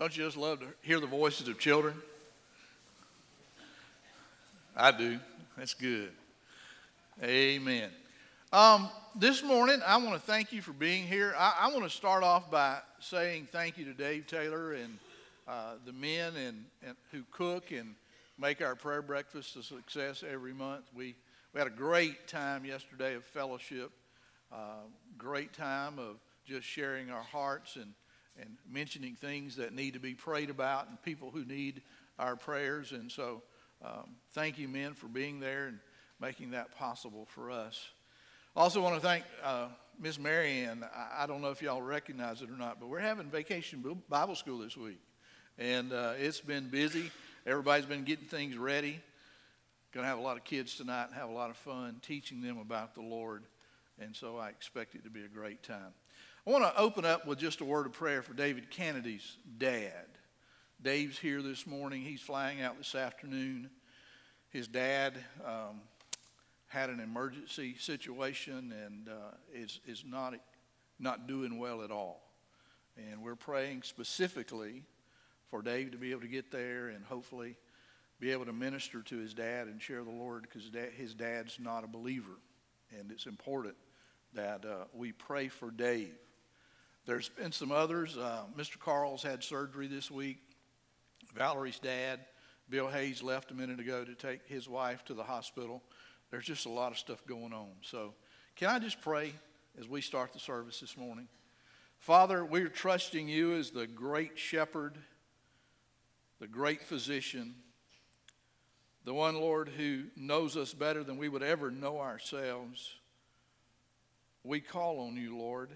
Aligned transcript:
Don't 0.00 0.16
you 0.16 0.24
just 0.24 0.38
love 0.38 0.60
to 0.60 0.66
hear 0.80 0.98
the 0.98 1.06
voices 1.06 1.46
of 1.46 1.58
children? 1.58 1.94
I 4.74 4.92
do. 4.92 5.20
That's 5.58 5.74
good. 5.74 6.10
Amen. 7.22 7.90
Um, 8.50 8.88
this 9.14 9.42
morning, 9.42 9.82
I 9.86 9.98
want 9.98 10.14
to 10.14 10.20
thank 10.20 10.54
you 10.54 10.62
for 10.62 10.72
being 10.72 11.06
here. 11.06 11.34
I, 11.36 11.54
I, 11.60 11.68
want 11.68 11.84
to 11.84 11.90
start 11.90 12.24
off 12.24 12.50
by 12.50 12.78
saying 13.00 13.48
thank 13.52 13.76
you 13.76 13.84
to 13.84 13.92
Dave 13.92 14.26
Taylor 14.26 14.72
and 14.72 14.98
uh, 15.46 15.74
the 15.84 15.92
men 15.92 16.32
and, 16.34 16.64
and, 16.82 16.96
who 17.12 17.22
cook 17.30 17.70
and 17.70 17.94
make 18.38 18.62
our 18.62 18.74
prayer 18.74 19.02
breakfast 19.02 19.54
a 19.56 19.62
success 19.62 20.24
every 20.26 20.54
month. 20.54 20.86
We, 20.96 21.14
we 21.52 21.58
had 21.58 21.66
a 21.66 21.76
great 21.76 22.26
time 22.26 22.64
yesterday 22.64 23.16
of 23.16 23.24
fellowship, 23.24 23.90
uh, 24.50 24.86
great 25.18 25.52
time 25.52 25.98
of 25.98 26.16
just 26.46 26.66
sharing 26.66 27.10
our 27.10 27.22
hearts 27.22 27.76
and 27.76 27.92
and 28.40 28.56
mentioning 28.70 29.14
things 29.14 29.56
that 29.56 29.74
need 29.74 29.94
to 29.94 30.00
be 30.00 30.14
prayed 30.14 30.50
about 30.50 30.88
and 30.88 31.00
people 31.02 31.30
who 31.30 31.44
need 31.44 31.82
our 32.18 32.36
prayers. 32.36 32.92
And 32.92 33.10
so, 33.10 33.42
um, 33.84 34.16
thank 34.32 34.58
you, 34.58 34.68
men, 34.68 34.94
for 34.94 35.06
being 35.06 35.40
there 35.40 35.66
and 35.66 35.78
making 36.20 36.50
that 36.50 36.76
possible 36.76 37.26
for 37.30 37.50
us. 37.50 37.90
Also, 38.56 38.82
want 38.82 38.96
to 38.96 39.00
thank 39.00 39.24
uh, 39.44 39.68
Miss 39.98 40.18
Marianne. 40.18 40.84
I, 40.94 41.22
I, 41.22 41.26
don't 41.26 41.40
know 41.40 41.50
if 41.50 41.62
y'all 41.62 41.80
recognize 41.80 42.42
it 42.42 42.50
or 42.50 42.56
not, 42.56 42.80
but 42.80 42.88
we're 42.88 42.98
having 42.98 43.26
vacation 43.26 43.82
Bible 44.08 44.34
school 44.34 44.58
this 44.58 44.76
week, 44.76 45.00
and 45.58 45.92
uh, 45.92 46.14
it's 46.18 46.40
been 46.40 46.68
busy. 46.68 47.10
Everybody's 47.46 47.86
been 47.86 48.04
getting 48.04 48.26
things 48.26 48.56
ready. 48.56 49.00
Going 49.92 50.04
to 50.04 50.08
have 50.08 50.18
a 50.18 50.22
lot 50.22 50.36
of 50.36 50.44
kids 50.44 50.76
tonight 50.76 51.06
and 51.06 51.14
have 51.14 51.28
a 51.28 51.32
lot 51.32 51.50
of 51.50 51.56
fun 51.56 52.00
teaching 52.02 52.42
them 52.42 52.58
about 52.58 52.94
the 52.94 53.02
Lord, 53.02 53.44
and 54.00 54.14
so 54.16 54.36
I 54.36 54.48
expect 54.48 54.94
it 54.94 55.04
to 55.04 55.10
be 55.10 55.24
a 55.24 55.28
great 55.28 55.62
time. 55.62 55.94
I 56.46 56.50
want 56.50 56.64
to 56.64 56.80
open 56.80 57.04
up 57.04 57.26
with 57.26 57.38
just 57.38 57.60
a 57.60 57.66
word 57.66 57.84
of 57.84 57.92
prayer 57.92 58.22
for 58.22 58.32
David 58.32 58.70
Kennedy's 58.70 59.36
dad. 59.58 60.06
Dave's 60.82 61.18
here 61.18 61.42
this 61.42 61.66
morning. 61.66 62.00
He's 62.00 62.22
flying 62.22 62.62
out 62.62 62.78
this 62.78 62.94
afternoon. 62.94 63.68
His 64.48 64.66
dad 64.66 65.18
um, 65.44 65.82
had 66.68 66.88
an 66.88 66.98
emergency 66.98 67.76
situation 67.78 68.72
and 68.72 69.10
uh, 69.10 69.34
is, 69.52 69.80
is 69.86 70.02
not, 70.06 70.32
not 70.98 71.26
doing 71.26 71.58
well 71.58 71.82
at 71.82 71.90
all. 71.90 72.22
And 72.96 73.22
we're 73.22 73.36
praying 73.36 73.82
specifically 73.82 74.84
for 75.50 75.60
Dave 75.60 75.90
to 75.90 75.98
be 75.98 76.10
able 76.10 76.22
to 76.22 76.26
get 76.26 76.50
there 76.50 76.88
and 76.88 77.04
hopefully 77.04 77.58
be 78.18 78.32
able 78.32 78.46
to 78.46 78.54
minister 78.54 79.02
to 79.02 79.18
his 79.18 79.34
dad 79.34 79.66
and 79.66 79.80
share 79.80 80.04
the 80.04 80.10
Lord 80.10 80.48
because 80.48 80.70
his 80.96 81.12
dad's 81.12 81.58
not 81.60 81.84
a 81.84 81.86
believer. 81.86 82.38
And 82.98 83.12
it's 83.12 83.26
important 83.26 83.74
that 84.32 84.64
uh, 84.64 84.84
we 84.94 85.12
pray 85.12 85.48
for 85.48 85.70
Dave. 85.70 86.14
There's 87.10 87.28
been 87.28 87.50
some 87.50 87.72
others. 87.72 88.16
Uh, 88.16 88.42
Mr. 88.56 88.78
Carl's 88.78 89.24
had 89.24 89.42
surgery 89.42 89.88
this 89.88 90.12
week. 90.12 90.38
Valerie's 91.34 91.80
dad, 91.80 92.20
Bill 92.68 92.86
Hayes, 92.86 93.20
left 93.20 93.50
a 93.50 93.54
minute 93.54 93.80
ago 93.80 94.04
to 94.04 94.14
take 94.14 94.46
his 94.46 94.68
wife 94.68 95.04
to 95.06 95.14
the 95.14 95.24
hospital. 95.24 95.82
There's 96.30 96.44
just 96.44 96.66
a 96.66 96.68
lot 96.68 96.92
of 96.92 96.98
stuff 96.98 97.26
going 97.26 97.52
on. 97.52 97.72
So, 97.82 98.14
can 98.54 98.68
I 98.68 98.78
just 98.78 99.00
pray 99.00 99.32
as 99.76 99.88
we 99.88 100.02
start 100.02 100.32
the 100.32 100.38
service 100.38 100.78
this 100.78 100.96
morning? 100.96 101.26
Father, 101.98 102.44
we're 102.44 102.68
trusting 102.68 103.28
you 103.28 103.56
as 103.56 103.72
the 103.72 103.88
great 103.88 104.38
shepherd, 104.38 104.96
the 106.38 106.46
great 106.46 106.80
physician, 106.80 107.56
the 109.04 109.14
one, 109.14 109.34
Lord, 109.34 109.68
who 109.68 110.04
knows 110.14 110.56
us 110.56 110.74
better 110.74 111.02
than 111.02 111.16
we 111.16 111.28
would 111.28 111.42
ever 111.42 111.72
know 111.72 111.98
ourselves. 111.98 112.94
We 114.44 114.60
call 114.60 115.00
on 115.00 115.16
you, 115.16 115.36
Lord 115.36 115.70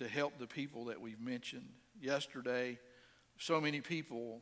to 0.00 0.08
help 0.08 0.38
the 0.38 0.46
people 0.46 0.86
that 0.86 1.00
we've 1.00 1.20
mentioned. 1.20 1.68
Yesterday, 2.00 2.78
so 3.38 3.60
many 3.60 3.82
people 3.82 4.40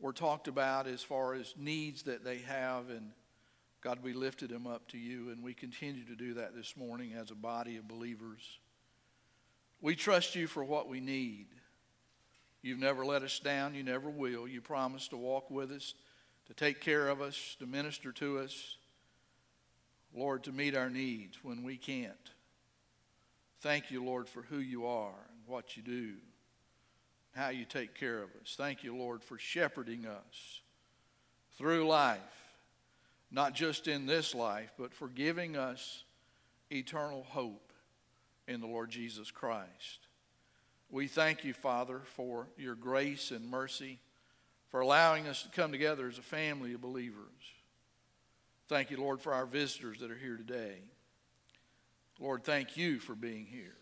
were 0.00 0.12
talked 0.12 0.48
about 0.48 0.88
as 0.88 1.02
far 1.02 1.34
as 1.34 1.54
needs 1.56 2.02
that 2.02 2.24
they 2.24 2.38
have, 2.38 2.90
and 2.90 3.12
God, 3.80 4.00
we 4.02 4.12
lifted 4.12 4.50
them 4.50 4.66
up 4.66 4.88
to 4.88 4.98
you, 4.98 5.30
and 5.30 5.42
we 5.42 5.54
continue 5.54 6.04
to 6.04 6.16
do 6.16 6.34
that 6.34 6.56
this 6.56 6.76
morning 6.76 7.12
as 7.12 7.30
a 7.30 7.36
body 7.36 7.76
of 7.76 7.86
believers. 7.86 8.58
We 9.80 9.94
trust 9.94 10.34
you 10.34 10.48
for 10.48 10.64
what 10.64 10.88
we 10.88 10.98
need. 10.98 11.46
You've 12.60 12.80
never 12.80 13.06
let 13.06 13.22
us 13.22 13.38
down, 13.38 13.74
you 13.74 13.84
never 13.84 14.10
will. 14.10 14.48
You 14.48 14.60
promised 14.60 15.10
to 15.10 15.16
walk 15.16 15.48
with 15.48 15.70
us, 15.70 15.94
to 16.48 16.54
take 16.54 16.80
care 16.80 17.08
of 17.08 17.20
us, 17.20 17.56
to 17.60 17.66
minister 17.66 18.10
to 18.12 18.40
us. 18.40 18.78
Lord, 20.12 20.42
to 20.44 20.52
meet 20.52 20.74
our 20.74 20.90
needs 20.90 21.38
when 21.44 21.62
we 21.62 21.76
can't. 21.76 22.30
Thank 23.60 23.90
you, 23.90 24.04
Lord, 24.04 24.28
for 24.28 24.42
who 24.42 24.58
you 24.58 24.86
are 24.86 25.14
and 25.30 25.46
what 25.46 25.76
you 25.76 25.82
do, 25.82 26.14
how 27.34 27.48
you 27.48 27.64
take 27.64 27.94
care 27.94 28.22
of 28.22 28.30
us. 28.40 28.54
Thank 28.56 28.84
you, 28.84 28.96
Lord, 28.96 29.22
for 29.22 29.38
shepherding 29.38 30.06
us 30.06 30.60
through 31.56 31.86
life, 31.86 32.20
not 33.30 33.54
just 33.54 33.88
in 33.88 34.06
this 34.06 34.34
life, 34.34 34.72
but 34.78 34.92
for 34.92 35.08
giving 35.08 35.56
us 35.56 36.04
eternal 36.70 37.24
hope 37.30 37.72
in 38.46 38.60
the 38.60 38.66
Lord 38.66 38.90
Jesus 38.90 39.30
Christ. 39.30 40.06
We 40.90 41.08
thank 41.08 41.44
you, 41.44 41.52
Father, 41.52 42.02
for 42.04 42.48
your 42.56 42.74
grace 42.74 43.30
and 43.30 43.50
mercy, 43.50 43.98
for 44.68 44.80
allowing 44.80 45.26
us 45.26 45.42
to 45.42 45.48
come 45.48 45.72
together 45.72 46.08
as 46.08 46.18
a 46.18 46.22
family 46.22 46.74
of 46.74 46.80
believers. 46.80 47.26
Thank 48.68 48.90
you, 48.90 48.98
Lord, 48.98 49.20
for 49.20 49.32
our 49.32 49.46
visitors 49.46 50.00
that 50.00 50.10
are 50.10 50.16
here 50.16 50.36
today. 50.36 50.76
Lord, 52.18 52.44
thank 52.44 52.76
you 52.76 52.98
for 52.98 53.14
being 53.14 53.46
here, 53.46 53.76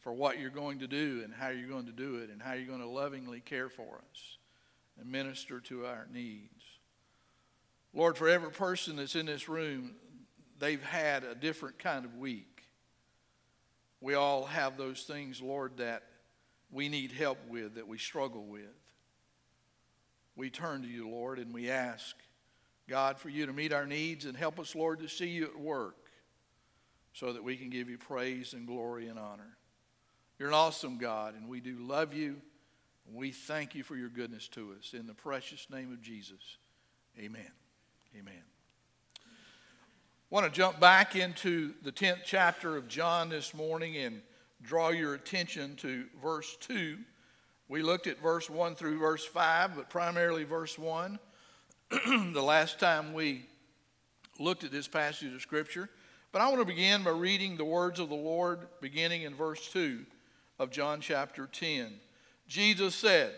for 0.00 0.12
what 0.12 0.38
you're 0.38 0.50
going 0.50 0.78
to 0.78 0.86
do 0.86 1.22
and 1.24 1.34
how 1.34 1.48
you're 1.48 1.68
going 1.68 1.86
to 1.86 1.92
do 1.92 2.16
it, 2.16 2.30
and 2.30 2.40
how 2.40 2.52
you're 2.52 2.66
going 2.66 2.80
to 2.80 2.86
lovingly 2.86 3.40
care 3.40 3.68
for 3.68 4.00
us 4.10 4.38
and 4.98 5.10
minister 5.10 5.60
to 5.60 5.86
our 5.86 6.06
needs. 6.12 6.62
Lord, 7.92 8.16
for 8.16 8.28
every 8.28 8.50
person 8.50 8.96
that's 8.96 9.16
in 9.16 9.26
this 9.26 9.48
room, 9.48 9.96
they've 10.58 10.82
had 10.82 11.24
a 11.24 11.34
different 11.34 11.78
kind 11.78 12.04
of 12.04 12.16
week. 12.16 12.62
We 14.00 14.14
all 14.14 14.44
have 14.44 14.76
those 14.76 15.02
things, 15.02 15.42
Lord, 15.42 15.78
that 15.78 16.04
we 16.70 16.88
need 16.88 17.10
help 17.10 17.38
with, 17.48 17.74
that 17.74 17.88
we 17.88 17.98
struggle 17.98 18.44
with. 18.44 18.62
We 20.36 20.50
turn 20.50 20.82
to 20.82 20.88
you, 20.88 21.08
Lord, 21.08 21.38
and 21.38 21.52
we 21.52 21.70
ask, 21.70 22.14
God, 22.88 23.18
for 23.18 23.30
you 23.30 23.46
to 23.46 23.52
meet 23.52 23.72
our 23.72 23.86
needs 23.86 24.26
and 24.26 24.36
help 24.36 24.60
us, 24.60 24.74
Lord, 24.74 25.00
to 25.00 25.08
see 25.08 25.28
you 25.28 25.46
at 25.46 25.58
work 25.58 26.05
so 27.16 27.32
that 27.32 27.42
we 27.42 27.56
can 27.56 27.70
give 27.70 27.88
you 27.88 27.96
praise 27.96 28.52
and 28.52 28.66
glory 28.66 29.08
and 29.08 29.18
honor. 29.18 29.56
You're 30.38 30.48
an 30.48 30.54
awesome 30.54 30.98
God, 30.98 31.34
and 31.34 31.48
we 31.48 31.60
do 31.60 31.76
love 31.78 32.12
you. 32.12 32.36
We 33.10 33.32
thank 33.32 33.74
you 33.74 33.82
for 33.82 33.96
your 33.96 34.10
goodness 34.10 34.48
to 34.48 34.74
us. 34.78 34.92
In 34.92 35.06
the 35.06 35.14
precious 35.14 35.66
name 35.70 35.90
of 35.92 36.02
Jesus, 36.02 36.58
amen. 37.18 37.50
Amen. 38.18 38.42
I 39.16 39.24
want 40.28 40.44
to 40.44 40.52
jump 40.52 40.78
back 40.78 41.16
into 41.16 41.72
the 41.82 41.90
10th 41.90 42.20
chapter 42.26 42.76
of 42.76 42.86
John 42.86 43.30
this 43.30 43.54
morning 43.54 43.96
and 43.96 44.20
draw 44.60 44.90
your 44.90 45.14
attention 45.14 45.76
to 45.76 46.04
verse 46.22 46.54
2. 46.60 46.98
We 47.68 47.80
looked 47.80 48.06
at 48.08 48.20
verse 48.20 48.50
1 48.50 48.74
through 48.74 48.98
verse 48.98 49.24
5, 49.24 49.74
but 49.74 49.88
primarily 49.88 50.44
verse 50.44 50.78
1. 50.78 51.18
the 52.34 52.42
last 52.42 52.78
time 52.78 53.14
we 53.14 53.46
looked 54.38 54.64
at 54.64 54.70
this 54.70 54.86
passage 54.86 55.32
of 55.32 55.40
Scripture, 55.40 55.88
but 56.36 56.42
I 56.42 56.48
want 56.48 56.60
to 56.60 56.66
begin 56.66 57.02
by 57.02 57.12
reading 57.12 57.56
the 57.56 57.64
words 57.64 57.98
of 57.98 58.10
the 58.10 58.14
Lord 58.14 58.66
beginning 58.82 59.22
in 59.22 59.34
verse 59.34 59.70
2 59.72 60.04
of 60.58 60.70
John 60.70 61.00
chapter 61.00 61.46
10. 61.46 61.94
Jesus 62.46 62.94
said, 62.94 63.32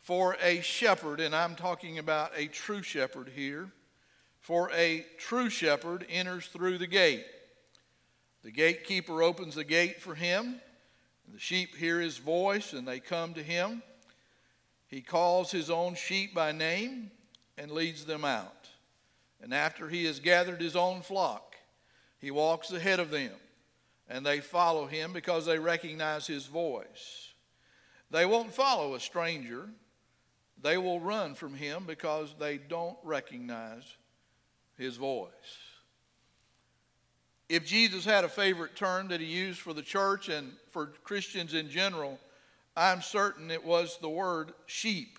For 0.00 0.38
a 0.42 0.62
shepherd, 0.62 1.20
and 1.20 1.36
I'm 1.36 1.56
talking 1.56 1.98
about 1.98 2.32
a 2.34 2.46
true 2.46 2.82
shepherd 2.82 3.28
here, 3.36 3.68
for 4.38 4.70
a 4.72 5.04
true 5.18 5.50
shepherd 5.50 6.06
enters 6.08 6.46
through 6.46 6.78
the 6.78 6.86
gate. 6.86 7.26
The 8.42 8.52
gatekeeper 8.52 9.22
opens 9.22 9.54
the 9.54 9.62
gate 9.62 10.00
for 10.00 10.14
him, 10.14 10.62
and 11.26 11.34
the 11.34 11.38
sheep 11.38 11.76
hear 11.76 12.00
his 12.00 12.16
voice, 12.16 12.72
and 12.72 12.88
they 12.88 13.00
come 13.00 13.34
to 13.34 13.42
him. 13.42 13.82
He 14.88 15.02
calls 15.02 15.50
his 15.50 15.68
own 15.68 15.94
sheep 15.94 16.32
by 16.34 16.52
name 16.52 17.10
and 17.58 17.70
leads 17.70 18.06
them 18.06 18.24
out. 18.24 18.70
And 19.42 19.52
after 19.52 19.90
he 19.90 20.06
has 20.06 20.20
gathered 20.20 20.62
his 20.62 20.74
own 20.74 21.02
flock, 21.02 21.49
he 22.20 22.30
walks 22.30 22.70
ahead 22.70 23.00
of 23.00 23.10
them, 23.10 23.32
and 24.08 24.24
they 24.24 24.40
follow 24.40 24.86
him 24.86 25.12
because 25.12 25.46
they 25.46 25.58
recognize 25.58 26.26
his 26.26 26.46
voice. 26.46 27.32
They 28.10 28.26
won't 28.26 28.52
follow 28.52 28.94
a 28.94 29.00
stranger. 29.00 29.68
They 30.60 30.76
will 30.76 31.00
run 31.00 31.34
from 31.34 31.54
him 31.54 31.84
because 31.86 32.34
they 32.38 32.58
don't 32.58 32.98
recognize 33.02 33.84
his 34.76 34.96
voice. 34.96 35.30
If 37.48 37.66
Jesus 37.66 38.04
had 38.04 38.24
a 38.24 38.28
favorite 38.28 38.76
term 38.76 39.08
that 39.08 39.20
he 39.20 39.26
used 39.26 39.60
for 39.60 39.72
the 39.72 39.82
church 39.82 40.28
and 40.28 40.52
for 40.70 40.92
Christians 41.02 41.54
in 41.54 41.70
general, 41.70 42.18
I'm 42.76 43.02
certain 43.02 43.50
it 43.50 43.64
was 43.64 43.98
the 44.00 44.08
word 44.08 44.52
sheep. 44.66 45.18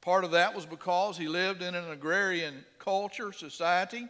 Part 0.00 0.24
of 0.24 0.30
that 0.32 0.54
was 0.54 0.66
because 0.66 1.16
he 1.16 1.28
lived 1.28 1.62
in 1.62 1.74
an 1.74 1.90
agrarian 1.90 2.64
culture, 2.78 3.32
society, 3.32 4.08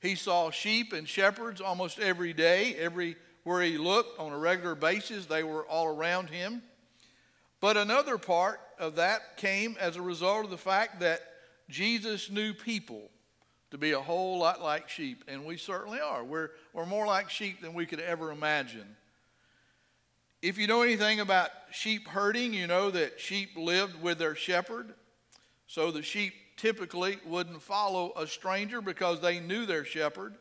he 0.00 0.14
saw 0.14 0.50
sheep 0.50 0.92
and 0.92 1.08
shepherds 1.08 1.60
almost 1.60 1.98
every 1.98 2.32
day, 2.32 2.74
every 2.76 3.16
where 3.44 3.62
he 3.62 3.78
looked 3.78 4.18
on 4.18 4.32
a 4.32 4.38
regular 4.38 4.74
basis. 4.74 5.26
They 5.26 5.42
were 5.42 5.64
all 5.64 5.86
around 5.86 6.30
him. 6.30 6.62
But 7.60 7.76
another 7.76 8.16
part 8.16 8.60
of 8.78 8.96
that 8.96 9.36
came 9.36 9.76
as 9.78 9.96
a 9.96 10.02
result 10.02 10.44
of 10.44 10.50
the 10.50 10.58
fact 10.58 11.00
that 11.00 11.20
Jesus 11.68 12.30
knew 12.30 12.54
people 12.54 13.10
to 13.70 13.78
be 13.78 13.92
a 13.92 14.00
whole 14.00 14.38
lot 14.38 14.60
like 14.62 14.88
sheep, 14.88 15.24
and 15.28 15.44
we 15.44 15.56
certainly 15.56 16.00
are. 16.00 16.24
We're, 16.24 16.50
we're 16.72 16.86
more 16.86 17.06
like 17.06 17.30
sheep 17.30 17.60
than 17.60 17.74
we 17.74 17.86
could 17.86 18.00
ever 18.00 18.32
imagine. 18.32 18.96
If 20.42 20.58
you 20.58 20.66
know 20.66 20.82
anything 20.82 21.20
about 21.20 21.50
sheep 21.70 22.08
herding, 22.08 22.54
you 22.54 22.66
know 22.66 22.90
that 22.90 23.20
sheep 23.20 23.50
lived 23.56 24.02
with 24.02 24.18
their 24.18 24.34
shepherd. 24.34 24.94
So 25.66 25.90
the 25.90 26.02
sheep 26.02 26.32
typically 26.60 27.18
wouldn't 27.26 27.62
follow 27.62 28.12
a 28.16 28.26
stranger 28.26 28.80
because 28.80 29.20
they 29.20 29.40
knew 29.40 29.66
their 29.66 29.84
shepherd. 29.84 30.34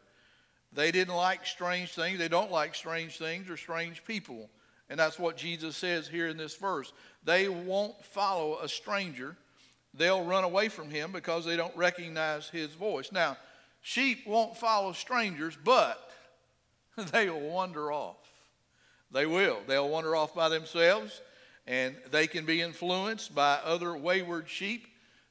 They 0.74 0.92
didn't 0.92 1.16
like 1.16 1.45
strange 1.45 1.94
things. 1.94 2.19
They 2.19 2.27
don't 2.27 2.51
like 2.51 2.75
strange 2.75 3.18
things 3.18 3.50
or 3.50 3.57
strange 3.57 4.04
people. 4.04 4.50
And 4.89 5.00
that's 5.00 5.19
what 5.19 5.38
Jesus 5.38 5.75
says 5.75 6.07
here 6.07 6.27
in 6.27 6.38
this 6.38 6.56
verse. 6.56 6.92
They 7.24 7.48
won't 7.48 8.04
follow 8.04 8.60
a 8.60 8.68
stranger 8.68 9.36
they'll 9.94 10.24
run 10.24 10.44
away 10.44 10.69
from 10.69 10.89
him 10.89 11.12
because 11.12 11.45
they 11.45 11.56
don't 11.56 11.75
recognize 11.75 12.50
his 12.50 12.74
voice. 12.74 13.12
Now, 13.12 13.38
sheep 13.81 14.25
won't 14.27 14.57
follow 14.57 14.94
strangers, 14.94 15.57
but 15.63 16.12
they 17.12 17.30
will 17.30 17.42
wander 17.42 17.92
off. 17.92 18.18
They 19.12 19.25
will. 19.25 19.60
They'll 19.68 19.89
wander 19.89 20.15
off 20.15 20.36
by 20.36 20.50
themselves, 20.50 21.22
and 21.65 21.95
they 22.12 22.27
can 22.27 22.45
be 22.45 22.62
influenced 22.62 23.33
by 23.33 23.60
other 23.63 23.95
wayward 23.95 24.50
sheep. 24.50 24.88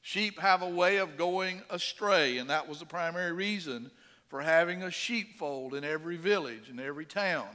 Sheep 0.09 0.41
have 0.41 0.63
a 0.63 0.69
way 0.71 0.97
of 0.97 1.19
going 1.19 1.61
astray, 1.69 2.39
and 2.39 2.49
that 2.49 2.67
was 2.67 2.79
the 2.79 2.87
primary 2.87 3.31
reason 3.31 3.91
for 4.29 4.41
having 4.41 4.83
a 4.83 4.91
sheepfold 4.91 5.75
in 5.75 5.85
every 5.85 6.17
village, 6.17 6.71
and 6.71 6.81
every 6.81 7.05
town. 7.05 7.47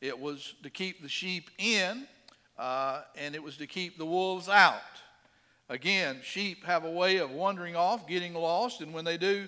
It 0.00 0.18
was 0.18 0.54
to 0.64 0.68
keep 0.68 1.00
the 1.00 1.08
sheep 1.08 1.48
in, 1.58 2.08
uh, 2.58 3.02
and 3.14 3.36
it 3.36 3.42
was 3.44 3.56
to 3.58 3.68
keep 3.68 3.98
the 3.98 4.04
wolves 4.04 4.48
out. 4.48 4.82
Again, 5.68 6.18
sheep 6.24 6.64
have 6.64 6.82
a 6.82 6.90
way 6.90 7.18
of 7.18 7.30
wandering 7.30 7.76
off, 7.76 8.08
getting 8.08 8.34
lost, 8.34 8.80
and 8.80 8.92
when 8.92 9.04
they 9.04 9.16
do, 9.16 9.46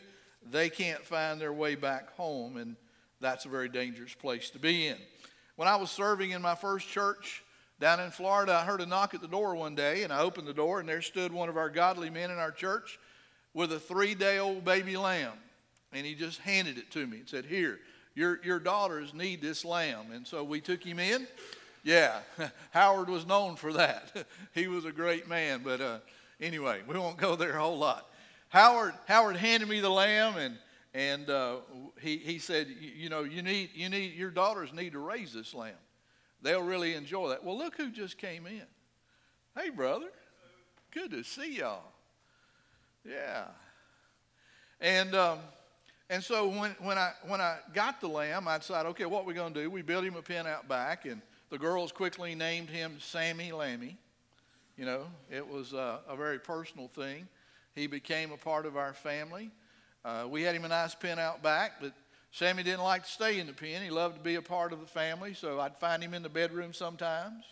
they 0.49 0.71
can't 0.71 1.05
find 1.05 1.41
their 1.41 1.53
way 1.53 1.75
back 1.75 2.15
home, 2.15 2.57
and 2.57 2.77
that's 3.21 3.47
a 3.47 3.49
very 3.49 3.69
dangerous 3.69 4.15
place 4.15 4.49
to 4.51 4.61
be 4.61 4.87
in. 4.87 4.99
When 5.57 5.67
I 5.67 5.75
was 5.75 5.91
serving 5.91 6.31
in 6.31 6.41
my 6.41 6.55
first 6.55 6.87
church 6.87 7.43
down 7.81 8.01
in 8.01 8.11
Florida, 8.11 8.55
I 8.55 8.65
heard 8.65 8.81
a 8.81 8.87
knock 8.87 9.15
at 9.15 9.21
the 9.21 9.29
door 9.29 9.55
one 9.55 9.75
day, 9.75 10.05
and 10.05 10.13
I 10.13 10.21
opened 10.21 10.47
the 10.47 10.55
door, 10.55 10.81
and 10.81 10.89
there 10.89 11.03
stood 11.03 11.33
one 11.33 11.49
of 11.49 11.57
our 11.57 11.69
godly 11.69 12.09
men 12.09 12.31
in 12.31 12.39
our 12.39 12.53
church 12.53 12.99
with 13.53 13.73
a 13.73 13.81
three 13.81 14.15
day 14.15 14.39
old 14.39 14.65
baby 14.65 14.97
lamb. 14.97 15.33
And 15.93 16.05
he 16.07 16.15
just 16.15 16.41
handed 16.41 16.79
it 16.79 16.91
to 16.93 17.07
me 17.07 17.19
and 17.19 17.29
said, 17.29 17.45
Here, 17.45 17.79
your, 18.15 18.41
your 18.45 18.59
daughters 18.59 19.13
need 19.13 19.41
this 19.41 19.65
lamb. 19.65 20.13
And 20.13 20.27
so 20.27 20.45
we 20.45 20.61
took 20.61 20.83
him 20.83 20.99
in. 20.99 21.27
Yeah, 21.83 22.21
Howard 22.71 23.09
was 23.09 23.27
known 23.27 23.57
for 23.57 23.73
that. 23.75 24.27
he 24.55 24.69
was 24.69 24.85
a 24.85 24.93
great 24.93 25.29
man, 25.29 25.61
but 25.63 25.81
uh, 25.81 25.99
anyway, 26.41 26.81
we 26.87 26.99
won't 26.99 27.19
go 27.19 27.37
there 27.37 27.57
a 27.57 27.61
whole 27.61 27.79
lot. 27.79 28.09
Howard, 28.49 28.95
Howard 29.07 29.37
handed 29.37 29.69
me 29.69 29.81
the 29.81 29.91
lamb, 29.91 30.37
and 30.37 30.57
and 30.95 31.29
uh, 31.29 31.57
he 32.01 32.19
he 32.19 32.39
said, 32.39 32.69
you 32.69 33.09
know, 33.09 33.25
you 33.25 33.43
need 33.43 33.71
you 33.75 33.89
need 33.89 34.15
your 34.15 34.31
daughters 34.31 34.73
need 34.73 34.93
to 34.93 35.01
raise 35.01 35.33
this 35.33 35.53
lamb. 35.53 35.75
They'll 36.45 36.63
really 36.63 36.95
enjoy 36.95 37.31
that. 37.31 37.43
Well, 37.43 37.59
look 37.59 37.77
who 37.77 37.91
just 37.91 38.19
came 38.19 38.47
in. 38.47 38.63
Hey, 39.59 39.71
brother, 39.71 40.11
good 40.93 41.11
to 41.11 41.25
see 41.25 41.57
y'all. 41.57 41.83
Yeah, 43.05 43.47
and. 44.81 45.15
Um, 45.17 45.39
and 46.11 46.23
so 46.23 46.47
when, 46.49 46.77
when, 46.81 46.99
I, 46.99 47.13
when 47.27 47.41
I 47.41 47.57
got 47.73 48.01
the 48.01 48.09
lamb, 48.09 48.47
I 48.47 48.59
decided, 48.59 48.91
okay, 48.91 49.07
what 49.07 49.25
we're 49.25 49.29
we 49.29 49.35
going 49.35 49.55
to 49.55 49.63
do? 49.63 49.71
We 49.71 49.81
built 49.81 50.05
him 50.05 50.17
a 50.17 50.23
pen 50.23 50.47
out 50.47 50.69
back, 50.69 51.07
and 51.07 51.23
the 51.49 51.59
girls 51.59 51.93
quickly 51.93 52.35
named 52.35 52.69
him 52.69 52.99
Sammy 53.01 53.53
Lammy. 53.53 53.97
You 54.77 54.85
know, 54.85 55.07
it 55.31 55.49
was 55.49 55.73
a, 55.73 56.01
a 56.07 56.15
very 56.15 56.39
personal 56.39 56.89
thing. 56.89 57.27
He 57.75 57.87
became 57.87 58.33
a 58.33 58.37
part 58.37 58.67
of 58.67 58.77
our 58.77 58.93
family. 58.93 59.51
Uh, 60.05 60.27
we 60.29 60.43
had 60.43 60.55
him 60.55 60.67
a 60.67 60.69
nice 60.69 60.95
pen 60.95 61.19
out 61.19 61.43
back, 61.43 61.81
but 61.81 61.95
Sammy 62.35 62.65
didn't 62.65 62.83
like 62.83 63.05
to 63.05 63.09
stay 63.09 63.39
in 63.39 63.47
the 63.47 63.53
pen. 63.53 63.81
He 63.81 63.91
loved 63.91 64.17
to 64.17 64.21
be 64.21 64.35
a 64.35 64.43
part 64.43 64.73
of 64.73 64.81
the 64.81 64.87
family, 64.87 65.35
so 65.35 65.61
I'd 65.61 65.77
find 65.77 66.03
him 66.03 66.15
in 66.15 66.25
the 66.25 66.29
bedroom 66.29 66.73
sometimes. 66.73 67.45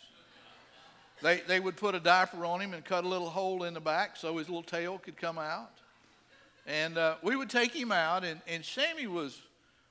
They, 1.22 1.38
they 1.46 1.60
would 1.60 1.76
put 1.76 1.94
a 1.94 2.00
diaper 2.00 2.44
on 2.44 2.60
him 2.60 2.74
and 2.74 2.84
cut 2.84 3.04
a 3.04 3.08
little 3.08 3.30
hole 3.30 3.62
in 3.62 3.74
the 3.74 3.80
back 3.80 4.16
so 4.16 4.38
his 4.38 4.48
little 4.48 4.64
tail 4.64 4.98
could 4.98 5.16
come 5.16 5.38
out. 5.38 5.70
And 6.66 6.98
uh, 6.98 7.14
we 7.22 7.36
would 7.36 7.48
take 7.48 7.72
him 7.72 7.92
out, 7.92 8.24
and, 8.24 8.40
and 8.48 8.64
Sammy 8.64 9.06
was, 9.06 9.40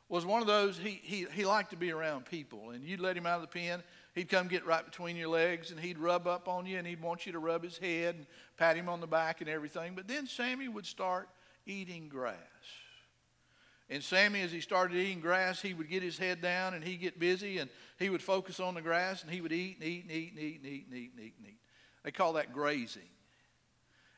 was 0.09 0.25
one 0.25 0.41
of 0.41 0.47
those, 0.47 0.77
he, 0.77 0.99
he, 1.01 1.25
he 1.31 1.45
liked 1.45 1.69
to 1.69 1.77
be 1.77 1.93
around 1.93 2.25
people. 2.25 2.71
And 2.71 2.83
you'd 2.83 2.99
let 2.99 3.15
him 3.15 3.25
out 3.25 3.35
of 3.35 3.43
the 3.43 3.47
pen, 3.47 3.81
He'd 4.13 4.27
come 4.27 4.49
get 4.49 4.65
right 4.65 4.83
between 4.83 5.15
your 5.15 5.29
legs 5.29 5.71
and 5.71 5.79
he'd 5.79 5.97
rub 5.97 6.27
up 6.27 6.49
on 6.49 6.65
you 6.65 6.77
and 6.77 6.85
he'd 6.85 7.01
want 7.01 7.25
you 7.25 7.31
to 7.31 7.39
rub 7.39 7.63
his 7.63 7.77
head 7.77 8.15
and 8.15 8.25
pat 8.57 8.75
him 8.75 8.89
on 8.89 8.99
the 8.99 9.07
back 9.07 9.39
and 9.39 9.49
everything. 9.49 9.93
But 9.95 10.09
then 10.09 10.27
Sammy 10.27 10.67
would 10.67 10.85
start 10.85 11.29
eating 11.65 12.09
grass. 12.09 12.35
And 13.91 14.01
Sammy, 14.01 14.41
as 14.41 14.53
he 14.53 14.61
started 14.61 14.95
eating 14.95 15.19
grass, 15.19 15.61
he 15.61 15.73
would 15.73 15.89
get 15.89 16.01
his 16.01 16.17
head 16.17 16.41
down 16.41 16.73
and 16.73 16.81
he'd 16.81 17.01
get 17.01 17.19
busy 17.19 17.57
and 17.57 17.69
he 17.99 18.09
would 18.09 18.23
focus 18.23 18.61
on 18.61 18.73
the 18.73 18.81
grass 18.81 19.21
and 19.21 19.29
he 19.29 19.41
would 19.41 19.51
eat 19.51 19.77
and 19.79 19.87
eat 19.87 20.03
and 20.03 20.11
eat 20.11 20.31
and 20.33 20.39
eat 20.39 20.61
and 20.63 20.65
eat 20.65 20.85
and 20.89 20.97
eat 20.97 21.11
and 21.17 21.25
eat 21.25 21.33
and 21.37 21.47
eat. 21.49 21.59
They 22.03 22.11
call 22.11 22.33
that 22.33 22.53
grazing. 22.53 23.01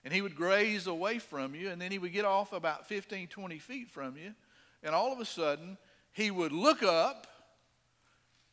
And 0.05 0.13
he 0.13 0.21
would 0.21 0.35
graze 0.35 0.85
away 0.85 1.17
from 1.17 1.55
you 1.55 1.71
and 1.71 1.81
then 1.81 1.91
he 1.91 1.97
would 1.97 2.13
get 2.13 2.23
off 2.23 2.53
about 2.53 2.87
15, 2.87 3.29
20 3.29 3.57
feet 3.57 3.89
from 3.89 4.15
you. 4.15 4.35
And 4.83 4.93
all 4.93 5.11
of 5.11 5.19
a 5.19 5.25
sudden, 5.25 5.79
he 6.11 6.29
would 6.29 6.51
look 6.51 6.83
up 6.83 7.25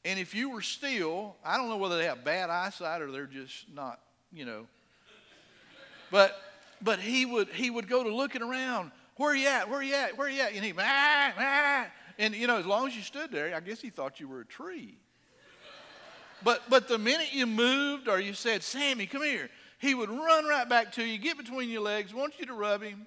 and 0.06 0.19
if 0.19 0.34
you 0.34 0.49
were 0.49 0.62
still, 0.62 1.37
I 1.44 1.58
don't 1.58 1.69
know 1.69 1.76
whether 1.76 1.99
they 1.99 2.06
have 2.06 2.25
bad 2.25 2.49
eyesight 2.49 3.02
or 3.02 3.12
they're 3.12 3.26
just 3.26 3.66
not, 3.75 4.00
you 4.32 4.46
know. 4.46 4.66
But 6.11 6.34
but 6.81 6.99
he 6.99 7.26
would 7.26 7.49
he 7.50 7.69
would 7.69 7.88
go 7.88 8.02
to 8.02 8.14
looking 8.14 8.40
around. 8.40 8.90
Where 9.20 9.32
are 9.32 9.37
you 9.37 9.49
at? 9.49 9.69
Where 9.69 9.81
are 9.81 9.82
you 9.82 9.94
at? 9.94 10.17
Where 10.17 10.28
are 10.28 10.31
you 10.31 10.40
at? 10.40 10.55
And 10.55 10.64
he 10.64 10.72
ah, 10.78 11.32
ah. 11.38 11.87
and 12.19 12.34
you 12.34 12.46
know, 12.46 12.56
as 12.56 12.64
long 12.64 12.87
as 12.87 12.96
you 12.96 13.02
stood 13.02 13.31
there, 13.31 13.55
I 13.55 13.61
guess 13.61 13.78
he 13.78 13.90
thought 13.90 14.19
you 14.19 14.26
were 14.26 14.40
a 14.40 14.46
tree. 14.46 14.96
But 16.43 16.62
but 16.70 16.88
the 16.88 16.96
minute 16.96 17.34
you 17.34 17.46
moved 17.46 18.08
or 18.08 18.19
you 18.19 18.32
said, 18.32 18.62
Sammy, 18.62 19.05
come 19.05 19.22
here, 19.22 19.50
he 19.78 19.94
would 19.94 20.08
run 20.08 20.46
right 20.46 20.67
back 20.67 20.93
to 20.93 21.05
you, 21.05 21.19
get 21.19 21.37
between 21.37 21.69
your 21.69 21.82
legs, 21.82 22.14
want 22.14 22.38
you 22.38 22.46
to 22.46 22.55
rub 22.55 22.82
him. 22.82 23.06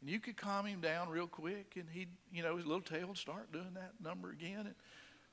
And 0.00 0.08
you 0.08 0.20
could 0.20 0.38
calm 0.38 0.64
him 0.64 0.80
down 0.80 1.10
real 1.10 1.26
quick, 1.26 1.74
and 1.76 1.84
he'd, 1.92 2.08
you 2.32 2.42
know, 2.42 2.56
his 2.56 2.64
little 2.64 2.80
tail 2.80 3.08
would 3.08 3.18
start 3.18 3.52
doing 3.52 3.74
that 3.74 3.92
number 4.02 4.30
again. 4.30 4.60
And, 4.60 4.74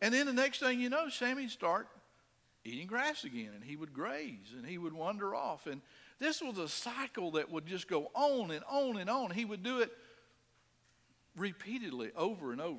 and 0.02 0.14
then 0.14 0.26
the 0.26 0.34
next 0.34 0.60
thing 0.60 0.82
you 0.82 0.90
know, 0.90 1.08
Sammy'd 1.08 1.50
start 1.50 1.88
eating 2.66 2.88
grass 2.88 3.24
again, 3.24 3.52
and 3.56 3.64
he 3.64 3.78
would 3.78 3.94
graze, 3.94 4.54
and 4.54 4.66
he 4.66 4.78
would 4.78 4.92
wander 4.92 5.34
off. 5.34 5.66
And 5.66 5.82
this 6.22 6.40
was 6.40 6.60
a 6.60 6.70
cycle 6.70 7.32
that 7.32 7.50
would 7.52 7.66
just 7.66 7.88
go 7.88 8.12
on 8.14 8.52
and 8.52 8.64
on 8.70 8.98
and 8.98 9.10
on. 9.10 9.32
He 9.32 9.44
would 9.44 9.64
do 9.64 9.80
it 9.80 9.92
repeatedly 11.36 12.12
over 12.16 12.52
and 12.52 12.62
over. 12.62 12.78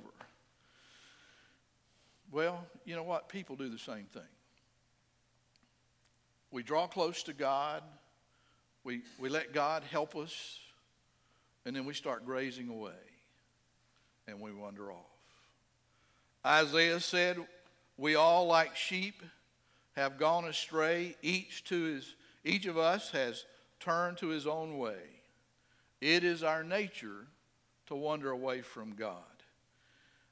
Well, 2.31 2.65
you 2.85 2.95
know 2.95 3.03
what? 3.03 3.29
People 3.29 3.57
do 3.57 3.69
the 3.69 3.81
same 3.81 4.05
thing. 4.05 4.23
We 6.53 6.63
draw 6.63 6.87
close 6.87 7.25
to 7.25 7.33
God, 7.33 7.83
we, 8.85 9.03
we 9.19 9.29
let 9.29 9.53
God 9.53 9.83
help 9.91 10.15
us, 10.15 10.61
and 11.67 11.75
then 11.75 11.85
we 11.85 11.95
start 11.95 12.25
grazing 12.25 12.69
away, 12.69 12.93
and 14.29 14.41
we 14.41 14.53
wander 14.53 14.93
off. 14.93 14.99
Isaiah 16.47 17.01
said, 17.01 17.39
We 17.97 18.15
all, 18.15 18.47
like 18.47 18.77
sheep, 18.77 19.21
have 19.97 20.17
gone 20.17 20.45
astray. 20.45 21.17
Each, 21.23 21.65
to 21.65 21.83
his, 21.83 22.15
each 22.45 22.67
of 22.67 22.77
us 22.77 23.11
has 23.11 23.45
turned 23.81 24.19
to 24.19 24.29
his 24.29 24.47
own 24.47 24.79
way. 24.79 25.23
It 26.01 26.25
is 26.25 26.43
our 26.43 26.65
nature 26.65 27.27
to 27.87 27.95
wander 27.95 28.31
away 28.31 28.63
from 28.63 28.95
God. 28.95 29.23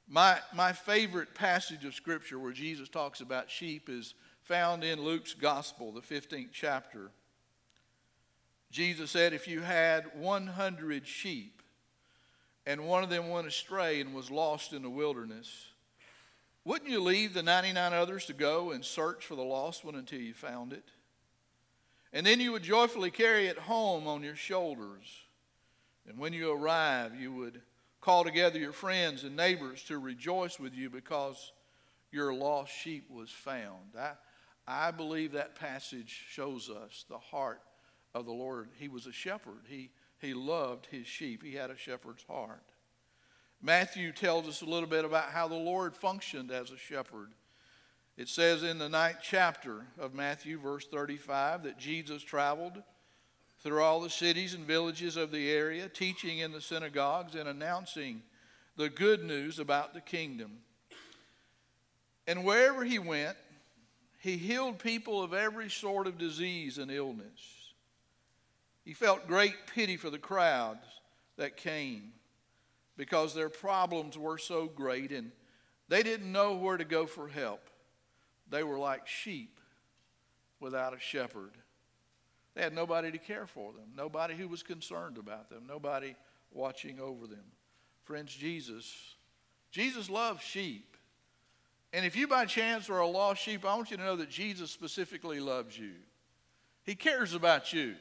My, 0.07 0.39
my 0.53 0.73
favorite 0.73 1.33
passage 1.33 1.85
of 1.85 1.95
Scripture 1.95 2.37
where 2.37 2.51
Jesus 2.51 2.89
talks 2.89 3.21
about 3.21 3.49
sheep 3.49 3.87
is 3.87 4.13
found 4.41 4.83
in 4.83 5.01
Luke's 5.01 5.33
Gospel, 5.33 5.93
the 5.93 6.01
15th 6.01 6.49
chapter. 6.51 7.11
Jesus 8.71 9.11
said, 9.11 9.31
If 9.33 9.47
you 9.47 9.61
had 9.61 10.05
100 10.15 11.07
sheep 11.07 11.61
and 12.65 12.85
one 12.85 13.03
of 13.03 13.09
them 13.09 13.29
went 13.29 13.47
astray 13.47 14.01
and 14.01 14.13
was 14.13 14.29
lost 14.29 14.73
in 14.73 14.81
the 14.81 14.89
wilderness, 14.89 15.67
wouldn't 16.65 16.91
you 16.91 17.01
leave 17.01 17.33
the 17.33 17.43
99 17.43 17.93
others 17.93 18.25
to 18.25 18.33
go 18.33 18.71
and 18.71 18.83
search 18.83 19.25
for 19.25 19.35
the 19.35 19.41
lost 19.41 19.85
one 19.85 19.95
until 19.95 20.19
you 20.19 20.33
found 20.33 20.73
it? 20.73 20.83
And 22.13 22.25
then 22.25 22.39
you 22.39 22.51
would 22.51 22.63
joyfully 22.63 23.11
carry 23.11 23.47
it 23.47 23.57
home 23.57 24.07
on 24.07 24.23
your 24.23 24.35
shoulders. 24.35 25.05
And 26.07 26.17
when 26.17 26.33
you 26.33 26.51
arrive, 26.51 27.19
you 27.19 27.31
would 27.33 27.61
call 28.01 28.23
together 28.23 28.59
your 28.59 28.73
friends 28.73 29.23
and 29.23 29.35
neighbors 29.35 29.83
to 29.83 29.99
rejoice 29.99 30.59
with 30.59 30.73
you 30.73 30.89
because 30.89 31.51
your 32.11 32.33
lost 32.33 32.73
sheep 32.73 33.09
was 33.09 33.29
found. 33.29 33.95
I, 33.97 34.11
I 34.67 34.91
believe 34.91 35.31
that 35.33 35.55
passage 35.55 36.25
shows 36.29 36.69
us 36.69 37.05
the 37.07 37.17
heart 37.17 37.61
of 38.13 38.25
the 38.25 38.31
Lord. 38.31 38.69
He 38.77 38.87
was 38.87 39.07
a 39.07 39.13
shepherd, 39.13 39.65
he, 39.67 39.91
he 40.19 40.33
loved 40.33 40.87
his 40.87 41.07
sheep, 41.07 41.43
he 41.43 41.53
had 41.53 41.71
a 41.71 41.77
shepherd's 41.77 42.23
heart. 42.23 42.71
Matthew 43.61 44.11
tells 44.11 44.47
us 44.47 44.61
a 44.61 44.65
little 44.65 44.89
bit 44.89 45.05
about 45.05 45.29
how 45.29 45.47
the 45.47 45.55
Lord 45.55 45.95
functioned 45.95 46.51
as 46.51 46.71
a 46.71 46.77
shepherd. 46.77 47.31
It 48.17 48.27
says 48.27 48.63
in 48.63 48.77
the 48.77 48.89
ninth 48.89 49.17
chapter 49.21 49.85
of 49.97 50.13
Matthew, 50.13 50.59
verse 50.59 50.85
35, 50.85 51.63
that 51.63 51.79
Jesus 51.79 52.21
traveled 52.21 52.83
through 53.59 53.81
all 53.81 54.01
the 54.01 54.09
cities 54.09 54.53
and 54.53 54.65
villages 54.65 55.15
of 55.15 55.31
the 55.31 55.49
area, 55.49 55.87
teaching 55.87 56.39
in 56.39 56.51
the 56.51 56.61
synagogues 56.61 57.35
and 57.35 57.47
announcing 57.47 58.21
the 58.75 58.89
good 58.89 59.23
news 59.23 59.59
about 59.59 59.93
the 59.93 60.01
kingdom. 60.01 60.59
And 62.27 62.43
wherever 62.43 62.83
he 62.83 62.99
went, 62.99 63.37
he 64.19 64.37
healed 64.37 64.79
people 64.79 65.23
of 65.23 65.33
every 65.33 65.69
sort 65.69 66.05
of 66.05 66.17
disease 66.17 66.77
and 66.77 66.91
illness. 66.91 67.73
He 68.85 68.93
felt 68.93 69.27
great 69.27 69.55
pity 69.73 69.97
for 69.97 70.09
the 70.09 70.19
crowds 70.19 70.85
that 71.37 71.57
came 71.57 72.13
because 72.97 73.33
their 73.33 73.49
problems 73.49 74.17
were 74.17 74.37
so 74.37 74.67
great 74.67 75.11
and 75.11 75.31
they 75.87 76.03
didn't 76.03 76.31
know 76.31 76.55
where 76.55 76.77
to 76.77 76.85
go 76.85 77.05
for 77.05 77.27
help. 77.27 77.70
They 78.51 78.63
were 78.63 78.77
like 78.77 79.07
sheep 79.07 79.59
without 80.59 80.93
a 80.93 80.99
shepherd. 80.99 81.51
They 82.53 82.61
had 82.61 82.73
nobody 82.73 83.11
to 83.11 83.17
care 83.17 83.47
for 83.47 83.71
them, 83.71 83.87
nobody 83.95 84.35
who 84.35 84.47
was 84.47 84.61
concerned 84.61 85.17
about 85.17 85.49
them, 85.49 85.63
nobody 85.67 86.15
watching 86.51 86.99
over 86.99 87.25
them. 87.27 87.45
Friends, 88.03 88.35
Jesus, 88.35 89.15
Jesus 89.71 90.09
loves 90.09 90.43
sheep. 90.43 90.97
And 91.93 92.05
if 92.05 92.15
you 92.15 92.27
by 92.27 92.45
chance 92.45 92.89
are 92.89 92.99
a 92.99 93.07
lost 93.07 93.41
sheep, 93.41 93.65
I 93.65 93.75
want 93.75 93.91
you 93.91 93.97
to 93.97 94.03
know 94.03 94.17
that 94.17 94.29
Jesus 94.29 94.69
specifically 94.69 95.39
loves 95.39 95.77
you. 95.77 95.93
He 96.83 96.95
cares 96.95 97.33
about 97.33 97.71
you. 97.73 97.95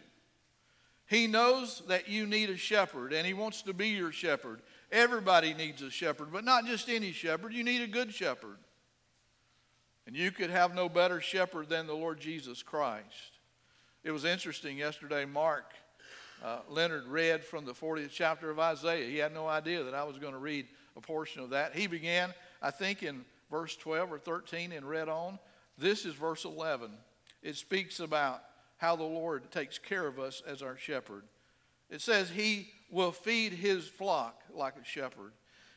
He 1.07 1.27
knows 1.27 1.83
that 1.89 2.09
you 2.09 2.27
need 2.27 2.51
a 2.51 2.57
shepherd, 2.57 3.13
and 3.13 3.27
He 3.27 3.35
wants 3.35 3.63
to 3.63 3.73
be 3.73 3.89
your 3.89 4.13
shepherd. 4.13 4.63
Everybody 4.93 5.55
needs 5.55 5.83
a 5.83 5.91
shepherd, 5.91 6.33
but 6.33 6.45
not 6.45 6.67
just 6.67 6.89
any 6.89 7.13
shepherd. 7.13 7.53
You 7.53 7.65
need 7.65 7.83
a 7.83 7.89
good 7.89 8.13
shepherd. 8.13 8.59
And 10.11 10.19
you 10.19 10.33
could 10.33 10.51
have 10.51 10.75
no 10.75 10.89
better 10.89 11.21
shepherd 11.21 11.69
than 11.69 11.87
the 11.87 11.95
Lord 11.95 12.19
Jesus 12.19 12.65
Christ. 12.65 13.39
It 14.03 14.11
was 14.11 14.25
interesting 14.25 14.77
yesterday, 14.77 15.25
Mark 15.25 15.73
uh, 16.43 16.59
Leonard 16.69 17.07
read 17.07 17.45
from 17.45 17.65
the 17.65 17.73
40th 17.73 18.11
chapter 18.11 18.51
of 18.51 18.59
Isaiah. 18.59 19.09
He 19.09 19.19
had 19.19 19.33
no 19.33 19.47
idea 19.47 19.85
that 19.85 19.95
I 19.95 20.03
was 20.03 20.19
going 20.19 20.33
to 20.33 20.41
read 20.41 20.67
a 20.97 21.01
portion 21.01 21.45
of 21.45 21.51
that. 21.51 21.77
He 21.77 21.87
began, 21.87 22.35
I 22.61 22.73
think, 22.73 23.05
in 23.05 23.25
verse 23.53 23.77
12 23.77 24.13
or 24.13 24.19
13 24.19 24.73
and 24.73 24.85
read 24.85 25.09
on. 25.09 25.39
This 25.79 26.05
is 26.05 26.17
verse 26.17 26.45
11. 26.45 26.91
It 27.45 27.55
speaks 27.55 28.01
about 28.01 28.43
how 28.79 28.97
the 28.97 29.05
Lord 29.05 29.49
takes 29.53 29.79
care 29.79 30.09
of 30.09 30.19
us 30.19 30.43
as 30.45 30.61
our 30.61 30.77
shepherd. 30.77 31.23
It 31.89 32.01
says, 32.01 32.31
He 32.31 32.71
will 32.91 33.13
feed 33.13 33.53
His 33.53 33.87
flock 33.87 34.43
like 34.53 34.75
a 34.75 34.85
shepherd. 34.85 35.31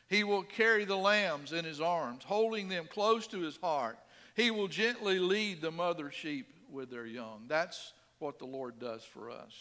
He 0.08 0.24
will 0.24 0.42
carry 0.42 0.84
the 0.84 0.96
lambs 0.96 1.52
in 1.52 1.64
His 1.64 1.80
arms, 1.80 2.24
holding 2.24 2.68
them 2.68 2.88
close 2.90 3.28
to 3.28 3.38
His 3.38 3.58
heart. 3.58 3.96
He 4.34 4.50
will 4.50 4.68
gently 4.68 5.18
lead 5.18 5.60
the 5.60 5.70
mother 5.70 6.10
sheep 6.10 6.48
with 6.70 6.90
their 6.90 7.06
young. 7.06 7.44
That's 7.48 7.92
what 8.18 8.38
the 8.38 8.46
Lord 8.46 8.78
does 8.78 9.04
for 9.04 9.30
us. 9.30 9.52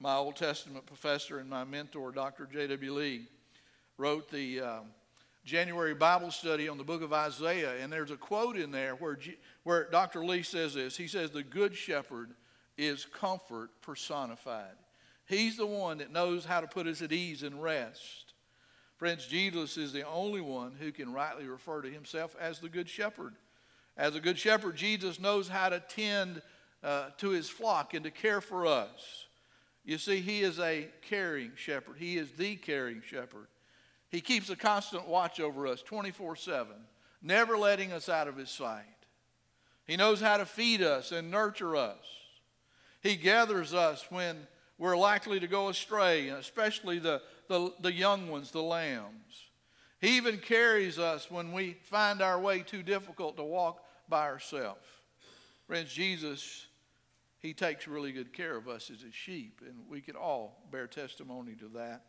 My 0.00 0.14
Old 0.14 0.36
Testament 0.36 0.86
professor 0.86 1.38
and 1.38 1.50
my 1.50 1.64
mentor, 1.64 2.12
Dr. 2.12 2.48
J.W. 2.50 2.92
Lee, 2.92 3.26
wrote 3.96 4.30
the 4.30 4.60
um, 4.60 4.84
January 5.44 5.94
Bible 5.94 6.30
study 6.30 6.68
on 6.68 6.78
the 6.78 6.84
book 6.84 7.02
of 7.02 7.12
Isaiah, 7.12 7.82
and 7.82 7.92
there's 7.92 8.12
a 8.12 8.16
quote 8.16 8.56
in 8.56 8.70
there 8.70 8.94
where, 8.94 9.16
G- 9.16 9.38
where 9.64 9.88
Dr. 9.90 10.24
Lee 10.24 10.42
says 10.42 10.74
this. 10.74 10.96
He 10.96 11.08
says, 11.08 11.30
The 11.30 11.42
good 11.42 11.74
shepherd 11.74 12.30
is 12.76 13.06
comfort 13.06 13.70
personified. 13.82 14.76
He's 15.26 15.56
the 15.56 15.66
one 15.66 15.98
that 15.98 16.12
knows 16.12 16.44
how 16.44 16.60
to 16.60 16.68
put 16.68 16.86
us 16.86 17.02
at 17.02 17.12
ease 17.12 17.42
and 17.42 17.60
rest. 17.60 18.34
Friends, 18.98 19.26
Jesus 19.26 19.76
is 19.76 19.92
the 19.92 20.06
only 20.06 20.40
one 20.40 20.76
who 20.78 20.92
can 20.92 21.12
rightly 21.12 21.46
refer 21.46 21.82
to 21.82 21.90
himself 21.90 22.36
as 22.40 22.60
the 22.60 22.68
good 22.68 22.88
shepherd. 22.88 23.34
As 23.98 24.14
a 24.14 24.20
good 24.20 24.38
shepherd, 24.38 24.76
Jesus 24.76 25.18
knows 25.18 25.48
how 25.48 25.68
to 25.68 25.80
tend 25.80 26.40
uh, 26.84 27.10
to 27.18 27.30
his 27.30 27.50
flock 27.50 27.94
and 27.94 28.04
to 28.04 28.12
care 28.12 28.40
for 28.40 28.64
us. 28.64 29.26
You 29.84 29.98
see, 29.98 30.20
he 30.20 30.42
is 30.42 30.60
a 30.60 30.86
caring 31.02 31.52
shepherd. 31.56 31.96
He 31.98 32.16
is 32.16 32.30
the 32.32 32.54
caring 32.54 33.02
shepherd. 33.04 33.48
He 34.08 34.20
keeps 34.20 34.50
a 34.50 34.56
constant 34.56 35.08
watch 35.08 35.40
over 35.40 35.66
us 35.66 35.82
24 35.82 36.36
7, 36.36 36.72
never 37.22 37.58
letting 37.58 37.92
us 37.92 38.08
out 38.08 38.28
of 38.28 38.36
his 38.36 38.50
sight. 38.50 38.84
He 39.84 39.96
knows 39.96 40.20
how 40.20 40.36
to 40.36 40.46
feed 40.46 40.80
us 40.80 41.10
and 41.10 41.30
nurture 41.30 41.74
us. 41.74 42.04
He 43.02 43.16
gathers 43.16 43.74
us 43.74 44.06
when 44.10 44.46
we're 44.78 44.96
likely 44.96 45.40
to 45.40 45.48
go 45.48 45.70
astray, 45.70 46.28
especially 46.28 47.00
the, 47.00 47.20
the, 47.48 47.72
the 47.80 47.92
young 47.92 48.28
ones, 48.28 48.52
the 48.52 48.62
lambs. 48.62 49.48
He 50.00 50.16
even 50.16 50.38
carries 50.38 50.98
us 50.98 51.30
when 51.30 51.52
we 51.52 51.78
find 51.84 52.22
our 52.22 52.38
way 52.38 52.60
too 52.60 52.84
difficult 52.84 53.36
to 53.36 53.42
walk 53.42 53.82
by 54.08 54.26
ourselves. 54.26 54.84
Friends, 55.66 55.92
Jesus, 55.92 56.66
He 57.40 57.52
takes 57.52 57.86
really 57.86 58.12
good 58.12 58.32
care 58.32 58.56
of 58.56 58.68
us 58.68 58.90
as 58.90 59.02
His 59.02 59.14
sheep, 59.14 59.60
and 59.66 59.76
we 59.88 60.00
can 60.00 60.16
all 60.16 60.62
bear 60.70 60.86
testimony 60.86 61.54
to 61.56 61.68
that. 61.78 62.02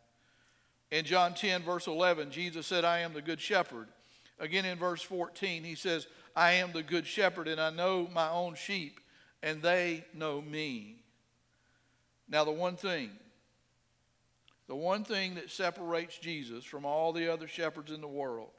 In 0.90 1.04
John 1.04 1.34
10, 1.34 1.62
verse 1.62 1.86
11, 1.86 2.30
Jesus 2.30 2.66
said, 2.66 2.84
I 2.84 3.00
am 3.00 3.12
the 3.12 3.22
good 3.22 3.40
shepherd. 3.40 3.88
Again, 4.38 4.64
in 4.64 4.78
verse 4.78 5.02
14, 5.02 5.62
He 5.62 5.74
says, 5.74 6.06
I 6.34 6.52
am 6.52 6.72
the 6.72 6.82
good 6.82 7.06
shepherd, 7.06 7.48
and 7.48 7.60
I 7.60 7.70
know 7.70 8.08
my 8.12 8.30
own 8.30 8.54
sheep, 8.54 9.00
and 9.42 9.62
they 9.62 10.04
know 10.14 10.40
me. 10.40 10.96
Now, 12.28 12.44
the 12.44 12.52
one 12.52 12.76
thing, 12.76 13.10
the 14.68 14.76
one 14.76 15.02
thing 15.02 15.34
that 15.34 15.50
separates 15.50 16.16
Jesus 16.18 16.64
from 16.64 16.84
all 16.84 17.12
the 17.12 17.32
other 17.32 17.48
shepherds 17.48 17.90
in 17.90 18.00
the 18.00 18.08
world 18.08 18.50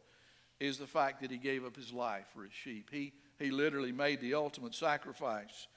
is 0.60 0.78
the 0.78 0.86
fact 0.86 1.22
that 1.22 1.32
he 1.32 1.38
gave 1.38 1.66
up 1.66 1.76
his 1.76 1.92
life 1.94 2.26
for 2.34 2.44
his 2.44 2.54
sheep. 2.54 2.90
He, 2.92 3.14
he 3.42 3.52
literally 3.52 3.92
made 3.92 4.22
the 4.22 4.36
ultimate 4.36 4.76
sacrifice. 4.76 5.68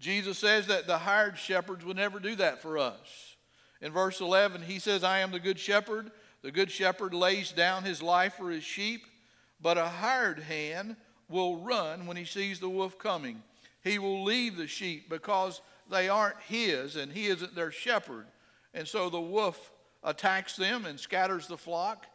Jesus 0.00 0.38
says 0.38 0.66
that 0.66 0.86
the 0.86 0.98
hired 0.98 1.38
shepherds 1.38 1.84
would 1.84 1.96
never 1.96 2.18
do 2.18 2.34
that 2.36 2.60
for 2.60 2.78
us. 2.78 3.36
In 3.80 3.92
verse 3.92 4.20
11, 4.20 4.62
he 4.62 4.78
says, 4.78 5.04
I 5.04 5.20
am 5.20 5.30
the 5.30 5.40
good 5.40 5.58
shepherd. 5.58 6.10
The 6.42 6.50
good 6.50 6.70
shepherd 6.70 7.14
lays 7.14 7.52
down 7.52 7.84
his 7.84 8.02
life 8.02 8.34
for 8.34 8.50
his 8.50 8.64
sheep, 8.64 9.06
but 9.60 9.78
a 9.78 9.86
hired 9.86 10.40
hand 10.40 10.96
will 11.28 11.58
run 11.58 12.06
when 12.06 12.16
he 12.16 12.24
sees 12.24 12.60
the 12.60 12.68
wolf 12.68 12.98
coming. 12.98 13.42
He 13.82 13.98
will 13.98 14.24
leave 14.24 14.56
the 14.56 14.66
sheep 14.66 15.08
because 15.08 15.60
they 15.90 16.08
aren't 16.08 16.40
his 16.48 16.96
and 16.96 17.12
he 17.12 17.26
isn't 17.26 17.54
their 17.54 17.70
shepherd. 17.70 18.26
And 18.72 18.88
so 18.88 19.08
the 19.08 19.20
wolf 19.20 19.70
attacks 20.02 20.56
them 20.56 20.86
and 20.86 20.98
scatters 20.98 21.46
the 21.46 21.56
flock. 21.56 22.06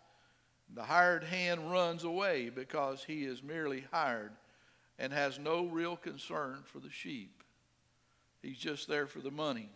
The 0.76 0.84
hired 0.84 1.24
hand 1.24 1.72
runs 1.72 2.04
away 2.04 2.50
because 2.50 3.04
he 3.04 3.24
is 3.24 3.42
merely 3.42 3.86
hired 3.92 4.32
and 5.00 5.14
has 5.14 5.40
no 5.40 5.66
real 5.66 5.96
concern 5.96 6.60
for 6.66 6.80
the 6.80 6.92
sheep. 6.92 7.42
He's 8.42 8.58
just 8.58 8.88
there 8.88 9.08
for 9.08 9.20
the 9.20 9.32
money. 9.32 9.70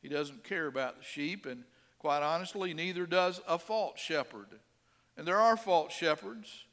He 0.00 0.08
doesn't 0.08 0.44
care 0.44 0.66
about 0.66 0.98
the 0.98 1.04
sheep, 1.04 1.46
and 1.46 1.64
quite 1.98 2.22
honestly, 2.22 2.72
neither 2.72 3.06
does 3.06 3.40
a 3.46 3.58
false 3.58 3.98
shepherd. 3.98 4.46
And 5.16 5.26
there 5.26 5.38
are 5.38 5.56
false 5.56 5.92
shepherds. 5.92 6.64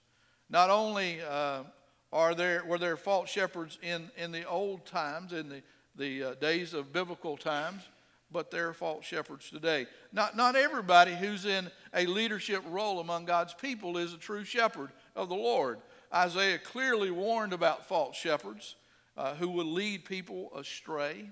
Not 0.49 0.69
only 0.69 1.19
uh, 1.21 1.63
are 2.11 2.35
there 2.35 2.63
were 2.65 2.77
there 2.77 2.97
false 2.97 3.29
shepherds 3.29 3.79
in, 3.81 4.11
in 4.17 4.31
the 4.31 4.47
old 4.47 4.85
times, 4.85 5.33
in 5.33 5.49
the, 5.49 5.63
the 5.95 6.23
uh, 6.23 6.33
days 6.35 6.73
of 6.73 6.93
biblical 6.93 7.37
times, 7.37 7.81
but 8.31 8.51
there 8.51 8.67
are 8.67 8.73
false 8.73 9.05
shepherds 9.05 9.49
today. 9.49 9.87
Not, 10.11 10.35
not 10.35 10.55
everybody 10.55 11.15
who's 11.15 11.45
in 11.45 11.69
a 11.93 12.05
leadership 12.05 12.63
role 12.67 12.99
among 12.99 13.25
God's 13.25 13.53
people 13.53 13.97
is 13.97 14.13
a 14.13 14.17
true 14.17 14.43
shepherd 14.43 14.89
of 15.15 15.29
the 15.29 15.35
Lord. 15.35 15.79
Isaiah 16.13 16.59
clearly 16.59 17.09
warned 17.09 17.53
about 17.53 17.87
false 17.87 18.15
shepherds 18.15 18.75
uh, 19.17 19.35
who 19.35 19.49
will 19.49 19.65
lead 19.65 20.05
people 20.05 20.51
astray. 20.55 21.29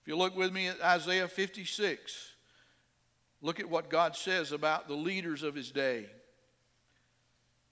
If 0.00 0.08
you 0.08 0.16
look 0.16 0.36
with 0.36 0.52
me 0.52 0.68
at 0.68 0.82
Isaiah 0.82 1.28
56, 1.28 2.32
look 3.40 3.60
at 3.60 3.68
what 3.68 3.90
God 3.90 4.16
says 4.16 4.52
about 4.52 4.88
the 4.88 4.94
leaders 4.94 5.42
of 5.42 5.54
his 5.54 5.70
day. 5.70 6.06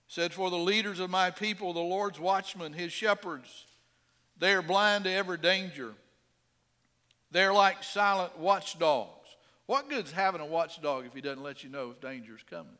said, 0.08 0.32
For 0.32 0.50
the 0.50 0.56
leaders 0.56 0.98
of 1.00 1.10
my 1.10 1.30
people, 1.30 1.72
the 1.72 1.80
Lord's 1.80 2.18
watchmen, 2.18 2.72
his 2.72 2.92
shepherds, 2.92 3.66
they 4.38 4.52
are 4.52 4.62
blind 4.62 5.04
to 5.04 5.10
every 5.10 5.38
danger. 5.38 5.92
They're 7.30 7.52
like 7.52 7.84
silent 7.84 8.38
watchdogs. 8.38 9.28
What 9.66 9.88
good's 9.88 10.10
having 10.10 10.40
a 10.40 10.46
watchdog 10.46 11.06
if 11.06 11.14
he 11.14 11.20
doesn't 11.20 11.44
let 11.44 11.62
you 11.62 11.70
know 11.70 11.90
if 11.90 12.00
danger's 12.00 12.42
coming? 12.48 12.76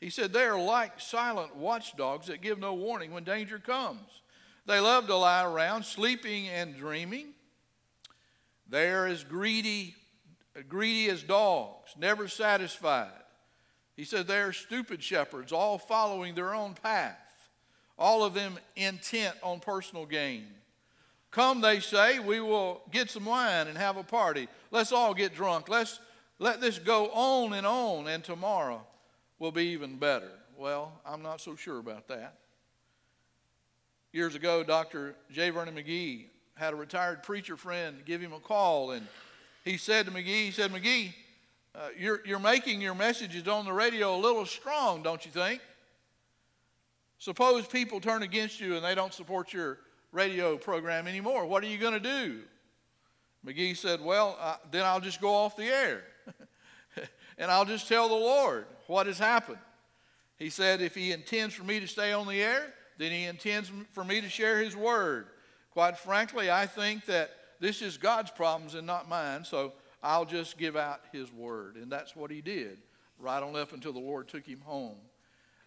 He 0.00 0.10
said, 0.10 0.32
They 0.32 0.44
are 0.44 0.60
like 0.60 1.00
silent 1.00 1.56
watchdogs 1.56 2.26
that 2.26 2.42
give 2.42 2.58
no 2.58 2.74
warning 2.74 3.12
when 3.12 3.24
danger 3.24 3.58
comes. 3.58 4.22
They 4.66 4.80
love 4.80 5.06
to 5.06 5.16
lie 5.16 5.44
around, 5.44 5.84
sleeping 5.84 6.48
and 6.48 6.76
dreaming. 6.76 7.28
They 8.68 8.90
are 8.90 9.06
as 9.06 9.24
greedy, 9.24 9.94
greedy 10.68 11.10
as 11.10 11.22
dogs, 11.22 11.94
never 11.98 12.28
satisfied. 12.28 13.10
He 13.94 14.04
said 14.04 14.26
they 14.26 14.40
are 14.40 14.52
stupid 14.52 15.02
shepherds, 15.02 15.52
all 15.52 15.78
following 15.78 16.34
their 16.34 16.54
own 16.54 16.74
path, 16.74 17.18
all 17.98 18.24
of 18.24 18.34
them 18.34 18.58
intent 18.74 19.36
on 19.42 19.60
personal 19.60 20.06
gain. 20.06 20.46
Come, 21.30 21.60
they 21.60 21.80
say, 21.80 22.20
we 22.20 22.40
will 22.40 22.82
get 22.90 23.10
some 23.10 23.24
wine 23.24 23.66
and 23.66 23.76
have 23.76 23.96
a 23.96 24.02
party. 24.02 24.48
Let's 24.70 24.92
all 24.92 25.14
get 25.14 25.34
drunk. 25.34 25.68
Let's 25.68 25.98
Let 26.38 26.60
this 26.60 26.78
go 26.78 27.06
on 27.08 27.52
and 27.52 27.66
on, 27.66 28.08
and 28.08 28.24
tomorrow 28.24 28.86
will 29.38 29.52
be 29.52 29.66
even 29.66 29.96
better. 29.96 30.30
Well, 30.56 30.92
I'm 31.04 31.22
not 31.22 31.40
so 31.40 31.56
sure 31.56 31.78
about 31.78 32.08
that. 32.08 32.38
Years 34.12 34.34
ago, 34.34 34.62
Dr. 34.62 35.16
J. 35.30 35.50
Vernon 35.50 35.74
McGee 35.74 36.26
had 36.54 36.72
a 36.72 36.76
retired 36.76 37.22
preacher 37.22 37.56
friend 37.56 38.02
give 38.04 38.20
him 38.20 38.32
a 38.32 38.38
call, 38.38 38.92
and 38.92 39.06
he 39.64 39.76
said 39.76 40.06
to 40.06 40.12
McGee, 40.12 40.44
he 40.44 40.50
said, 40.52 40.70
McGee, 40.70 41.12
uh, 41.74 41.88
you're, 41.98 42.20
you're 42.24 42.38
making 42.38 42.80
your 42.80 42.94
messages 42.94 43.48
on 43.48 43.64
the 43.64 43.72
radio 43.72 44.14
a 44.14 44.20
little 44.20 44.46
strong, 44.46 45.02
don't 45.02 45.24
you 45.24 45.32
think? 45.32 45.60
Suppose 47.18 47.66
people 47.66 48.00
turn 48.00 48.22
against 48.22 48.60
you 48.60 48.76
and 48.76 48.84
they 48.84 48.94
don't 48.94 49.12
support 49.12 49.52
your 49.52 49.78
radio 50.12 50.56
program 50.56 51.08
anymore. 51.08 51.46
What 51.46 51.64
are 51.64 51.66
you 51.66 51.78
going 51.78 51.94
to 51.94 52.00
do? 52.00 52.40
McGee 53.44 53.76
said, 53.76 54.00
Well, 54.00 54.36
uh, 54.40 54.56
then 54.70 54.84
I'll 54.84 55.00
just 55.00 55.20
go 55.20 55.32
off 55.34 55.56
the 55.56 55.64
air 55.64 56.04
and 57.38 57.50
I'll 57.50 57.64
just 57.64 57.88
tell 57.88 58.08
the 58.08 58.14
Lord 58.14 58.66
what 58.86 59.06
has 59.06 59.18
happened. 59.18 59.58
He 60.38 60.50
said, 60.50 60.80
If 60.80 60.94
He 60.94 61.12
intends 61.12 61.54
for 61.54 61.64
me 61.64 61.80
to 61.80 61.86
stay 61.86 62.12
on 62.12 62.26
the 62.26 62.40
air, 62.42 62.72
then 62.98 63.10
He 63.10 63.24
intends 63.24 63.70
for 63.92 64.04
me 64.04 64.20
to 64.20 64.28
share 64.28 64.60
His 64.60 64.76
word. 64.76 65.26
Quite 65.70 65.98
frankly, 65.98 66.50
I 66.50 66.66
think 66.66 67.06
that 67.06 67.30
this 67.60 67.82
is 67.82 67.96
God's 67.96 68.30
problems 68.30 68.74
and 68.74 68.86
not 68.86 69.08
mine, 69.08 69.44
so 69.44 69.72
I'll 70.02 70.24
just 70.24 70.58
give 70.58 70.76
out 70.76 71.00
His 71.12 71.32
word. 71.32 71.76
And 71.76 71.90
that's 71.90 72.14
what 72.14 72.30
He 72.30 72.40
did, 72.40 72.78
right 73.18 73.42
on 73.42 73.52
left 73.52 73.72
until 73.72 73.92
the 73.92 73.98
Lord 74.00 74.28
took 74.28 74.46
Him 74.46 74.60
home. 74.60 74.96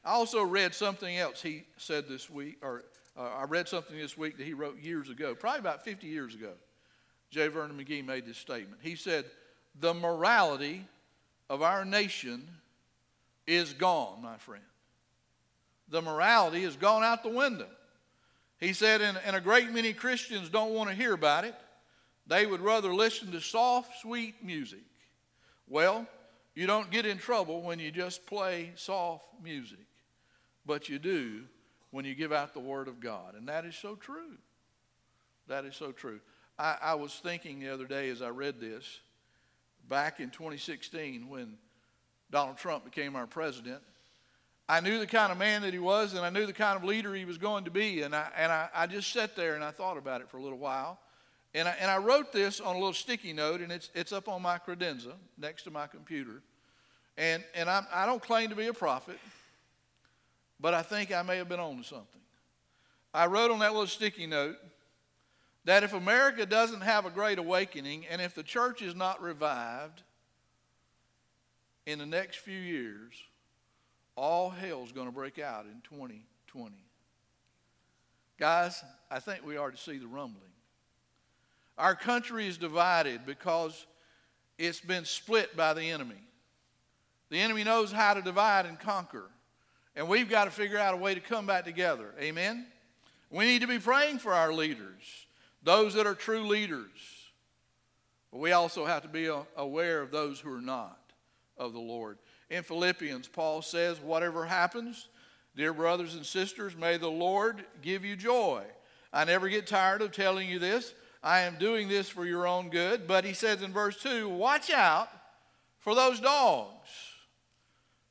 I 0.07 0.11
also 0.11 0.41
read 0.41 0.73
something 0.73 1.17
else 1.17 1.41
he 1.41 1.63
said 1.75 2.07
this 2.07 2.29
week, 2.29 2.59
or 2.61 2.85
uh, 3.17 3.23
I 3.23 3.43
read 3.43 3.67
something 3.67 3.97
this 3.97 4.17
week 4.17 4.37
that 4.37 4.45
he 4.45 4.53
wrote 4.53 4.79
years 4.79 5.09
ago, 5.09 5.35
probably 5.35 5.59
about 5.59 5.83
50 5.83 6.07
years 6.07 6.33
ago. 6.33 6.53
J. 7.29 7.49
Vernon 7.49 7.77
McGee 7.77 8.05
made 8.05 8.25
this 8.25 8.37
statement. 8.37 8.79
He 8.81 8.95
said, 8.95 9.25
The 9.79 9.93
morality 9.93 10.87
of 11.49 11.61
our 11.61 11.83
nation 11.83 12.47
is 13.47 13.73
gone, 13.73 14.21
my 14.21 14.37
friend. 14.37 14.63
The 15.89 16.01
morality 16.01 16.63
has 16.63 16.75
gone 16.75 17.03
out 17.03 17.23
the 17.23 17.29
window. 17.29 17.67
He 18.59 18.73
said, 18.73 19.01
and, 19.01 19.17
and 19.25 19.35
a 19.35 19.41
great 19.41 19.71
many 19.71 19.93
Christians 19.93 20.49
don't 20.49 20.73
want 20.73 20.89
to 20.89 20.95
hear 20.95 21.13
about 21.13 21.45
it. 21.45 21.55
They 22.27 22.45
would 22.45 22.59
rather 22.59 22.93
listen 22.93 23.31
to 23.31 23.39
soft, 23.39 24.01
sweet 24.01 24.43
music. 24.43 24.83
Well, 25.67 26.05
you 26.55 26.67
don't 26.67 26.91
get 26.91 27.05
in 27.05 27.17
trouble 27.17 27.61
when 27.61 27.79
you 27.79 27.91
just 27.91 28.25
play 28.25 28.71
soft 28.75 29.25
music 29.41 29.79
but 30.67 30.89
you 30.89 30.99
do 30.99 31.43
when 31.89 32.05
you 32.05 32.13
give 32.13 32.33
out 32.33 32.53
the 32.53 32.59
Word 32.59 32.89
of 32.89 32.99
God. 32.99 33.33
And 33.35 33.47
that 33.47 33.65
is 33.65 33.75
so 33.75 33.95
true. 33.95 34.37
That 35.47 35.63
is 35.65 35.75
so 35.75 35.93
true. 35.93 36.19
I, 36.59 36.75
I 36.81 36.93
was 36.95 37.13
thinking 37.13 37.59
the 37.59 37.73
other 37.73 37.87
day 37.87 38.09
as 38.09 38.21
I 38.21 38.29
read 38.29 38.59
this, 38.59 38.99
back 39.87 40.19
in 40.19 40.29
2016 40.29 41.29
when 41.29 41.57
Donald 42.31 42.57
Trump 42.57 42.85
became 42.85 43.15
our 43.15 43.27
president, 43.27 43.81
I 44.69 44.81
knew 44.81 44.99
the 44.99 45.07
kind 45.07 45.31
of 45.31 45.37
man 45.37 45.61
that 45.61 45.73
he 45.73 45.79
was, 45.79 46.13
and 46.13 46.25
I 46.25 46.29
knew 46.29 46.45
the 46.45 46.53
kind 46.53 46.75
of 46.75 46.83
leader 46.83 47.15
he 47.15 47.23
was 47.23 47.37
going 47.37 47.63
to 47.63 47.71
be. 47.71 48.01
And 48.01 48.13
I, 48.13 48.27
and 48.35 48.51
I, 48.51 48.67
I 48.75 48.85
just 48.87 49.13
sat 49.13 49.35
there 49.35 49.55
and 49.55 49.63
I 49.63 49.71
thought 49.71 49.97
about 49.97 50.19
it 50.19 50.29
for 50.29 50.37
a 50.37 50.41
little 50.41 50.57
while. 50.57 50.99
And 51.53 51.69
I, 51.69 51.75
and 51.79 51.89
I 51.89 51.97
wrote 51.97 52.33
this 52.33 52.59
on 52.59 52.75
a 52.75 52.77
little 52.77 52.93
sticky 52.93 53.31
note, 53.31 53.61
and 53.61 53.71
it's, 53.71 53.89
it's 53.95 54.11
up 54.11 54.27
on 54.27 54.41
my 54.41 54.57
credenza 54.57 55.13
next 55.37 55.63
to 55.63 55.71
my 55.71 55.87
computer. 55.87 56.41
And, 57.17 57.43
and 57.55 57.69
I'm, 57.69 57.87
I 57.93 58.05
don't 58.05 58.21
claim 58.21 58.49
to 58.49 58.55
be 58.55 58.67
a 58.67 58.73
prophet 58.73 59.17
but 60.59 60.73
I 60.73 60.81
think 60.81 61.11
I 61.11 61.21
may 61.21 61.37
have 61.37 61.49
been 61.49 61.59
on 61.59 61.77
to 61.77 61.83
something. 61.83 62.21
I 63.13 63.27
wrote 63.27 63.51
on 63.51 63.59
that 63.59 63.71
little 63.71 63.87
sticky 63.87 64.27
note 64.27 64.57
that 65.65 65.83
if 65.83 65.93
America 65.93 66.45
doesn't 66.45 66.81
have 66.81 67.05
a 67.05 67.09
great 67.09 67.39
awakening 67.39 68.05
and 68.09 68.21
if 68.21 68.33
the 68.33 68.43
church 68.43 68.81
is 68.81 68.95
not 68.95 69.21
revived 69.21 70.03
in 71.87 71.99
the 71.99 72.05
next 72.05 72.39
few 72.39 72.59
years, 72.59 73.13
all 74.17 74.49
hell's 74.49 74.91
going 74.91 75.07
to 75.07 75.11
break 75.11 75.39
out 75.39 75.65
in 75.65 75.81
2020. 75.89 76.75
Guys, 78.37 78.83
I 79.09 79.19
think 79.19 79.45
we 79.45 79.55
are 79.55 79.71
to 79.71 79.77
see 79.77 79.97
the 79.97 80.05
rumbling. 80.05 80.43
Our 81.77 81.95
country 81.95 82.45
is 82.45 82.57
divided 82.57 83.25
because 83.25 83.87
it's 84.57 84.81
been 84.81 85.05
split 85.05 85.55
by 85.55 85.73
the 85.73 85.83
enemy. 85.83 86.21
The 87.29 87.39
enemy 87.39 87.63
knows 87.63 87.91
how 87.91 88.13
to 88.15 88.21
divide 88.21 88.65
and 88.65 88.77
conquer. 88.77 89.29
And 89.95 90.09
we've 90.09 90.29
got 90.29 90.45
to 90.45 90.51
figure 90.51 90.77
out 90.77 90.93
a 90.93 90.97
way 90.97 91.15
to 91.15 91.21
come 91.21 91.45
back 91.45 91.63
together. 91.63 92.13
Amen? 92.19 92.65
We 93.29 93.45
need 93.45 93.61
to 93.61 93.67
be 93.67 93.79
praying 93.79 94.19
for 94.19 94.33
our 94.33 94.51
leaders, 94.51 95.25
those 95.63 95.93
that 95.93 96.05
are 96.05 96.15
true 96.15 96.47
leaders. 96.47 96.89
But 98.31 98.39
we 98.39 98.51
also 98.51 98.85
have 98.85 99.03
to 99.03 99.07
be 99.07 99.31
aware 99.55 100.01
of 100.01 100.11
those 100.11 100.39
who 100.41 100.53
are 100.53 100.61
not 100.61 101.06
of 101.57 101.73
the 101.73 101.79
Lord. 101.79 102.17
In 102.49 102.63
Philippians, 102.63 103.27
Paul 103.27 103.61
says, 103.61 103.99
Whatever 103.99 104.45
happens, 104.45 105.09
dear 105.55 105.73
brothers 105.73 106.15
and 106.15 106.25
sisters, 106.25 106.75
may 106.75 106.97
the 106.97 107.09
Lord 107.09 107.65
give 107.81 108.05
you 108.05 108.15
joy. 108.15 108.63
I 109.11 109.25
never 109.25 109.49
get 109.49 109.67
tired 109.67 110.01
of 110.01 110.11
telling 110.11 110.49
you 110.49 110.59
this. 110.59 110.93
I 111.23 111.41
am 111.41 111.57
doing 111.57 111.87
this 111.89 112.07
for 112.07 112.25
your 112.25 112.47
own 112.47 112.69
good. 112.69 113.07
But 113.07 113.25
he 113.25 113.33
says 113.33 113.61
in 113.61 113.73
verse 113.73 114.01
2 114.01 114.29
Watch 114.29 114.71
out 114.71 115.09
for 115.79 115.95
those 115.95 116.19
dogs, 116.19 116.89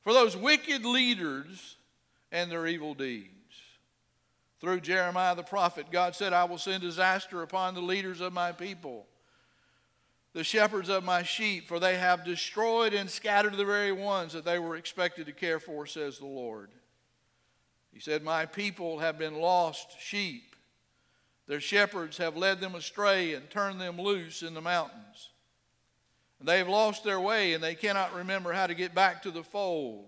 for 0.02 0.12
those 0.12 0.37
wicked 0.37 0.85
leaders 0.85 1.76
and 2.32 2.50
their 2.50 2.66
evil 2.66 2.94
deeds. 2.94 3.30
Through 4.61 4.80
Jeremiah 4.80 5.35
the 5.35 5.42
prophet, 5.42 5.87
God 5.92 6.14
said, 6.14 6.32
I 6.32 6.44
will 6.44 6.59
send 6.59 6.82
disaster 6.82 7.42
upon 7.42 7.74
the 7.74 7.82
leaders 7.82 8.20
of 8.20 8.32
my 8.32 8.52
people, 8.52 9.06
the 10.37 10.44
shepherds 10.44 10.90
of 10.90 11.03
my 11.03 11.22
sheep, 11.22 11.66
for 11.66 11.81
they 11.81 11.96
have 11.96 12.22
destroyed 12.22 12.92
and 12.92 13.09
scattered 13.09 13.57
the 13.57 13.64
very 13.64 13.90
ones 13.90 14.35
that 14.35 14.44
they 14.44 14.59
were 14.59 14.77
expected 14.77 15.25
to 15.25 15.33
care 15.33 15.59
for, 15.59 15.87
says 15.87 16.18
the 16.18 16.27
Lord. 16.27 16.68
He 17.90 18.01
said, 18.01 18.22
My 18.22 18.44
people 18.44 18.99
have 18.99 19.18
been 19.18 19.37
lost 19.37 19.99
sheep. 19.99 20.55
Their 21.46 21.59
shepherds 21.59 22.18
have 22.18 22.37
led 22.37 22.61
them 22.61 22.75
astray 22.75 23.33
and 23.33 23.49
turned 23.49 23.81
them 23.81 23.99
loose 23.99 24.42
in 24.42 24.53
the 24.53 24.61
mountains. 24.61 25.31
They 26.42 26.59
have 26.59 26.68
lost 26.68 27.03
their 27.03 27.18
way 27.18 27.55
and 27.55 27.64
they 27.64 27.75
cannot 27.75 28.14
remember 28.14 28.53
how 28.53 28.66
to 28.66 28.75
get 28.75 28.94
back 28.94 29.22
to 29.22 29.31
the 29.31 29.42
fold. 29.42 30.05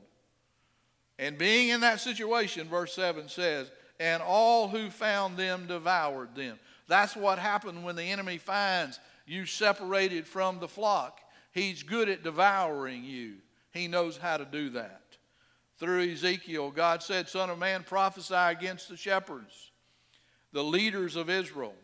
And 1.19 1.39
being 1.39 1.71
in 1.71 1.81
that 1.81 2.01
situation, 2.01 2.69
verse 2.69 2.93
7 2.93 3.31
says, 3.31 3.71
and 3.99 4.23
all 4.23 4.69
who 4.69 4.91
found 4.91 5.39
them 5.39 5.67
devoured 5.67 6.35
them. 6.35 6.59
That's 6.87 7.17
what 7.17 7.39
happened 7.39 7.83
when 7.83 7.97
the 7.97 8.05
enemy 8.05 8.37
finds 8.37 9.01
you 9.29 9.47
separated 9.47 10.27
from 10.27 10.59
the 10.59 10.69
flock. 10.69 11.21
He's 11.53 11.83
good 11.83 12.09
at 12.09 12.23
devouring 12.23 13.05
you, 13.05 13.35
he 13.73 13.89
knows 13.89 14.17
how 14.17 14.37
to 14.37 14.45
do 14.45 14.71
that. 14.71 15.03
Through 15.79 16.11
Ezekiel, 16.11 16.73
God 16.73 17.03
said, 17.03 17.29
Son 17.29 17.51
of 17.51 17.59
man, 17.59 17.85
prophesy 17.85 18.35
against 18.35 18.89
the 18.89 18.97
shepherds, 18.97 19.71
the 20.53 20.65
leaders 20.65 21.15
of 21.15 21.31
Israel. 21.31 21.75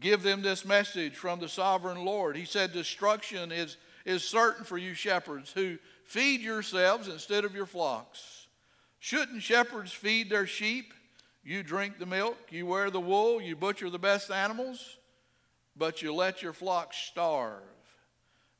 Give 0.00 0.22
them 0.22 0.42
this 0.42 0.64
message 0.64 1.14
from 1.14 1.40
the 1.40 1.48
sovereign 1.48 2.04
Lord. 2.04 2.36
He 2.36 2.44
said, 2.44 2.72
Destruction 2.72 3.52
is, 3.52 3.78
is 4.04 4.22
certain 4.22 4.64
for 4.64 4.76
you 4.76 4.92
shepherds 4.92 5.52
who 5.52 5.78
feed 6.04 6.40
yourselves 6.40 7.08
instead 7.08 7.44
of 7.44 7.54
your 7.54 7.66
flocks. 7.66 8.48
Shouldn't 8.98 9.42
shepherds 9.42 9.92
feed 9.92 10.28
their 10.28 10.46
sheep? 10.46 10.92
You 11.44 11.62
drink 11.62 11.98
the 11.98 12.06
milk, 12.06 12.36
you 12.50 12.66
wear 12.66 12.90
the 12.90 13.00
wool, 13.00 13.40
you 13.40 13.54
butcher 13.54 13.88
the 13.88 14.00
best 14.00 14.32
animals, 14.32 14.95
but 15.76 16.02
you 16.02 16.14
let 16.14 16.42
your 16.42 16.52
flock 16.52 16.92
starve. 16.94 17.62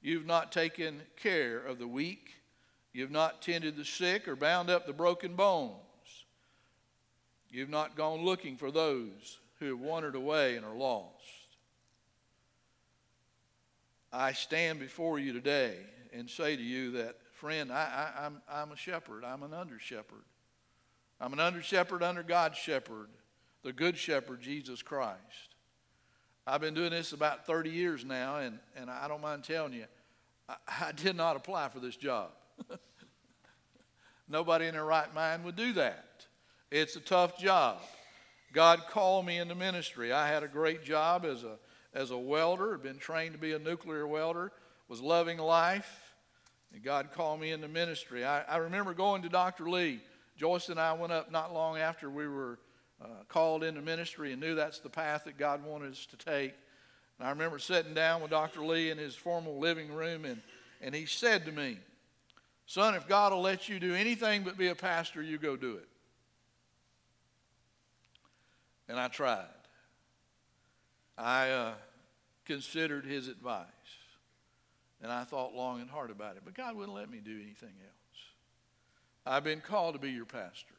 You've 0.03 0.27
not 0.27 0.53
taken 0.53 1.03
care 1.17 1.59
of 1.59 1.79
the 1.79 1.89
weak, 1.89 2.35
you've 2.93 3.11
not 3.11 3.43
tended 3.43 3.77
the 3.77 3.85
sick 3.85 4.29
or 4.29 4.37
bound 4.37 4.71
up 4.71 4.87
the 4.87 4.93
broken 4.93 5.35
bones. 5.35 5.81
You've 7.51 7.71
not 7.71 7.97
gone 7.97 8.25
looking 8.25 8.57
for 8.57 8.71
those 8.71 9.39
who 9.59 9.67
have 9.67 9.81
wandered 9.81 10.15
away 10.15 10.57
and 10.57 10.65
are 10.65 10.77
lost. 10.77 11.15
I 14.13 14.33
stand 14.33 14.79
before 14.79 15.19
you 15.19 15.33
today 15.33 15.77
and 16.13 16.29
say 16.29 16.57
to 16.57 16.63
you 16.63 16.93
that, 16.93 17.17
friend, 17.33 17.73
I, 17.73 18.11
am 18.19 18.43
I'm, 18.49 18.63
I'm 18.63 18.73
a 18.73 18.77
shepherd, 18.77 19.25
I'm 19.25 19.43
an 19.43 19.55
under 19.55 19.79
shepherd. 19.79 20.25
I'm 21.21 21.33
an 21.33 21.41
under 21.41 21.63
shepherd 21.63 22.03
under 22.03 22.23
God's 22.23 22.59
shepherd, 22.59 23.09
the 23.63 23.73
good 23.73 23.97
shepherd, 23.97 24.43
Jesus 24.43 24.83
Christ. 24.83 25.56
I've 26.47 26.61
been 26.61 26.75
doing 26.75 26.91
this 26.91 27.13
about 27.13 27.45
30 27.45 27.71
years 27.71 28.05
now, 28.05 28.37
and, 28.37 28.59
and 28.77 28.89
I 28.89 29.09
don't 29.09 29.21
mind 29.21 29.43
telling 29.43 29.73
you, 29.73 29.87
I, 30.49 30.55
I 30.81 30.93
did 30.93 31.17
not 31.17 31.37
apply 31.37 31.69
for 31.71 31.81
this 31.81 31.97
job. 31.97 32.31
Nobody 34.29 34.67
in 34.67 34.75
their 34.75 34.85
right 34.85 35.13
mind 35.13 35.45
would 35.45 35.57
do 35.57 35.73
that. 35.73 36.27
It's 36.71 36.95
a 36.95 37.01
tough 37.01 37.37
job. 37.39 37.79
God 38.53 38.83
called 38.91 39.27
me 39.27 39.39
into 39.39 39.55
ministry. 39.55 40.13
I 40.13 40.29
had 40.29 40.45
a 40.45 40.49
great 40.49 40.85
job 40.85 41.25
as 41.25 41.43
a, 41.43 41.59
as 41.93 42.13
a 42.13 42.19
welder, 42.19 42.73
had 42.73 42.83
been 42.83 42.99
trained 42.99 43.33
to 43.33 43.41
be 43.41 43.53
a 43.53 43.59
nuclear 43.59 44.07
welder, 44.07 44.53
was 44.89 45.01
loving 45.01 45.39
life, 45.39 46.15
and 46.73 46.83
God 46.83 47.11
called 47.13 47.41
me 47.41 47.51
into 47.51 47.67
ministry. 47.67 48.25
I, 48.25 48.43
I 48.43 48.59
remember 48.59 48.95
going 48.95 49.23
to 49.23 49.29
Dr. 49.29 49.69
Lee 49.69 50.01
Joyce 50.37 50.69
and 50.69 50.79
I 50.79 50.93
went 50.93 51.13
up 51.13 51.33
not 51.33 51.53
long 51.53 51.79
after 51.79 52.11
we 52.11 52.29
were 52.29 52.59
uh, 53.03 53.25
called 53.29 53.63
into 53.63 53.83
ministry 53.83 54.33
and 54.33 54.41
knew 54.41 54.55
that's 54.55 54.79
the 54.79 54.89
path 54.89 55.25
that 55.25 55.39
God 55.39 55.65
wanted 55.65 55.93
us 55.93 56.07
to 56.07 56.17
take. 56.17 56.55
And 57.19 57.27
I 57.27 57.31
remember 57.31 57.59
sitting 57.59 57.95
down 57.95 58.23
with 58.23 58.31
Dr. 58.31 58.61
Lee 58.63 58.91
in 58.91 58.99
his 58.99 59.15
formal 59.15 59.59
living 59.59 59.93
room, 59.93 60.25
and, 60.25 60.41
And 60.81 60.95
he 60.95 61.07
said 61.07 61.45
to 61.47 61.53
me, 61.53 61.79
Son, 62.67 62.95
if 62.95 63.07
God 63.07 63.33
will 63.33 63.43
let 63.43 63.69
you 63.69 63.79
do 63.79 63.95
anything 63.95 64.43
but 64.43 64.59
be 64.59 64.69
a 64.69 64.75
pastor, 64.75 65.23
you 65.23 65.39
go 65.39 65.57
do 65.57 65.77
it. 65.77 65.89
And 68.89 68.99
I 68.99 69.09
tried. 69.09 69.47
I 71.17 71.51
uh, 71.51 71.75
considered 72.45 73.05
his 73.05 73.29
advice. 73.29 73.67
And 75.03 75.13
I 75.13 75.25
thought 75.25 75.55
long 75.55 75.81
and 75.81 75.91
hard 75.91 76.11
about 76.11 76.37
it. 76.37 76.43
But 76.45 76.55
God 76.55 76.75
wouldn't 76.75 76.95
let 76.95 77.11
me 77.11 77.19
do 77.25 77.35
anything 77.35 77.75
else. 77.81 77.97
I've 79.25 79.45
been 79.45 79.61
called 79.61 79.95
to 79.95 80.01
be 80.01 80.11
your 80.11 80.25
pastor. 80.25 80.76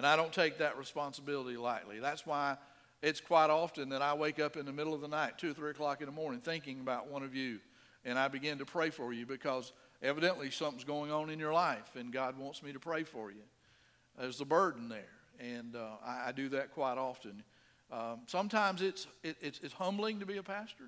And 0.00 0.06
I 0.06 0.16
don't 0.16 0.32
take 0.32 0.56
that 0.60 0.78
responsibility 0.78 1.58
lightly. 1.58 2.00
That's 2.00 2.24
why 2.24 2.56
it's 3.02 3.20
quite 3.20 3.50
often 3.50 3.90
that 3.90 4.00
I 4.00 4.14
wake 4.14 4.40
up 4.40 4.56
in 4.56 4.64
the 4.64 4.72
middle 4.72 4.94
of 4.94 5.02
the 5.02 5.08
night, 5.08 5.36
2 5.36 5.50
or 5.50 5.52
3 5.52 5.70
o'clock 5.72 6.00
in 6.00 6.06
the 6.06 6.12
morning, 6.12 6.40
thinking 6.40 6.80
about 6.80 7.10
one 7.10 7.22
of 7.22 7.34
you. 7.34 7.58
And 8.06 8.18
I 8.18 8.28
begin 8.28 8.56
to 8.60 8.64
pray 8.64 8.88
for 8.88 9.12
you 9.12 9.26
because 9.26 9.74
evidently 10.00 10.50
something's 10.50 10.84
going 10.84 11.12
on 11.12 11.28
in 11.28 11.38
your 11.38 11.52
life 11.52 11.96
and 11.96 12.10
God 12.10 12.38
wants 12.38 12.62
me 12.62 12.72
to 12.72 12.80
pray 12.80 13.02
for 13.02 13.30
you. 13.30 13.42
There's 14.18 14.40
a 14.40 14.46
burden 14.46 14.88
there. 14.88 15.12
And 15.38 15.76
uh, 15.76 15.96
I, 16.02 16.28
I, 16.28 16.32
do 16.32 16.48
that 16.48 16.72
quite 16.72 16.96
often. 16.96 17.42
Um, 17.92 18.20
sometimes 18.26 18.80
it's, 18.80 19.06
it, 19.22 19.36
it's, 19.42 19.60
it's 19.62 19.74
humbling 19.74 20.20
to 20.20 20.24
be 20.24 20.38
a 20.38 20.42
pastor. 20.42 20.84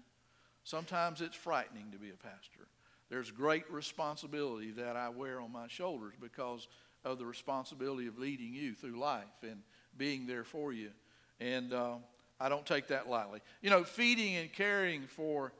Sometimes 0.64 1.20
it's 1.20 1.37
frightening 1.37 1.90
to 1.92 1.98
be 1.98 2.09
a 2.09 2.16
pastor. 2.16 2.66
There's 3.11 3.31
great 3.31 3.70
responsibility 3.70 4.70
that 4.70 4.96
I 4.96 5.11
wear 5.11 5.38
on 5.38 5.53
my 5.53 5.68
shoulders 5.68 6.14
because 6.18 6.66
of 7.05 7.19
the 7.19 7.27
responsibility 7.27 8.07
of 8.07 8.19
leading 8.19 8.55
you 8.55 8.75
through 8.75 8.99
life 8.99 9.25
and 9.43 9.62
being 9.97 10.27
there 10.27 10.45
for 10.45 10.73
you. 10.73 10.91
And 11.41 11.73
uh, 11.73 11.95
I 12.41 12.49
don't 12.49 12.67
take 12.67 12.88
that 12.88 13.09
lightly. 13.09 13.41
You 13.61 13.71
know, 13.71 13.85
feeding 13.85 14.37
and 14.37 14.53
caring 14.53 15.03
for 15.07 15.53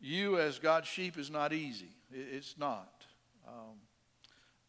you 0.00 0.38
as 0.38 0.58
God's 0.58 0.88
sheep 0.88 1.18
is 1.18 1.30
not 1.30 1.52
easy. 1.52 1.90
It's 2.12 2.56
not. 2.58 3.04
Um, 3.46 3.76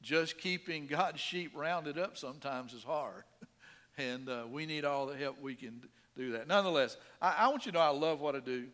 just 0.01 0.37
keeping 0.37 0.87
God's 0.89 1.19
sheep 1.19 1.51
rounded 1.55 1.97
up 1.97 2.17
sometimes 2.17 2.73
is 2.73 2.83
hard. 2.83 3.23
and 3.97 4.29
uh, 4.29 4.43
we 4.49 4.65
need 4.65 4.85
all 4.85 5.05
the 5.05 5.17
help 5.17 5.41
we 5.41 5.55
can 5.55 5.81
do 6.15 6.31
that. 6.33 6.47
Nonetheless, 6.47 6.97
I, 7.21 7.35
I 7.39 7.47
want 7.49 7.65
you 7.65 7.71
to 7.71 7.77
know 7.77 7.83
I 7.83 7.89
love 7.89 8.19
what 8.19 8.35
I 8.35 8.39
do. 8.39 8.67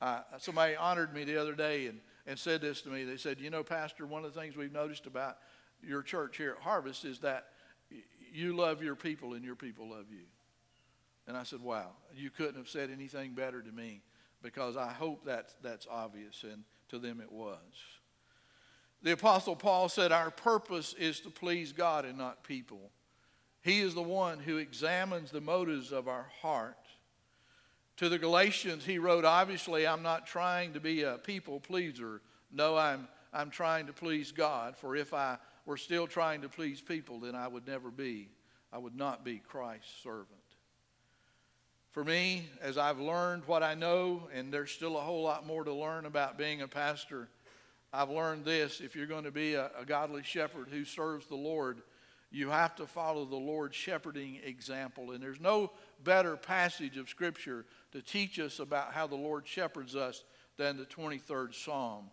Uh, 0.00 0.20
somebody 0.38 0.76
honored 0.76 1.12
me 1.12 1.24
the 1.24 1.36
other 1.36 1.54
day 1.54 1.86
and, 1.86 2.00
and 2.26 2.38
said 2.38 2.62
this 2.62 2.80
to 2.82 2.88
me. 2.88 3.04
They 3.04 3.16
said, 3.18 3.38
You 3.38 3.50
know, 3.50 3.62
Pastor, 3.62 4.06
one 4.06 4.24
of 4.24 4.32
the 4.32 4.40
things 4.40 4.56
we've 4.56 4.72
noticed 4.72 5.06
about 5.06 5.36
your 5.86 6.02
church 6.02 6.36
here 6.36 6.52
at 6.52 6.62
Harvest 6.62 7.04
is 7.04 7.20
that 7.20 7.46
you 8.32 8.54
love 8.56 8.82
your 8.82 8.94
people 8.94 9.34
and 9.34 9.44
your 9.44 9.56
people 9.56 9.90
love 9.90 10.06
you. 10.10 10.26
And 11.26 11.36
I 11.36 11.42
said, 11.42 11.60
Wow, 11.60 11.90
you 12.14 12.30
couldn't 12.30 12.56
have 12.56 12.68
said 12.68 12.90
anything 12.90 13.34
better 13.34 13.62
to 13.62 13.72
me 13.72 14.02
because 14.42 14.76
I 14.76 14.92
hope 14.92 15.24
that 15.26 15.54
that's 15.62 15.86
obvious, 15.90 16.44
and 16.44 16.64
to 16.88 16.98
them 16.98 17.20
it 17.20 17.30
was. 17.30 17.58
The 19.02 19.12
Apostle 19.12 19.56
Paul 19.56 19.88
said, 19.88 20.12
Our 20.12 20.30
purpose 20.30 20.94
is 20.94 21.20
to 21.20 21.30
please 21.30 21.72
God 21.72 22.04
and 22.04 22.18
not 22.18 22.44
people. 22.44 22.90
He 23.62 23.80
is 23.80 23.94
the 23.94 24.02
one 24.02 24.38
who 24.38 24.56
examines 24.56 25.30
the 25.30 25.40
motives 25.40 25.92
of 25.92 26.08
our 26.08 26.26
heart. 26.40 26.76
To 27.98 28.08
the 28.08 28.18
Galatians, 28.18 28.84
he 28.84 28.98
wrote, 28.98 29.24
Obviously, 29.24 29.86
I'm 29.86 30.02
not 30.02 30.26
trying 30.26 30.72
to 30.72 30.80
be 30.80 31.02
a 31.02 31.18
people 31.18 31.60
pleaser. 31.60 32.22
No, 32.50 32.76
I'm, 32.76 33.08
I'm 33.32 33.50
trying 33.50 33.86
to 33.86 33.92
please 33.92 34.32
God. 34.32 34.76
For 34.76 34.96
if 34.96 35.12
I 35.12 35.38
were 35.66 35.76
still 35.76 36.06
trying 36.06 36.42
to 36.42 36.48
please 36.48 36.80
people, 36.80 37.20
then 37.20 37.34
I 37.34 37.48
would 37.48 37.66
never 37.66 37.90
be, 37.90 38.28
I 38.72 38.78
would 38.78 38.96
not 38.96 39.24
be 39.24 39.38
Christ's 39.38 40.02
servant. 40.02 40.26
For 41.92 42.04
me, 42.04 42.48
as 42.62 42.78
I've 42.78 43.00
learned 43.00 43.44
what 43.46 43.62
I 43.62 43.74
know, 43.74 44.28
and 44.32 44.52
there's 44.52 44.70
still 44.70 44.96
a 44.96 45.00
whole 45.00 45.22
lot 45.22 45.46
more 45.46 45.64
to 45.64 45.72
learn 45.72 46.06
about 46.06 46.38
being 46.38 46.62
a 46.62 46.68
pastor, 46.68 47.28
I've 47.92 48.10
learned 48.10 48.44
this 48.44 48.80
if 48.80 48.94
you're 48.94 49.06
going 49.06 49.24
to 49.24 49.32
be 49.32 49.54
a, 49.54 49.70
a 49.76 49.84
godly 49.84 50.22
shepherd 50.22 50.68
who 50.70 50.84
serves 50.84 51.26
the 51.26 51.34
Lord, 51.34 51.82
you 52.30 52.50
have 52.50 52.76
to 52.76 52.86
follow 52.86 53.24
the 53.24 53.34
Lord's 53.34 53.74
shepherding 53.74 54.38
example. 54.44 55.10
And 55.10 55.20
there's 55.20 55.40
no 55.40 55.72
better 56.04 56.36
passage 56.36 56.96
of 56.96 57.08
Scripture 57.08 57.66
to 57.90 58.00
teach 58.00 58.38
us 58.38 58.60
about 58.60 58.92
how 58.92 59.08
the 59.08 59.16
Lord 59.16 59.48
shepherds 59.48 59.96
us 59.96 60.22
than 60.56 60.76
the 60.76 60.84
23rd 60.84 61.54
Psalm. 61.54 62.04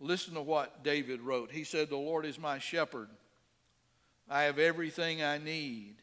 Listen 0.00 0.34
to 0.34 0.42
what 0.42 0.82
David 0.82 1.20
wrote. 1.20 1.50
He 1.52 1.64
said, 1.64 1.90
The 1.90 1.96
Lord 1.96 2.24
is 2.24 2.38
my 2.38 2.58
shepherd. 2.58 3.08
I 4.28 4.44
have 4.44 4.58
everything 4.58 5.22
I 5.22 5.38
need. 5.38 5.96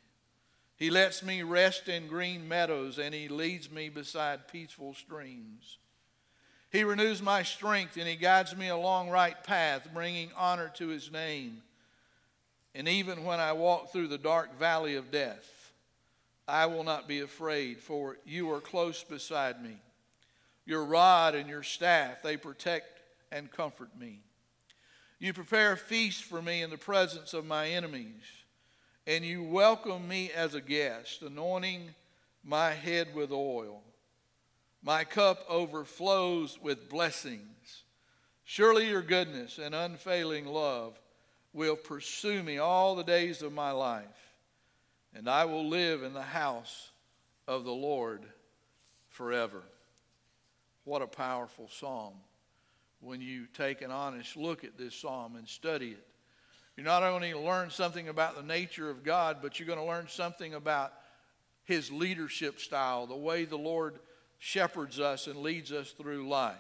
He 0.76 0.92
lets 0.92 1.24
me 1.24 1.42
rest 1.42 1.90
in 1.90 2.08
green 2.08 2.48
meadows, 2.48 3.00
and 3.00 3.14
He 3.14 3.28
leads 3.28 3.72
me 3.72 3.90
beside 3.90 4.48
peaceful 4.48 4.94
streams. 4.94 5.80
He 6.70 6.84
renews 6.84 7.22
my 7.22 7.42
strength, 7.42 7.98
and 7.98 8.08
He 8.08 8.16
guides 8.16 8.56
me 8.56 8.68
along 8.68 9.10
right 9.10 9.42
path, 9.44 9.88
bringing 9.92 10.30
honor 10.38 10.72
to 10.76 10.90
His 10.90 11.12
name. 11.12 11.64
And 12.76 12.88
even 12.88 13.24
when 13.24 13.40
I 13.40 13.54
walk 13.54 13.92
through 13.92 14.10
the 14.10 14.20
dark 14.20 14.60
valley 14.60 14.96
of 14.96 15.10
death, 15.10 15.72
I 16.48 16.68
will 16.68 16.84
not 16.84 17.08
be 17.08 17.22
afraid, 17.22 17.80
for 17.80 18.18
you 18.24 18.52
are 18.52 18.62
close 18.62 19.04
beside 19.04 19.64
me. 19.64 19.78
Your 20.66 20.86
rod 20.86 21.34
and 21.34 21.50
your 21.50 21.64
staff, 21.64 22.22
they 22.22 22.38
protect 22.38 22.97
and 23.32 23.52
comfort 23.52 23.90
me. 24.00 24.22
You 25.20 25.34
prepare 25.34 25.74
a 25.74 25.78
feast 25.78 26.24
for 26.24 26.42
me 26.42 26.62
in 26.62 26.70
the 26.70 26.78
presence 26.78 27.34
of 27.34 27.46
my 27.46 27.68
enemies 27.70 28.24
and 29.08 29.24
you 29.24 29.42
welcome 29.42 30.06
me 30.06 30.30
as 30.36 30.54
a 30.54 30.60
guest, 30.60 31.22
anointing 31.22 31.96
my 32.44 32.72
head 32.72 33.16
with 33.16 33.32
oil. 33.32 33.82
My 34.84 35.06
cup 35.06 35.46
overflows 35.48 36.60
with 36.62 36.90
blessings. 36.90 37.84
Surely 38.44 38.90
your 38.90 39.02
goodness 39.02 39.60
and 39.60 39.74
unfailing 39.74 40.46
love 40.46 41.00
will 41.54 41.78
pursue 41.78 42.44
me 42.44 42.58
all 42.58 42.96
the 42.96 43.04
days 43.04 43.42
of 43.42 43.54
my 43.54 43.72
life, 43.72 44.34
and 45.16 45.30
I 45.30 45.46
will 45.46 45.68
live 45.68 46.04
in 46.04 46.14
the 46.14 46.22
house 46.22 46.92
of 47.48 47.64
the 47.64 47.72
Lord 47.72 48.26
forever. 49.08 49.64
What 50.84 51.02
a 51.02 51.08
powerful 51.08 51.70
psalm 51.72 52.14
when 53.00 53.22
you 53.22 53.46
take 53.54 53.82
an 53.82 53.92
honest 53.92 54.36
look 54.36 54.64
at 54.64 54.78
this 54.78 54.96
psalm 54.96 55.36
and 55.36 55.48
study 55.48 55.92
it. 55.92 56.08
You're 56.76 56.86
not 56.86 57.04
only 57.04 57.32
going 57.32 57.44
to 57.44 57.50
learn 57.50 57.70
something 57.70 58.08
about 58.08 58.36
the 58.36 58.44
nature 58.44 58.90
of 58.90 59.04
God, 59.04 59.38
but 59.42 59.60
you're 59.60 59.68
going 59.68 59.80
to 59.80 59.86
learn 59.86 60.08
something 60.10 60.54
about 60.54 60.94
His 61.64 61.92
leadership 61.92 62.60
style, 62.60 63.08
the 63.08 63.16
way 63.16 63.46
the 63.46 63.58
Lord 63.58 64.00
shepherds 64.40 65.00
us 65.00 65.28
and 65.28 65.38
leads 65.38 65.72
us 65.72 65.92
through 65.92 66.28
life. 66.28 66.56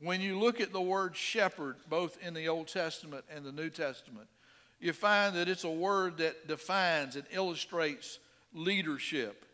When 0.00 0.20
you 0.20 0.38
look 0.38 0.60
at 0.60 0.72
the 0.72 0.80
word 0.80 1.16
shepherd, 1.16 1.76
both 1.88 2.18
in 2.22 2.34
the 2.34 2.48
Old 2.48 2.68
Testament 2.68 3.24
and 3.34 3.44
the 3.44 3.52
New 3.52 3.70
Testament, 3.70 4.26
you 4.80 4.92
find 4.92 5.36
that 5.36 5.48
it's 5.48 5.64
a 5.64 5.70
word 5.70 6.18
that 6.18 6.48
defines 6.48 7.14
and 7.16 7.24
illustrates 7.30 8.18
leadership. 8.52 9.46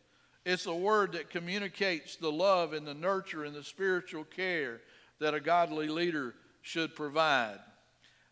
It's 0.47 0.67
a 0.67 0.75
word 0.75 1.13
that 1.13 1.31
communicates 1.31 2.17
the 2.17 2.33
love 2.33 2.73
and 2.73 2.87
the 2.87 2.95
nurture 2.95 3.45
and 3.45 3.55
the 3.55 3.63
spiritual 3.63 4.25
care 4.25 4.81
that 5.21 5.35
a 5.35 5.41
godly 5.41 5.89
leader 5.89 6.35
should 6.63 6.95
provide. 6.95 7.59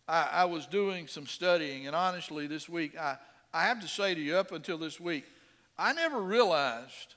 I, 0.08 0.28
I 0.32 0.44
was 0.44 0.66
doing 0.66 1.06
some 1.06 1.26
studying, 1.26 1.86
and 1.86 1.96
honestly, 1.96 2.46
this 2.46 2.68
week, 2.68 2.96
I, 2.98 3.16
I 3.52 3.64
have 3.64 3.80
to 3.80 3.88
say 3.88 4.14
to 4.14 4.20
you, 4.20 4.36
up 4.36 4.52
until 4.52 4.78
this 4.78 5.00
week, 5.00 5.24
I 5.78 5.92
never 5.92 6.20
realized 6.20 7.14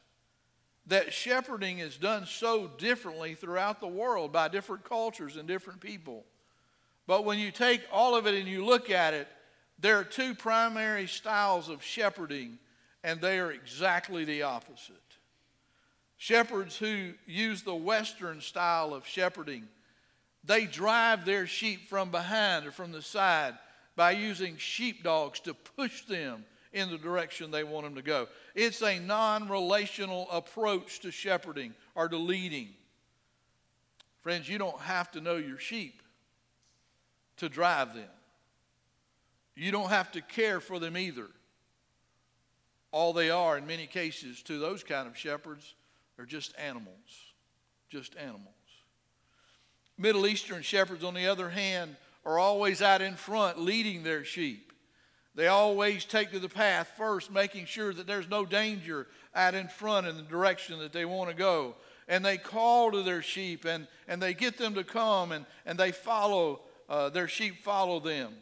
that 0.88 1.14
shepherding 1.14 1.80
is 1.80 1.98
done 1.98 2.26
so 2.26 2.68
differently 2.78 3.36
throughout 3.36 3.80
the 3.80 3.88
world 3.88 4.32
by 4.32 4.48
different 4.48 4.84
cultures 4.84 5.38
and 5.38 5.48
different 5.48 5.80
people. 5.80 6.26
But 7.06 7.26
when 7.26 7.38
you 7.38 7.52
take 7.52 7.82
all 7.92 8.16
of 8.16 8.26
it 8.26 8.36
and 8.36 8.48
you 8.48 8.66
look 8.66 8.90
at 8.90 9.14
it, 9.14 9.28
there 9.78 9.98
are 9.98 10.04
two 10.04 10.34
primary 10.34 11.08
styles 11.08 11.70
of 11.70 11.84
shepherding, 11.84 12.58
and 13.04 13.22
they 13.22 13.40
are 13.40 13.52
exactly 13.52 14.26
the 14.26 14.44
opposite. 14.44 14.96
Shepherds 16.20 16.78
who 16.78 17.14
use 17.26 17.64
the 17.64 17.74
Western 17.74 18.42
style 18.42 18.94
of 18.94 19.08
shepherding 19.08 19.68
they 20.44 20.66
drive 20.66 21.26
their 21.26 21.48
sheep 21.48 21.88
from 21.90 22.12
behind 22.12 22.66
or 22.66 22.72
from 22.72 22.92
the 22.92 23.02
side 23.02 23.58
by 23.96 24.12
using 24.12 24.58
sheepdogs 24.58 25.40
to 25.42 25.54
push 25.54 26.04
them 26.04 26.46
in 26.72 26.90
the 26.90 26.98
direction 26.98 27.52
they 27.52 27.64
want 27.64 27.86
them 27.86 27.96
to 27.96 28.02
go. 28.02 28.28
It's 28.56 28.82
a 28.82 29.00
non 29.00 29.50
relational 29.50 30.28
approach 30.32 31.02
to 31.02 31.12
shepherding 31.12 31.74
or 31.96 32.08
to 32.08 32.18
leading. 32.18 32.70
Friends, 34.22 34.48
you 34.48 34.58
don't 34.58 34.80
have 34.82 35.12
to 35.12 35.22
know 35.22 35.38
your 35.38 35.58
sheep 35.58 36.02
to 37.38 37.50
drive 37.50 37.94
them, 37.94 38.10
you 39.56 39.72
don't 39.72 39.90
have 39.90 40.12
to 40.14 40.22
care 40.22 40.60
for 40.60 40.80
them 40.80 40.98
either. 40.98 41.28
All 42.92 43.14
they 43.14 43.30
are, 43.30 43.56
in 43.56 43.68
many 43.68 43.86
cases, 43.86 44.42
to 44.44 44.58
those 44.58 44.84
kind 44.84 45.08
of 45.08 45.16
shepherds, 45.16 45.76
are 46.20 46.26
just 46.26 46.54
animals. 46.58 47.34
Just 47.90 48.16
animals. 48.18 48.54
Middle 49.98 50.28
Eastern 50.28 50.62
shepherds, 50.62 51.04
on 51.04 51.14
the 51.14 51.28
other 51.28 51.50
hand, 51.50 51.96
are 52.26 52.38
always 52.38 52.82
out 52.82 53.02
in 53.02 53.16
front 53.16 53.60
leading 53.60 54.04
their 54.04 54.24
sheep. 54.24 54.72
They 55.36 55.48
always 55.48 56.06
take 56.06 56.32
to 56.32 56.40
the 56.40 56.50
path 56.50 56.92
first, 56.98 57.32
making 57.32 57.66
sure 57.66 57.94
that 57.94 58.08
there's 58.08 58.30
no 58.30 58.46
danger 58.46 59.08
out 59.34 59.56
in 59.56 59.68
front 59.68 60.08
in 60.08 60.18
the 60.18 60.24
direction 60.24 60.80
that 60.80 60.92
they 60.94 61.06
want 61.06 61.30
to 61.30 61.36
go. 61.36 61.76
and 62.10 62.26
they 62.26 62.38
call 62.38 62.92
to 62.92 63.04
their 63.04 63.22
sheep 63.22 63.64
and, 63.64 63.88
and 64.08 64.22
they 64.22 64.34
get 64.34 64.58
them 64.58 64.74
to 64.74 64.84
come 64.84 65.32
and, 65.32 65.46
and 65.66 65.80
they 65.80 65.92
follow, 65.92 66.62
uh, 66.90 67.08
their 67.10 67.28
sheep 67.28 67.64
follow 67.64 68.00
them. 68.00 68.34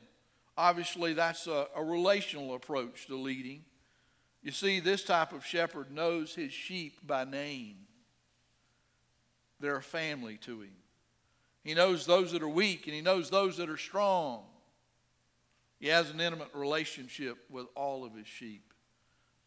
Obviously, 0.58 1.14
that's 1.14 1.46
a, 1.46 1.68
a 1.76 1.84
relational 1.84 2.56
approach 2.56 3.06
to 3.08 3.16
leading. 3.16 3.64
You 4.48 4.54
see, 4.54 4.80
this 4.80 5.04
type 5.04 5.34
of 5.34 5.46
shepherd 5.46 5.92
knows 5.92 6.34
his 6.34 6.54
sheep 6.54 7.06
by 7.06 7.26
name. 7.26 7.76
They're 9.60 9.76
a 9.76 9.84
family 9.84 10.38
to 10.44 10.62
him. 10.62 10.72
He 11.66 11.74
knows 11.74 12.06
those 12.06 12.32
that 12.32 12.42
are 12.42 12.48
weak 12.48 12.86
and 12.86 12.96
he 12.96 13.02
knows 13.02 13.30
those 13.30 13.58
that 13.58 13.70
are 13.70 13.76
strong. 13.76 14.46
He 15.82 15.90
has 15.90 16.12
an 16.12 16.22
intimate 16.22 16.48
relationship 16.54 17.40
with 17.50 17.66
all 17.76 18.06
of 18.06 18.16
his 18.16 18.26
sheep. 18.26 18.72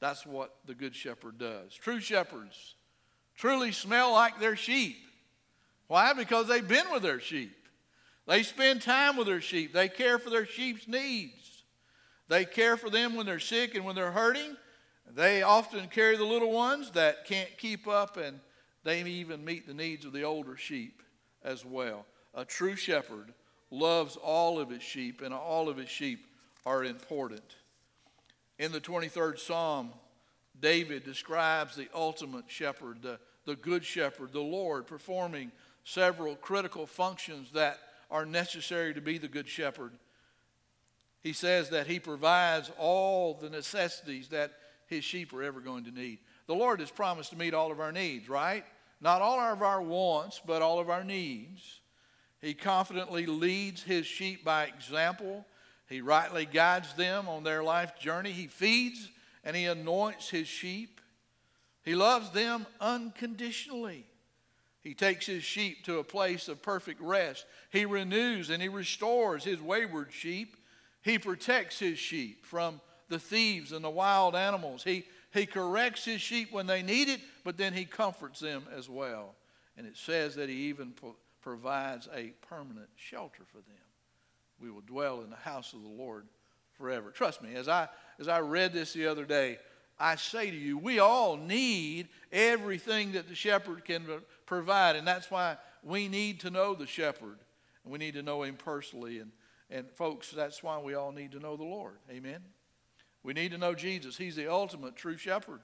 That's 0.00 0.26
what 0.26 0.54
the 0.66 0.74
good 0.74 0.94
shepherd 0.94 1.38
does. 1.38 1.72
True 1.72 2.00
shepherds 2.00 2.74
truly 3.34 3.72
smell 3.72 4.12
like 4.12 4.38
their 4.38 4.54
sheep. 4.54 4.98
Why? 5.86 6.12
Because 6.12 6.46
they've 6.46 6.68
been 6.68 6.92
with 6.92 7.02
their 7.02 7.20
sheep. 7.20 7.56
They 8.26 8.42
spend 8.42 8.82
time 8.82 9.16
with 9.16 9.28
their 9.28 9.40
sheep. 9.40 9.72
They 9.72 9.88
care 9.88 10.18
for 10.18 10.28
their 10.28 10.44
sheep's 10.44 10.86
needs. 10.86 11.62
They 12.28 12.44
care 12.44 12.76
for 12.76 12.90
them 12.90 13.14
when 13.14 13.24
they're 13.24 13.38
sick 13.38 13.74
and 13.74 13.86
when 13.86 13.94
they're 13.94 14.12
hurting. 14.12 14.58
They 15.14 15.42
often 15.42 15.88
carry 15.88 16.16
the 16.16 16.24
little 16.24 16.52
ones 16.52 16.90
that 16.92 17.24
can't 17.24 17.56
keep 17.58 17.88
up, 17.88 18.16
and 18.16 18.40
they 18.84 19.02
even 19.02 19.44
meet 19.44 19.66
the 19.66 19.74
needs 19.74 20.04
of 20.04 20.12
the 20.12 20.22
older 20.22 20.56
sheep 20.56 21.02
as 21.42 21.64
well. 21.64 22.06
A 22.34 22.44
true 22.44 22.76
shepherd 22.76 23.32
loves 23.70 24.16
all 24.16 24.58
of 24.58 24.70
his 24.70 24.82
sheep, 24.82 25.22
and 25.22 25.34
all 25.34 25.68
of 25.68 25.76
his 25.76 25.88
sheep 25.88 26.26
are 26.64 26.84
important. 26.84 27.56
In 28.58 28.72
the 28.72 28.80
23rd 28.80 29.38
Psalm, 29.38 29.90
David 30.60 31.04
describes 31.04 31.76
the 31.76 31.88
ultimate 31.94 32.44
shepherd, 32.48 33.02
the, 33.02 33.18
the 33.46 33.56
good 33.56 33.84
shepherd, 33.84 34.32
the 34.32 34.40
Lord, 34.40 34.86
performing 34.86 35.52
several 35.84 36.36
critical 36.36 36.86
functions 36.86 37.52
that 37.52 37.78
are 38.10 38.26
necessary 38.26 38.92
to 38.94 39.00
be 39.00 39.18
the 39.18 39.28
good 39.28 39.48
shepherd. 39.48 39.92
He 41.22 41.32
says 41.32 41.70
that 41.70 41.86
he 41.86 42.00
provides 42.00 42.70
all 42.78 43.34
the 43.34 43.50
necessities 43.50 44.28
that 44.28 44.52
his 44.90 45.04
sheep 45.04 45.32
are 45.32 45.42
ever 45.42 45.60
going 45.60 45.84
to 45.84 45.92
need. 45.92 46.18
The 46.46 46.54
Lord 46.54 46.80
has 46.80 46.90
promised 46.90 47.30
to 47.30 47.38
meet 47.38 47.54
all 47.54 47.70
of 47.70 47.80
our 47.80 47.92
needs, 47.92 48.28
right? 48.28 48.64
Not 49.00 49.22
all 49.22 49.38
of 49.38 49.62
our 49.62 49.80
wants, 49.80 50.40
but 50.44 50.60
all 50.60 50.80
of 50.80 50.90
our 50.90 51.04
needs. 51.04 51.80
He 52.42 52.54
confidently 52.54 53.24
leads 53.24 53.82
his 53.82 54.04
sheep 54.04 54.44
by 54.44 54.64
example. 54.64 55.46
He 55.88 56.00
rightly 56.00 56.44
guides 56.44 56.92
them 56.94 57.28
on 57.28 57.44
their 57.44 57.62
life 57.62 57.98
journey. 57.98 58.32
He 58.32 58.48
feeds 58.48 59.08
and 59.44 59.56
he 59.56 59.66
anoints 59.66 60.28
his 60.28 60.48
sheep. 60.48 61.00
He 61.84 61.94
loves 61.94 62.30
them 62.30 62.66
unconditionally. 62.80 64.04
He 64.82 64.94
takes 64.94 65.26
his 65.26 65.44
sheep 65.44 65.84
to 65.84 65.98
a 65.98 66.04
place 66.04 66.48
of 66.48 66.62
perfect 66.62 67.00
rest. 67.00 67.46
He 67.70 67.84
renews 67.84 68.50
and 68.50 68.60
he 68.60 68.68
restores 68.68 69.44
his 69.44 69.60
wayward 69.60 70.12
sheep. 70.12 70.56
He 71.02 71.18
protects 71.18 71.78
his 71.78 71.98
sheep 71.98 72.44
from 72.44 72.80
the 73.10 73.18
thieves 73.18 73.72
and 73.72 73.84
the 73.84 73.90
wild 73.90 74.34
animals. 74.34 74.82
He, 74.82 75.04
he 75.34 75.44
corrects 75.44 76.06
his 76.06 76.22
sheep 76.22 76.50
when 76.52 76.66
they 76.66 76.82
need 76.82 77.08
it, 77.08 77.20
but 77.44 77.58
then 77.58 77.74
he 77.74 77.84
comforts 77.84 78.40
them 78.40 78.64
as 78.74 78.88
well. 78.88 79.34
And 79.76 79.86
it 79.86 79.96
says 79.96 80.34
that 80.36 80.48
he 80.48 80.68
even 80.68 80.94
provides 81.42 82.08
a 82.14 82.32
permanent 82.48 82.88
shelter 82.96 83.42
for 83.46 83.58
them. 83.58 83.76
We 84.60 84.70
will 84.70 84.82
dwell 84.82 85.22
in 85.22 85.30
the 85.30 85.36
house 85.36 85.72
of 85.72 85.82
the 85.82 85.88
Lord 85.88 86.26
forever. 86.72 87.10
Trust 87.10 87.42
me, 87.42 87.54
as 87.54 87.68
I, 87.68 87.88
as 88.18 88.28
I 88.28 88.40
read 88.40 88.72
this 88.72 88.92
the 88.92 89.06
other 89.06 89.24
day, 89.24 89.58
I 89.98 90.16
say 90.16 90.50
to 90.50 90.56
you, 90.56 90.78
we 90.78 90.98
all 90.98 91.36
need 91.36 92.08
everything 92.32 93.12
that 93.12 93.28
the 93.28 93.34
shepherd 93.34 93.84
can 93.84 94.06
provide. 94.46 94.96
And 94.96 95.06
that's 95.06 95.30
why 95.30 95.56
we 95.82 96.08
need 96.08 96.40
to 96.40 96.50
know 96.50 96.74
the 96.74 96.86
shepherd. 96.86 97.38
We 97.84 97.98
need 97.98 98.14
to 98.14 98.22
know 98.22 98.42
him 98.42 98.56
personally. 98.56 99.18
And, 99.18 99.30
and 99.70 99.90
folks, 99.90 100.30
that's 100.30 100.62
why 100.62 100.78
we 100.78 100.94
all 100.94 101.12
need 101.12 101.32
to 101.32 101.38
know 101.38 101.56
the 101.56 101.64
Lord. 101.64 101.96
Amen. 102.10 102.40
We 103.22 103.32
need 103.32 103.52
to 103.52 103.58
know 103.58 103.74
Jesus. 103.74 104.16
He's 104.16 104.36
the 104.36 104.50
ultimate 104.50 104.96
true 104.96 105.16
shepherd. 105.16 105.60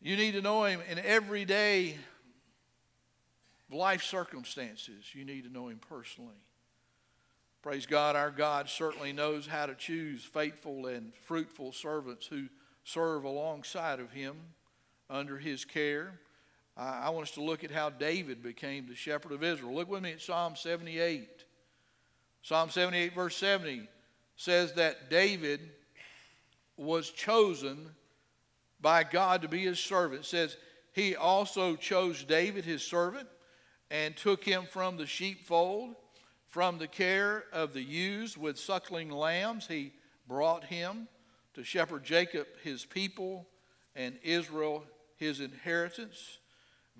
You 0.00 0.16
need 0.16 0.32
to 0.32 0.42
know 0.42 0.64
him 0.64 0.80
in 0.90 0.98
everyday 0.98 1.96
life 3.74 4.02
circumstances, 4.02 5.14
you 5.14 5.24
need 5.24 5.44
to 5.44 5.52
know 5.52 5.68
Him 5.68 5.80
personally. 5.88 6.34
Praise 7.62 7.86
God, 7.86 8.14
our 8.14 8.30
God 8.30 8.68
certainly 8.68 9.12
knows 9.12 9.46
how 9.46 9.66
to 9.66 9.74
choose 9.74 10.22
faithful 10.22 10.86
and 10.86 11.14
fruitful 11.14 11.72
servants 11.72 12.26
who 12.26 12.46
serve 12.84 13.24
alongside 13.24 14.00
of 14.00 14.12
Him 14.12 14.36
under 15.08 15.38
His 15.38 15.64
care. 15.64 16.20
I 16.76 17.10
want 17.10 17.28
us 17.28 17.34
to 17.34 17.40
look 17.42 17.62
at 17.62 17.70
how 17.70 17.88
David 17.88 18.42
became 18.42 18.86
the 18.86 18.96
shepherd 18.96 19.32
of 19.32 19.44
Israel. 19.44 19.74
Look 19.74 19.88
with 19.88 20.02
me 20.02 20.12
at 20.12 20.20
Psalm 20.20 20.56
78. 20.56 21.44
Psalm 22.42 22.68
78, 22.68 23.14
verse 23.14 23.36
70 23.36 23.88
says 24.36 24.72
that 24.74 25.08
David 25.08 25.60
was 26.76 27.10
chosen 27.10 27.90
by 28.80 29.04
God 29.04 29.42
to 29.42 29.48
be 29.48 29.64
his 29.64 29.78
servant. 29.78 30.22
It 30.22 30.26
says, 30.26 30.56
He 30.92 31.16
also 31.16 31.76
chose 31.76 32.24
David, 32.24 32.64
his 32.64 32.82
servant, 32.82 33.28
and 33.90 34.16
took 34.16 34.44
him 34.44 34.64
from 34.70 34.96
the 34.96 35.06
sheepfold, 35.06 35.94
from 36.48 36.78
the 36.78 36.88
care 36.88 37.44
of 37.52 37.72
the 37.72 37.82
ewes 37.82 38.36
with 38.36 38.58
suckling 38.58 39.10
lambs. 39.10 39.66
He 39.66 39.92
brought 40.28 40.64
him 40.64 41.08
to 41.54 41.64
shepherd 41.64 42.04
Jacob 42.04 42.46
his 42.62 42.84
people 42.84 43.46
and 43.94 44.18
Israel 44.22 44.84
his 45.16 45.40
inheritance. 45.40 46.38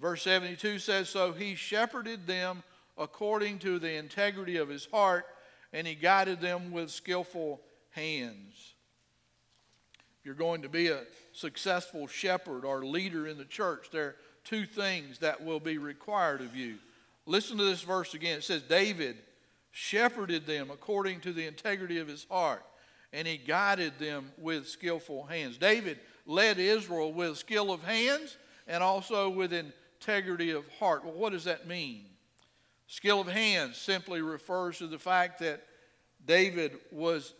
Verse 0.00 0.22
72 0.22 0.78
says, 0.78 1.08
So 1.08 1.32
he 1.32 1.54
shepherded 1.54 2.26
them 2.26 2.62
according 2.96 3.58
to 3.60 3.78
the 3.78 3.94
integrity 3.94 4.56
of 4.56 4.68
his 4.68 4.86
heart, 4.86 5.26
and 5.72 5.86
he 5.86 5.94
guided 5.94 6.40
them 6.40 6.70
with 6.70 6.90
skillful 6.90 7.60
hands. 7.90 8.73
You're 10.24 10.34
going 10.34 10.62
to 10.62 10.68
be 10.68 10.88
a 10.88 11.02
successful 11.32 12.06
shepherd 12.06 12.64
or 12.64 12.84
leader 12.84 13.26
in 13.26 13.36
the 13.36 13.44
church, 13.44 13.88
there 13.92 14.04
are 14.04 14.16
two 14.44 14.66
things 14.66 15.18
that 15.18 15.44
will 15.44 15.60
be 15.60 15.78
required 15.78 16.40
of 16.40 16.56
you. 16.56 16.76
Listen 17.26 17.58
to 17.58 17.64
this 17.64 17.82
verse 17.82 18.14
again. 18.14 18.38
It 18.38 18.44
says, 18.44 18.62
David 18.62 19.16
shepherded 19.70 20.46
them 20.46 20.70
according 20.70 21.20
to 21.20 21.32
the 21.32 21.46
integrity 21.46 21.98
of 21.98 22.08
his 22.08 22.26
heart, 22.30 22.64
and 23.12 23.26
he 23.26 23.36
guided 23.36 23.98
them 23.98 24.32
with 24.38 24.68
skillful 24.68 25.24
hands. 25.24 25.58
David 25.58 25.98
led 26.26 26.58
Israel 26.58 27.12
with 27.12 27.38
skill 27.38 27.72
of 27.72 27.82
hands 27.82 28.36
and 28.66 28.82
also 28.82 29.28
with 29.28 29.52
integrity 29.52 30.50
of 30.50 30.64
heart. 30.78 31.04
Well, 31.04 31.14
what 31.14 31.32
does 31.32 31.44
that 31.44 31.66
mean? 31.66 32.06
Skill 32.86 33.20
of 33.20 33.28
hands 33.28 33.76
simply 33.76 34.22
refers 34.22 34.78
to 34.78 34.86
the 34.86 34.98
fact 34.98 35.40
that 35.40 35.64
David 36.26 36.78
was 36.90 37.34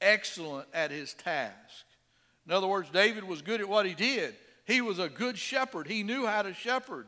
excellent 0.00 0.68
at 0.72 0.90
his 0.90 1.14
task. 1.14 1.84
In 2.46 2.52
other 2.52 2.66
words, 2.66 2.90
David 2.90 3.24
was 3.24 3.42
good 3.42 3.60
at 3.60 3.68
what 3.68 3.86
he 3.86 3.94
did. 3.94 4.34
He 4.64 4.80
was 4.80 4.98
a 4.98 5.08
good 5.08 5.38
shepherd. 5.38 5.86
He 5.86 6.02
knew 6.02 6.26
how 6.26 6.42
to 6.42 6.54
shepherd. 6.54 7.06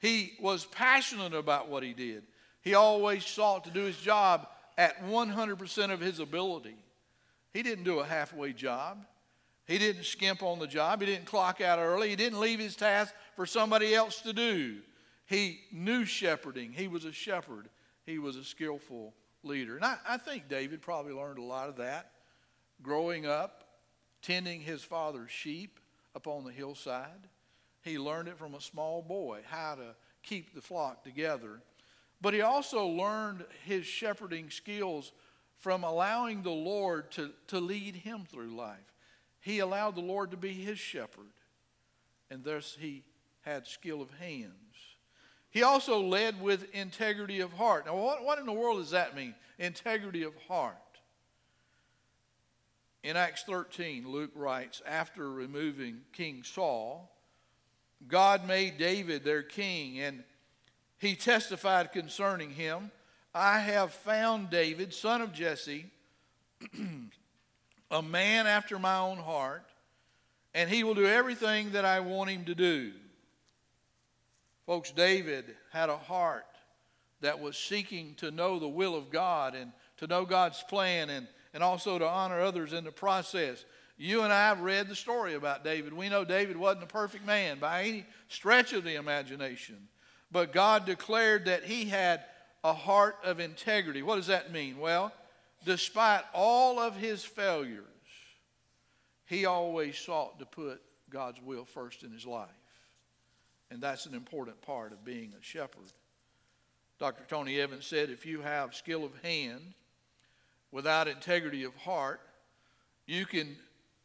He 0.00 0.34
was 0.40 0.64
passionate 0.66 1.34
about 1.34 1.68
what 1.68 1.82
he 1.82 1.92
did. 1.92 2.24
He 2.62 2.74
always 2.74 3.24
sought 3.24 3.64
to 3.64 3.70
do 3.70 3.82
his 3.82 3.96
job 3.96 4.48
at 4.76 5.04
100% 5.06 5.90
of 5.90 6.00
his 6.00 6.20
ability. 6.20 6.76
He 7.52 7.62
didn't 7.62 7.84
do 7.84 8.00
a 8.00 8.04
halfway 8.04 8.52
job. 8.52 9.04
He 9.66 9.78
didn't 9.78 10.04
skimp 10.04 10.42
on 10.42 10.58
the 10.58 10.66
job. 10.66 11.00
He 11.00 11.06
didn't 11.06 11.26
clock 11.26 11.60
out 11.60 11.78
early. 11.78 12.10
He 12.10 12.16
didn't 12.16 12.40
leave 12.40 12.60
his 12.60 12.76
task 12.76 13.14
for 13.34 13.46
somebody 13.46 13.94
else 13.94 14.20
to 14.20 14.32
do. 14.32 14.78
He 15.26 15.60
knew 15.72 16.04
shepherding. 16.04 16.72
He 16.72 16.86
was 16.86 17.04
a 17.04 17.12
shepherd. 17.12 17.68
He 18.04 18.18
was 18.18 18.36
a 18.36 18.44
skillful 18.44 19.14
leader. 19.42 19.76
And 19.76 19.84
I, 19.84 19.96
I 20.08 20.16
think 20.18 20.48
David 20.48 20.82
probably 20.82 21.12
learned 21.12 21.38
a 21.38 21.42
lot 21.42 21.68
of 21.68 21.76
that 21.76 22.12
growing 22.82 23.26
up, 23.26 23.64
tending 24.22 24.60
his 24.60 24.82
father's 24.82 25.30
sheep 25.30 25.78
upon 26.14 26.44
the 26.44 26.52
hillside. 26.52 27.28
He 27.82 27.98
learned 27.98 28.28
it 28.28 28.38
from 28.38 28.54
a 28.54 28.60
small 28.60 29.02
boy 29.02 29.40
how 29.46 29.76
to 29.76 29.94
keep 30.22 30.54
the 30.54 30.60
flock 30.60 31.04
together. 31.04 31.60
But 32.20 32.34
he 32.34 32.40
also 32.40 32.86
learned 32.86 33.44
his 33.64 33.86
shepherding 33.86 34.50
skills 34.50 35.12
from 35.58 35.84
allowing 35.84 36.42
the 36.42 36.50
Lord 36.50 37.10
to, 37.12 37.30
to 37.48 37.60
lead 37.60 37.96
him 37.96 38.24
through 38.28 38.56
life. 38.56 38.92
He 39.40 39.60
allowed 39.60 39.94
the 39.94 40.00
Lord 40.00 40.32
to 40.32 40.36
be 40.36 40.52
his 40.52 40.78
shepherd, 40.78 41.30
and 42.30 42.42
thus 42.42 42.76
he 42.80 43.04
had 43.42 43.66
skill 43.66 44.02
of 44.02 44.10
hands. 44.14 44.52
He 45.50 45.62
also 45.62 46.02
led 46.02 46.40
with 46.42 46.74
integrity 46.74 47.40
of 47.40 47.52
heart. 47.52 47.86
Now, 47.86 47.96
what, 47.96 48.24
what 48.24 48.38
in 48.38 48.46
the 48.46 48.52
world 48.52 48.78
does 48.78 48.90
that 48.90 49.14
mean? 49.14 49.34
Integrity 49.58 50.24
of 50.24 50.34
heart. 50.48 50.76
In 53.06 53.16
Acts 53.16 53.44
13, 53.44 54.10
Luke 54.10 54.32
writes, 54.34 54.82
after 54.84 55.30
removing 55.30 56.00
King 56.12 56.42
Saul, 56.42 57.08
God 58.08 58.48
made 58.48 58.78
David 58.78 59.22
their 59.22 59.44
king, 59.44 60.00
and 60.00 60.24
he 60.98 61.14
testified 61.14 61.92
concerning 61.92 62.50
him 62.50 62.90
I 63.32 63.60
have 63.60 63.92
found 63.92 64.50
David, 64.50 64.92
son 64.92 65.20
of 65.20 65.32
Jesse, 65.32 65.86
a 67.92 68.02
man 68.02 68.48
after 68.48 68.76
my 68.76 68.98
own 68.98 69.18
heart, 69.18 69.70
and 70.52 70.68
he 70.68 70.82
will 70.82 70.94
do 70.94 71.06
everything 71.06 71.70
that 71.72 71.84
I 71.84 72.00
want 72.00 72.30
him 72.30 72.44
to 72.46 72.56
do. 72.56 72.90
Folks, 74.66 74.90
David 74.90 75.54
had 75.70 75.90
a 75.90 75.96
heart 75.96 76.44
that 77.20 77.38
was 77.38 77.56
seeking 77.56 78.16
to 78.16 78.32
know 78.32 78.58
the 78.58 78.66
will 78.66 78.96
of 78.96 79.10
God 79.10 79.54
and 79.54 79.70
to 79.98 80.08
know 80.08 80.24
God's 80.24 80.60
plan 80.64 81.08
and, 81.08 81.28
and 81.56 81.64
also 81.64 81.98
to 81.98 82.06
honor 82.06 82.38
others 82.42 82.74
in 82.74 82.84
the 82.84 82.92
process. 82.92 83.64
You 83.96 84.24
and 84.24 84.30
I 84.30 84.48
have 84.48 84.60
read 84.60 84.88
the 84.88 84.94
story 84.94 85.32
about 85.32 85.64
David. 85.64 85.94
We 85.94 86.10
know 86.10 86.22
David 86.22 86.58
wasn't 86.58 86.84
a 86.84 86.86
perfect 86.86 87.24
man 87.24 87.58
by 87.58 87.84
any 87.84 88.04
stretch 88.28 88.74
of 88.74 88.84
the 88.84 88.96
imagination, 88.96 89.88
but 90.30 90.52
God 90.52 90.84
declared 90.84 91.46
that 91.46 91.64
he 91.64 91.86
had 91.86 92.22
a 92.62 92.74
heart 92.74 93.16
of 93.24 93.40
integrity. 93.40 94.02
What 94.02 94.16
does 94.16 94.26
that 94.26 94.52
mean? 94.52 94.76
Well, 94.76 95.14
despite 95.64 96.24
all 96.34 96.78
of 96.78 96.94
his 96.94 97.24
failures, 97.24 97.84
he 99.24 99.46
always 99.46 99.96
sought 99.96 100.38
to 100.40 100.44
put 100.44 100.82
God's 101.08 101.40
will 101.40 101.64
first 101.64 102.02
in 102.02 102.12
his 102.12 102.26
life. 102.26 102.50
And 103.70 103.80
that's 103.80 104.04
an 104.04 104.14
important 104.14 104.60
part 104.60 104.92
of 104.92 105.06
being 105.06 105.32
a 105.40 105.42
shepherd. 105.42 105.90
Dr. 106.98 107.24
Tony 107.26 107.58
Evans 107.58 107.86
said 107.86 108.10
if 108.10 108.26
you 108.26 108.42
have 108.42 108.74
skill 108.74 109.06
of 109.06 109.12
hand 109.22 109.72
without 110.72 111.08
integrity 111.08 111.64
of 111.64 111.74
heart, 111.76 112.20
you 113.06 113.26
can 113.26 113.56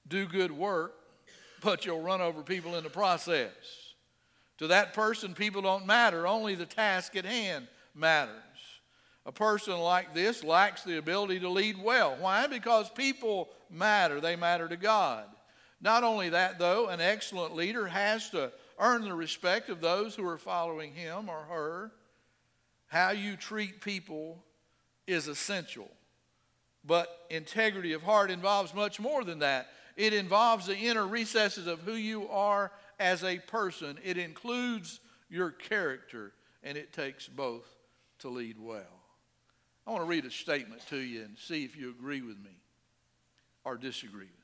do 0.08 0.28
good 0.28 0.52
work, 0.52 0.93
but 1.62 1.86
you'll 1.86 2.02
run 2.02 2.21
over 2.21 2.41
people 2.41 2.76
in 2.76 2.84
the 2.84 2.89
process. 2.89 3.52
To 4.60 4.67
that 4.67 4.93
person, 4.93 5.34
people 5.34 5.62
don't 5.62 5.86
matter, 5.86 6.28
only 6.28 6.56
the 6.56 6.65
task 6.65 7.15
at 7.15 7.26
hand 7.26 7.67
matters. 7.95 8.36
A 9.26 9.32
person 9.32 9.78
like 9.78 10.13
this 10.13 10.43
lacks 10.43 10.84
the 10.84 10.97
ability 10.97 11.39
to 11.41 11.50
lead 11.50 11.82
well. 11.82 12.15
Why? 12.19 12.47
Because 12.47 12.89
people 12.89 13.50
matter, 13.69 14.19
they 14.19 14.36
matter 14.36 14.67
to 14.67 14.78
God. 14.78 15.26
Not 15.80 16.04
only 16.04 16.30
that, 16.30 16.60
though, 16.60 16.88
an 16.88 17.02
excellent 17.02 17.56
leader 17.56 17.88
has 17.88 18.30
to 18.32 18.52
earn 18.80 19.04
the 19.04 19.13
respect 19.13 19.69
of 19.69 19.82
those 19.82 20.15
who 20.15 20.28
are 20.28 20.38
following 20.38 20.93
him 20.93 21.30
or 21.30 21.43
her. 21.50 21.91
How 22.88 23.12
you 23.12 23.36
treat 23.36 23.82
people 23.82 24.43
is 25.08 25.28
essential. 25.28 25.89
But 26.83 27.25
integrity 27.29 27.93
of 27.93 28.01
heart 28.01 28.31
involves 28.31 28.73
much 28.73 28.99
more 28.99 29.23
than 29.23 29.39
that. 29.39 29.67
It 29.95 30.13
involves 30.13 30.65
the 30.65 30.75
inner 30.75 31.05
recesses 31.05 31.67
of 31.67 31.81
who 31.81 31.93
you 31.93 32.27
are 32.29 32.71
as 32.99 33.23
a 33.23 33.39
person. 33.39 33.99
It 34.03 34.17
includes 34.17 34.99
your 35.29 35.51
character, 35.51 36.33
and 36.63 36.77
it 36.77 36.93
takes 36.93 37.27
both 37.27 37.67
to 38.19 38.29
lead 38.29 38.57
well. 38.59 39.01
I 39.85 39.91
want 39.91 40.03
to 40.03 40.09
read 40.09 40.25
a 40.25 40.31
statement 40.31 40.85
to 40.89 40.97
you 40.97 41.23
and 41.23 41.37
see 41.37 41.63
if 41.63 41.75
you 41.75 41.89
agree 41.89 42.21
with 42.21 42.37
me 42.37 42.57
or 43.63 43.77
disagree 43.77 44.19
with 44.19 44.29
me. 44.29 44.35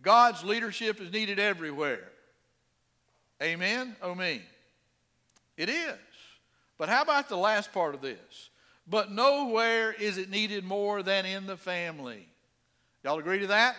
God's 0.00 0.42
leadership 0.44 1.00
is 1.00 1.12
needed 1.12 1.38
everywhere. 1.38 2.10
Amen? 3.42 3.96
Oh, 4.02 4.14
me. 4.14 4.42
It 5.56 5.68
is. 5.68 5.96
But 6.78 6.88
how 6.88 7.02
about 7.02 7.28
the 7.28 7.36
last 7.36 7.72
part 7.72 7.94
of 7.94 8.00
this? 8.00 8.50
But 8.92 9.10
nowhere 9.10 9.90
is 9.90 10.18
it 10.18 10.28
needed 10.28 10.64
more 10.64 11.02
than 11.02 11.24
in 11.24 11.46
the 11.46 11.56
family. 11.56 12.28
Y'all 13.02 13.18
agree 13.18 13.38
to 13.38 13.46
that? 13.46 13.74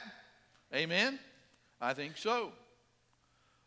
Amen? 0.74 1.20
I 1.80 1.94
think 1.94 2.18
so. 2.18 2.52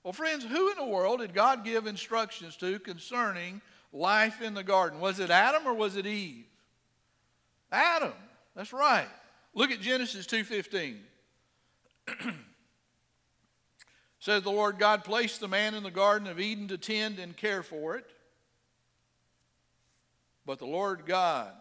Well, 0.02 0.12
friends, 0.12 0.44
who 0.44 0.72
in 0.72 0.76
the 0.76 0.84
world 0.84 1.20
did 1.20 1.34
God 1.34 1.64
give 1.64 1.86
instructions 1.86 2.56
to 2.56 2.80
concerning 2.80 3.60
life 3.92 4.42
in 4.42 4.54
the 4.54 4.64
garden? 4.64 4.98
Was 4.98 5.20
it 5.20 5.30
Adam 5.30 5.68
or 5.68 5.74
was 5.74 5.94
it 5.94 6.04
Eve? 6.04 6.46
Adam. 7.70 8.14
That's 8.56 8.72
right. 8.72 9.06
Look 9.54 9.70
at 9.70 9.80
Genesis 9.80 10.26
2:15. 10.26 10.98
says 14.18 14.42
the 14.42 14.50
Lord 14.50 14.80
God 14.80 15.04
placed 15.04 15.38
the 15.38 15.46
man 15.46 15.74
in 15.74 15.84
the 15.84 15.92
garden 15.92 16.26
of 16.26 16.40
Eden 16.40 16.66
to 16.68 16.76
tend 16.76 17.20
and 17.20 17.36
care 17.36 17.62
for 17.62 17.94
it. 17.94 18.04
But 20.46 20.60
the 20.60 20.66
Lord 20.66 21.04
God 21.04 21.52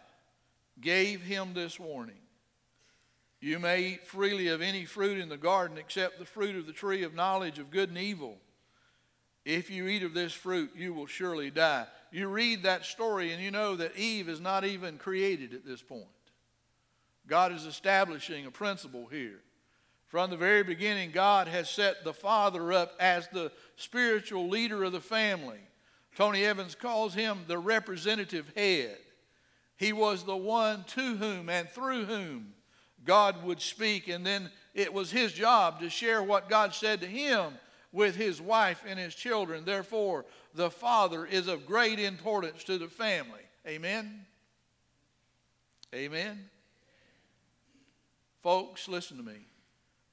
gave 0.79 1.21
him 1.21 1.53
this 1.53 1.79
warning. 1.79 2.15
You 3.41 3.59
may 3.59 3.81
eat 3.81 4.07
freely 4.07 4.47
of 4.47 4.61
any 4.61 4.85
fruit 4.85 5.19
in 5.19 5.29
the 5.29 5.37
garden 5.37 5.77
except 5.77 6.19
the 6.19 6.25
fruit 6.25 6.55
of 6.55 6.67
the 6.67 6.73
tree 6.73 7.03
of 7.03 7.13
knowledge 7.13 7.59
of 7.59 7.71
good 7.71 7.89
and 7.89 7.97
evil. 7.97 8.37
If 9.43 9.69
you 9.69 9.87
eat 9.87 10.03
of 10.03 10.13
this 10.13 10.33
fruit, 10.33 10.71
you 10.75 10.93
will 10.93 11.05
surely 11.05 11.51
die. 11.51 11.85
You 12.11 12.27
read 12.27 12.63
that 12.63 12.85
story 12.85 13.31
and 13.31 13.43
you 13.43 13.51
know 13.51 13.75
that 13.75 13.97
Eve 13.97 14.29
is 14.29 14.39
not 14.39 14.65
even 14.65 14.97
created 14.97 15.53
at 15.53 15.65
this 15.65 15.81
point. 15.81 16.05
God 17.27 17.51
is 17.51 17.65
establishing 17.65 18.45
a 18.45 18.51
principle 18.51 19.07
here. 19.07 19.41
From 20.07 20.29
the 20.29 20.37
very 20.37 20.63
beginning, 20.63 21.11
God 21.11 21.47
has 21.47 21.69
set 21.69 22.03
the 22.03 22.13
father 22.13 22.71
up 22.71 22.93
as 22.99 23.27
the 23.27 23.51
spiritual 23.75 24.47
leader 24.47 24.83
of 24.83 24.91
the 24.91 25.01
family. 25.01 25.59
Tony 26.15 26.45
Evans 26.45 26.75
calls 26.75 27.13
him 27.13 27.43
the 27.47 27.57
representative 27.57 28.51
head. 28.55 28.97
He 29.77 29.91
was 29.91 30.23
the 30.23 30.37
one 30.37 30.85
to 30.87 31.17
whom 31.17 31.49
and 31.49 31.69
through 31.69 32.05
whom 32.05 32.53
God 33.03 33.43
would 33.43 33.61
speak, 33.61 34.07
and 34.07 34.25
then 34.25 34.49
it 34.73 34.93
was 34.93 35.11
his 35.11 35.33
job 35.33 35.79
to 35.79 35.89
share 35.89 36.23
what 36.23 36.49
God 36.49 36.73
said 36.73 37.01
to 37.01 37.07
him 37.07 37.53
with 37.91 38.15
his 38.15 38.41
wife 38.41 38.83
and 38.87 38.97
his 38.97 39.13
children. 39.13 39.65
Therefore, 39.65 40.25
the 40.53 40.71
father 40.71 41.25
is 41.25 41.47
of 41.47 41.65
great 41.65 41.99
importance 41.99 42.63
to 42.63 42.77
the 42.77 42.87
family. 42.87 43.41
Amen? 43.67 44.25
Amen? 45.93 46.49
Folks, 48.41 48.87
listen 48.87 49.17
to 49.17 49.23
me. 49.23 49.47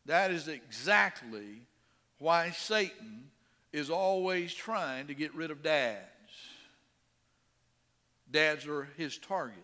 That 0.07 0.31
is 0.31 0.49
exactly 0.49 1.67
why 2.19 2.51
Satan 2.51 3.32
is 3.73 3.91
always 3.91 4.53
trying 4.53 5.07
to 5.07 5.15
get 5.15 5.35
rid 5.35 5.51
of 5.51 5.63
dads. 5.63 6.07
Dads 8.31 8.67
are 8.67 8.89
his 8.97 9.19
target. 9.19 9.59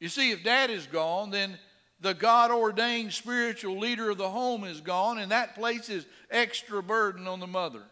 You 0.00 0.08
see, 0.08 0.30
if 0.32 0.42
dad 0.42 0.70
is 0.70 0.86
gone, 0.86 1.30
then 1.30 1.58
the 2.00 2.14
God 2.14 2.50
ordained 2.50 3.12
spiritual 3.12 3.78
leader 3.78 4.10
of 4.10 4.18
the 4.18 4.28
home 4.28 4.64
is 4.64 4.80
gone, 4.80 5.18
and 5.18 5.30
that 5.30 5.54
places 5.54 6.04
extra 6.30 6.82
burden 6.82 7.28
on 7.28 7.40
the 7.40 7.46
mother. 7.46 7.82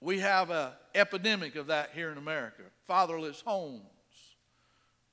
We 0.00 0.18
have 0.18 0.50
an 0.50 0.72
epidemic 0.94 1.56
of 1.56 1.68
that 1.68 1.90
here 1.94 2.10
in 2.10 2.18
America 2.18 2.62
fatherless 2.86 3.40
homes. 3.40 3.80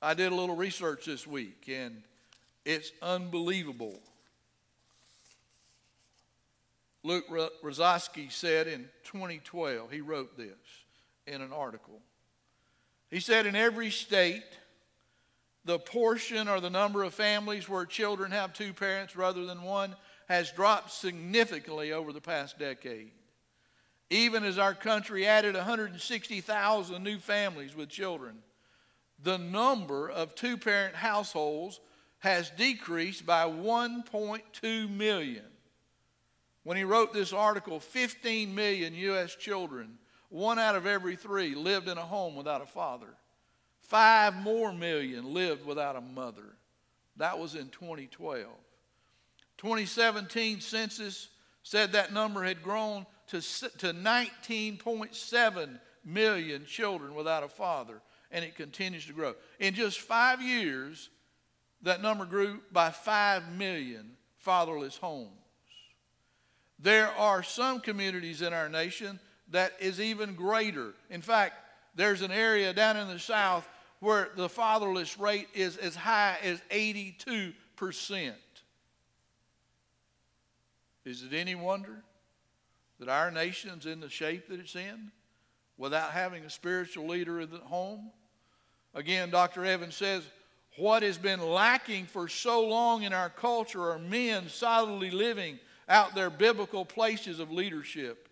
I 0.02 0.14
did 0.14 0.32
a 0.32 0.34
little 0.34 0.56
research 0.56 1.06
this 1.06 1.26
week, 1.26 1.64
and 1.68 2.02
it's 2.64 2.92
unbelievable. 3.00 3.98
Luke 7.02 7.28
Rosiak 7.28 8.30
said 8.30 8.66
in 8.66 8.88
2012, 9.04 9.90
he 9.90 10.00
wrote 10.00 10.36
this 10.36 10.56
in 11.26 11.40
an 11.40 11.52
article. 11.52 12.00
He 13.10 13.20
said, 13.20 13.46
In 13.46 13.56
every 13.56 13.90
state, 13.90 14.44
the 15.64 15.78
portion 15.78 16.48
or 16.48 16.60
the 16.60 16.70
number 16.70 17.02
of 17.02 17.14
families 17.14 17.68
where 17.68 17.86
children 17.86 18.32
have 18.32 18.52
two 18.52 18.72
parents 18.72 19.16
rather 19.16 19.44
than 19.46 19.62
one 19.62 19.96
has 20.28 20.52
dropped 20.52 20.90
significantly 20.90 21.92
over 21.92 22.12
the 22.12 22.20
past 22.20 22.58
decade. 22.58 23.10
Even 24.10 24.44
as 24.44 24.58
our 24.58 24.74
country 24.74 25.26
added 25.26 25.54
160,000 25.54 27.02
new 27.02 27.18
families 27.18 27.74
with 27.76 27.88
children, 27.88 28.38
the 29.22 29.38
number 29.38 30.08
of 30.08 30.34
two 30.34 30.56
parent 30.56 30.94
households 30.94 31.80
has 32.20 32.50
decreased 32.50 33.24
by 33.24 33.44
1.2 33.44 34.90
million. 34.90 35.44
When 36.62 36.76
he 36.76 36.84
wrote 36.84 37.12
this 37.12 37.32
article, 37.32 37.80
15 37.80 38.54
million 38.54 38.94
U.S. 38.94 39.34
children, 39.34 39.98
one 40.28 40.58
out 40.58 40.76
of 40.76 40.86
every 40.86 41.16
three, 41.16 41.54
lived 41.54 41.88
in 41.88 41.98
a 41.98 42.02
home 42.02 42.36
without 42.36 42.62
a 42.62 42.66
father. 42.66 43.08
Five 43.80 44.34
more 44.36 44.72
million 44.72 45.32
lived 45.32 45.64
without 45.64 45.96
a 45.96 46.00
mother. 46.00 46.56
That 47.16 47.38
was 47.38 47.54
in 47.54 47.68
2012. 47.70 48.46
2017 49.58 50.60
census 50.60 51.28
said 51.62 51.92
that 51.92 52.12
number 52.12 52.44
had 52.44 52.62
grown 52.62 53.04
to, 53.28 53.40
to 53.40 53.92
19.7 53.92 55.80
million 56.04 56.64
children 56.64 57.14
without 57.14 57.42
a 57.42 57.48
father, 57.48 58.00
and 58.30 58.44
it 58.44 58.54
continues 58.54 59.06
to 59.06 59.12
grow. 59.12 59.34
In 59.58 59.74
just 59.74 60.00
five 60.00 60.40
years, 60.40 61.10
that 61.82 62.02
number 62.02 62.24
grew 62.24 62.60
by 62.72 62.90
5 62.90 63.52
million 63.56 64.12
fatherless 64.38 64.96
homes. 64.96 65.39
There 66.82 67.08
are 67.08 67.42
some 67.42 67.80
communities 67.80 68.42
in 68.42 68.54
our 68.54 68.68
nation 68.68 69.20
that 69.50 69.72
is 69.80 70.00
even 70.00 70.34
greater. 70.34 70.94
In 71.10 71.20
fact, 71.20 71.54
there's 71.94 72.22
an 72.22 72.30
area 72.30 72.72
down 72.72 72.96
in 72.96 73.08
the 73.08 73.18
south 73.18 73.68
where 73.98 74.30
the 74.36 74.48
fatherless 74.48 75.18
rate 75.18 75.48
is 75.52 75.76
as 75.76 75.94
high 75.94 76.38
as 76.42 76.62
82%. 76.70 77.54
Is 81.04 81.22
it 81.22 81.32
any 81.32 81.54
wonder 81.54 82.02
that 82.98 83.08
our 83.08 83.30
nation's 83.30 83.86
in 83.86 84.00
the 84.00 84.08
shape 84.08 84.48
that 84.48 84.60
it's 84.60 84.76
in 84.76 85.10
without 85.76 86.12
having 86.12 86.44
a 86.44 86.50
spiritual 86.50 87.08
leader 87.08 87.40
at 87.40 87.50
home? 87.50 88.10
Again, 88.94 89.30
Dr. 89.30 89.64
Evans 89.64 89.96
says, 89.96 90.22
what 90.78 91.02
has 91.02 91.18
been 91.18 91.40
lacking 91.40 92.06
for 92.06 92.28
so 92.28 92.66
long 92.66 93.02
in 93.02 93.12
our 93.12 93.28
culture 93.28 93.90
are 93.90 93.98
men 93.98 94.48
solidly 94.48 95.10
living 95.10 95.58
out 95.90 96.14
their 96.14 96.30
biblical 96.30 96.86
places 96.86 97.40
of 97.40 97.50
leadership. 97.50 98.28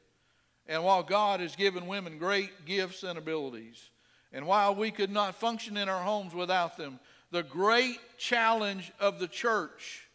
And 0.67 0.85
while 0.85 1.03
God 1.03 1.41
has 1.41 1.57
given 1.57 1.87
women 1.87 2.19
great 2.19 2.65
gifts 2.65 3.03
and 3.03 3.19
abilities, 3.19 3.91
and 4.33 4.47
while 4.47 4.75
we 4.75 4.91
could 4.91 5.11
not 5.11 5.35
function 5.35 5.77
in 5.77 5.89
our 5.89 6.03
homes 6.03 6.35
without 6.35 6.77
them, 6.77 7.01
the 7.31 7.43
great 7.43 7.99
challenge 8.17 8.93
of 9.01 9.19
the 9.19 9.29
church 9.29 10.09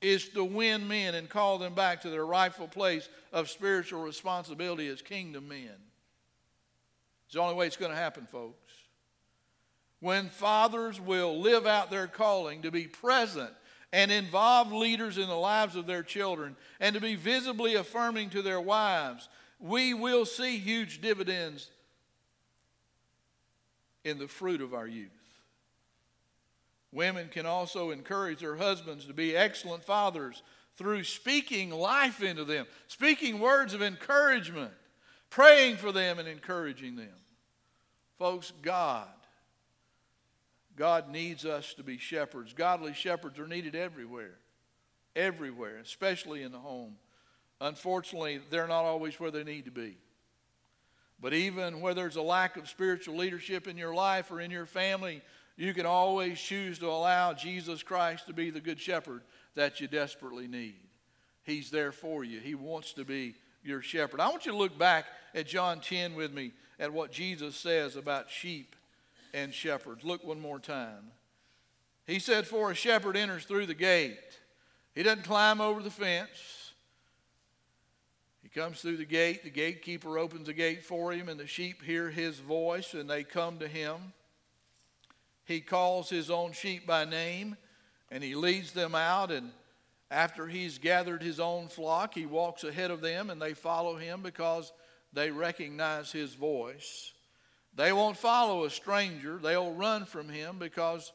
is 0.00 0.28
to 0.30 0.44
win 0.44 0.86
men 0.88 1.14
and 1.14 1.28
call 1.28 1.58
them 1.58 1.74
back 1.74 2.02
to 2.02 2.10
their 2.10 2.24
rightful 2.24 2.68
place 2.68 3.08
of 3.32 3.50
spiritual 3.50 4.02
responsibility 4.02 4.86
as 4.88 5.02
kingdom 5.02 5.48
men. 5.48 5.74
It's 7.26 7.34
the 7.34 7.40
only 7.40 7.56
way 7.56 7.66
it's 7.66 7.76
going 7.76 7.90
to 7.90 7.98
happen, 7.98 8.26
folks. 8.26 8.72
When 10.00 10.28
fathers 10.28 11.00
will 11.00 11.40
live 11.40 11.66
out 11.66 11.90
their 11.90 12.06
calling 12.06 12.62
to 12.62 12.70
be 12.70 12.86
present 12.86 13.52
and 13.92 14.10
involve 14.10 14.72
leaders 14.72 15.18
in 15.18 15.28
the 15.28 15.34
lives 15.34 15.76
of 15.76 15.86
their 15.86 16.02
children 16.02 16.56
and 16.80 16.94
to 16.94 17.00
be 17.00 17.14
visibly 17.14 17.74
affirming 17.74 18.30
to 18.30 18.42
their 18.42 18.60
wives, 18.60 19.28
we 19.58 19.94
will 19.94 20.26
see 20.26 20.58
huge 20.58 21.00
dividends 21.00 21.70
in 24.04 24.18
the 24.18 24.28
fruit 24.28 24.60
of 24.60 24.74
our 24.74 24.86
youth. 24.86 25.10
Women 26.92 27.28
can 27.28 27.46
also 27.46 27.90
encourage 27.90 28.40
their 28.40 28.56
husbands 28.56 29.04
to 29.06 29.12
be 29.12 29.36
excellent 29.36 29.84
fathers 29.84 30.42
through 30.76 31.04
speaking 31.04 31.70
life 31.70 32.22
into 32.22 32.44
them, 32.44 32.66
speaking 32.86 33.40
words 33.40 33.74
of 33.74 33.82
encouragement, 33.82 34.72
praying 35.28 35.76
for 35.76 35.92
them 35.92 36.18
and 36.18 36.28
encouraging 36.28 36.96
them. 36.96 37.08
Folks, 38.18 38.52
God, 38.62 39.08
God 40.78 41.10
needs 41.10 41.44
us 41.44 41.74
to 41.74 41.82
be 41.82 41.98
shepherds. 41.98 42.54
Godly 42.54 42.94
shepherds 42.94 43.38
are 43.38 43.48
needed 43.48 43.74
everywhere, 43.74 44.38
everywhere, 45.16 45.78
especially 45.78 46.42
in 46.42 46.52
the 46.52 46.58
home. 46.58 46.94
Unfortunately, 47.60 48.40
they're 48.50 48.68
not 48.68 48.84
always 48.84 49.18
where 49.18 49.32
they 49.32 49.42
need 49.42 49.64
to 49.64 49.72
be. 49.72 49.98
But 51.20 51.34
even 51.34 51.80
where 51.80 51.94
there's 51.94 52.14
a 52.14 52.22
lack 52.22 52.56
of 52.56 52.68
spiritual 52.68 53.16
leadership 53.16 53.66
in 53.66 53.76
your 53.76 53.92
life 53.92 54.30
or 54.30 54.40
in 54.40 54.52
your 54.52 54.66
family, 54.66 55.20
you 55.56 55.74
can 55.74 55.84
always 55.84 56.40
choose 56.40 56.78
to 56.78 56.86
allow 56.86 57.32
Jesus 57.32 57.82
Christ 57.82 58.28
to 58.28 58.32
be 58.32 58.50
the 58.50 58.60
good 58.60 58.78
shepherd 58.78 59.22
that 59.56 59.80
you 59.80 59.88
desperately 59.88 60.46
need. 60.46 60.76
He's 61.42 61.72
there 61.72 61.90
for 61.90 62.22
you. 62.22 62.38
He 62.38 62.54
wants 62.54 62.92
to 62.92 63.04
be 63.04 63.34
your 63.64 63.82
shepherd. 63.82 64.20
I 64.20 64.28
want 64.28 64.46
you 64.46 64.52
to 64.52 64.58
look 64.58 64.78
back 64.78 65.06
at 65.34 65.48
John 65.48 65.80
10 65.80 66.14
with 66.14 66.32
me 66.32 66.52
at 66.78 66.92
what 66.92 67.10
Jesus 67.10 67.56
says 67.56 67.96
about 67.96 68.30
sheep 68.30 68.76
and 69.34 69.52
shepherds. 69.52 70.04
Look 70.04 70.24
one 70.24 70.40
more 70.40 70.58
time. 70.58 71.12
He 72.06 72.18
said, 72.18 72.46
For 72.46 72.70
a 72.70 72.74
shepherd 72.74 73.16
enters 73.16 73.44
through 73.44 73.66
the 73.66 73.74
gate. 73.74 74.18
He 74.94 75.02
doesn't 75.02 75.24
climb 75.24 75.60
over 75.60 75.82
the 75.82 75.90
fence. 75.90 76.72
He 78.42 78.48
comes 78.48 78.80
through 78.80 78.96
the 78.96 79.04
gate. 79.04 79.44
The 79.44 79.50
gatekeeper 79.50 80.18
opens 80.18 80.46
the 80.46 80.54
gate 80.54 80.84
for 80.84 81.12
him, 81.12 81.28
and 81.28 81.38
the 81.38 81.46
sheep 81.46 81.82
hear 81.82 82.10
his 82.10 82.38
voice 82.38 82.94
and 82.94 83.08
they 83.08 83.24
come 83.24 83.58
to 83.58 83.68
him. 83.68 84.12
He 85.44 85.60
calls 85.60 86.10
his 86.10 86.30
own 86.30 86.52
sheep 86.52 86.86
by 86.86 87.04
name 87.04 87.56
and 88.10 88.22
he 88.22 88.34
leads 88.34 88.72
them 88.72 88.94
out. 88.94 89.30
And 89.30 89.50
after 90.10 90.46
he's 90.46 90.78
gathered 90.78 91.22
his 91.22 91.40
own 91.40 91.68
flock, 91.68 92.14
he 92.14 92.26
walks 92.26 92.64
ahead 92.64 92.90
of 92.90 93.00
them 93.00 93.30
and 93.30 93.40
they 93.40 93.54
follow 93.54 93.96
him 93.96 94.22
because 94.22 94.72
they 95.12 95.30
recognize 95.30 96.12
his 96.12 96.34
voice. 96.34 97.12
They 97.78 97.92
won't 97.92 98.16
follow 98.16 98.64
a 98.64 98.70
stranger, 98.70 99.38
they'll 99.40 99.70
run 99.70 100.04
from 100.04 100.28
him 100.28 100.58
because 100.58 101.12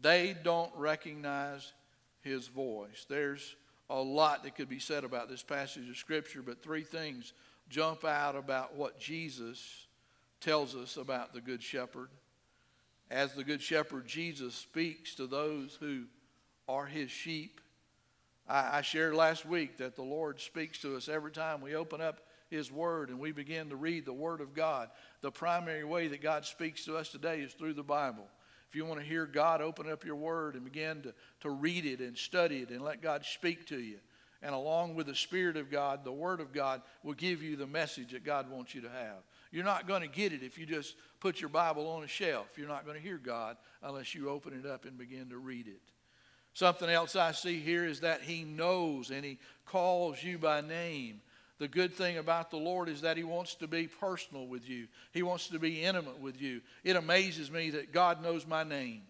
they 0.00 0.34
don't 0.42 0.72
recognize 0.74 1.74
his 2.22 2.48
voice. 2.48 3.04
There's 3.06 3.54
a 3.90 4.00
lot 4.00 4.42
that 4.42 4.54
could 4.54 4.70
be 4.70 4.78
said 4.78 5.04
about 5.04 5.28
this 5.28 5.42
passage 5.42 5.90
of 5.90 5.96
Scripture, 5.98 6.40
but 6.40 6.62
three 6.62 6.84
things 6.84 7.34
jump 7.68 8.02
out 8.02 8.34
about 8.34 8.74
what 8.74 8.98
Jesus 8.98 9.88
tells 10.40 10.74
us 10.74 10.96
about 10.96 11.34
the 11.34 11.42
Good 11.42 11.62
Shepherd. 11.62 12.08
As 13.10 13.34
the 13.34 13.44
Good 13.44 13.60
Shepherd, 13.60 14.06
Jesus 14.06 14.54
speaks 14.54 15.14
to 15.16 15.26
those 15.26 15.76
who 15.78 16.04
are 16.66 16.86
his 16.86 17.10
sheep. 17.10 17.60
I, 18.48 18.80
shared 18.80 19.14
last 19.14 19.44
week 19.44 19.76
that 19.76 19.96
the 19.96 20.02
Lord 20.02 20.40
speaks 20.40 20.78
to 20.78 20.96
us 20.96 21.10
every 21.10 21.32
time 21.32 21.60
we 21.60 21.74
open 21.74 22.00
up 22.00 22.20
his 22.50 22.70
word 22.70 23.10
and 23.10 23.18
we 23.18 23.32
begin 23.32 23.70
to 23.70 23.76
read 23.76 24.04
the 24.04 24.12
word 24.12 24.40
of 24.40 24.54
God. 24.54 24.88
The 25.20 25.30
primary 25.30 25.84
way 25.84 26.08
that 26.08 26.22
God 26.22 26.44
speaks 26.44 26.84
to 26.84 26.96
us 26.96 27.08
today 27.08 27.40
is 27.40 27.52
through 27.52 27.74
the 27.74 27.82
Bible. 27.82 28.26
If 28.68 28.74
you 28.74 28.84
want 28.84 29.00
to 29.00 29.06
hear 29.06 29.26
God, 29.26 29.60
open 29.60 29.90
up 29.90 30.04
your 30.04 30.16
word 30.16 30.54
and 30.54 30.64
begin 30.64 31.02
to, 31.02 31.14
to 31.40 31.50
read 31.50 31.86
it 31.86 32.00
and 32.00 32.16
study 32.16 32.58
it 32.58 32.70
and 32.70 32.82
let 32.82 33.02
God 33.02 33.24
speak 33.24 33.66
to 33.68 33.78
you. 33.78 33.98
And 34.42 34.54
along 34.54 34.94
with 34.94 35.06
the 35.06 35.14
Spirit 35.14 35.56
of 35.56 35.70
God, 35.70 36.04
the 36.04 36.12
Word 36.12 36.40
of 36.40 36.52
God 36.52 36.82
will 37.02 37.14
give 37.14 37.42
you 37.42 37.56
the 37.56 37.66
message 37.66 38.12
that 38.12 38.22
God 38.22 38.50
wants 38.50 38.74
you 38.74 38.82
to 38.82 38.90
have. 38.90 39.24
You're 39.50 39.64
not 39.64 39.88
going 39.88 40.02
to 40.02 40.08
get 40.08 40.32
it 40.32 40.42
if 40.42 40.58
you 40.58 40.66
just 40.66 40.94
put 41.20 41.40
your 41.40 41.48
Bible 41.48 41.88
on 41.88 42.04
a 42.04 42.08
shelf. 42.08 42.46
You're 42.56 42.68
not 42.68 42.84
going 42.84 42.96
to 42.96 43.02
hear 43.02 43.18
God 43.18 43.56
unless 43.82 44.14
you 44.14 44.28
open 44.28 44.52
it 44.52 44.68
up 44.68 44.84
and 44.84 44.98
begin 44.98 45.30
to 45.30 45.38
read 45.38 45.66
it. 45.68 45.80
Something 46.52 46.88
else 46.88 47.16
I 47.16 47.32
see 47.32 47.60
here 47.60 47.84
is 47.84 48.00
that 48.00 48.22
He 48.22 48.44
knows 48.44 49.10
and 49.10 49.24
He 49.24 49.38
calls 49.64 50.22
you 50.22 50.38
by 50.38 50.60
name. 50.60 51.20
The 51.58 51.68
good 51.68 51.94
thing 51.94 52.18
about 52.18 52.50
the 52.50 52.58
Lord 52.58 52.88
is 52.88 53.00
that 53.00 53.16
He 53.16 53.24
wants 53.24 53.54
to 53.56 53.66
be 53.66 53.86
personal 53.86 54.46
with 54.46 54.68
you, 54.68 54.88
He 55.12 55.22
wants 55.22 55.48
to 55.48 55.58
be 55.58 55.82
intimate 55.82 56.20
with 56.20 56.40
you. 56.40 56.60
It 56.84 56.96
amazes 56.96 57.50
me 57.50 57.70
that 57.70 57.92
God 57.92 58.22
knows 58.22 58.46
my 58.46 58.64
name. 58.64 59.02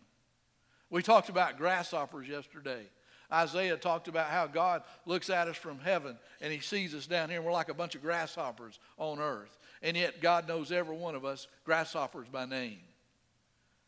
We 0.90 1.02
talked 1.02 1.28
about 1.28 1.58
grasshoppers 1.58 2.28
yesterday. 2.28 2.86
Isaiah 3.32 3.76
talked 3.76 4.06
about 4.06 4.28
how 4.28 4.46
God 4.46 4.82
looks 5.04 5.30
at 5.30 5.48
us 5.48 5.56
from 5.56 5.80
heaven 5.80 6.16
and 6.40 6.52
he 6.52 6.60
sees 6.60 6.94
us 6.94 7.08
down 7.08 7.28
here 7.28 7.38
and 7.38 7.44
we're 7.44 7.52
like 7.52 7.68
a 7.68 7.74
bunch 7.74 7.96
of 7.96 8.02
grasshoppers 8.02 8.78
on 8.98 9.18
earth. 9.18 9.58
And 9.82 9.96
yet 9.96 10.20
God 10.20 10.46
knows 10.46 10.70
every 10.70 10.96
one 10.96 11.16
of 11.16 11.24
us 11.24 11.48
grasshoppers 11.64 12.28
by 12.28 12.46
name. 12.46 12.78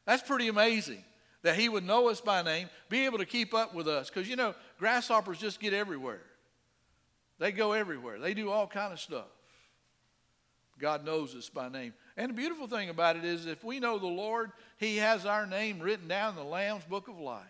That's 0.07 0.23
pretty 0.23 0.49
amazing 0.49 1.05
that 1.43 1.57
he 1.57 1.69
would 1.69 1.85
know 1.85 2.09
us 2.09 2.21
by 2.21 2.43
name, 2.43 2.69
be 2.89 3.05
able 3.05 3.19
to 3.19 3.25
keep 3.25 3.55
up 3.55 3.75
with 3.75 3.87
us. 3.87 4.11
Because, 4.11 4.29
you 4.29 4.37
know, 4.37 4.55
grasshoppers 4.79 5.39
just 5.39 5.61
get 5.61 5.73
everywhere. 5.73 6.23
They 7.39 7.53
go 7.53 7.73
everywhere. 7.73 8.19
They 8.19 8.35
do 8.35 8.51
all 8.51 8.67
kind 8.67 8.93
of 8.93 9.01
stuff. 9.01 9.29
God 10.79 11.05
knows 11.05 11.35
us 11.35 11.49
by 11.49 11.69
name. 11.69 11.93
And 12.17 12.31
the 12.31 12.35
beautiful 12.35 12.69
thing 12.69 12.89
about 12.89 13.17
it 13.17 13.25
is 13.25 13.47
if 13.47 13.65
we 13.65 13.81
know 13.81 13.99
the 13.99 14.07
Lord, 14.07 14.53
he 14.79 14.97
has 14.99 15.27
our 15.27 15.47
name 15.47 15.81
written 15.81 16.09
down 16.09 16.31
in 16.31 16.37
the 16.37 16.45
Lamb's 16.45 16.85
book 16.85 17.09
of 17.09 17.19
life. 17.19 17.45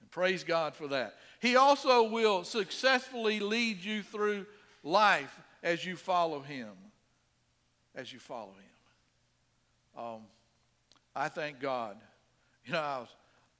And 0.00 0.10
praise 0.10 0.44
God 0.44 0.74
for 0.74 0.88
that. 0.88 1.14
He 1.40 1.56
also 1.56 2.04
will 2.04 2.44
successfully 2.44 3.40
lead 3.40 3.84
you 3.84 4.02
through 4.02 4.46
life 4.82 5.38
as 5.62 5.84
you 5.84 5.96
follow 5.96 6.40
Him. 6.40 6.70
As 7.94 8.12
you 8.12 8.18
follow 8.18 8.52
Him. 9.96 10.02
Um, 10.04 10.20
I 11.14 11.28
thank 11.28 11.60
God. 11.60 11.96
You 12.64 12.72
know, 12.72 12.80
I, 12.80 12.98
was, 12.98 13.08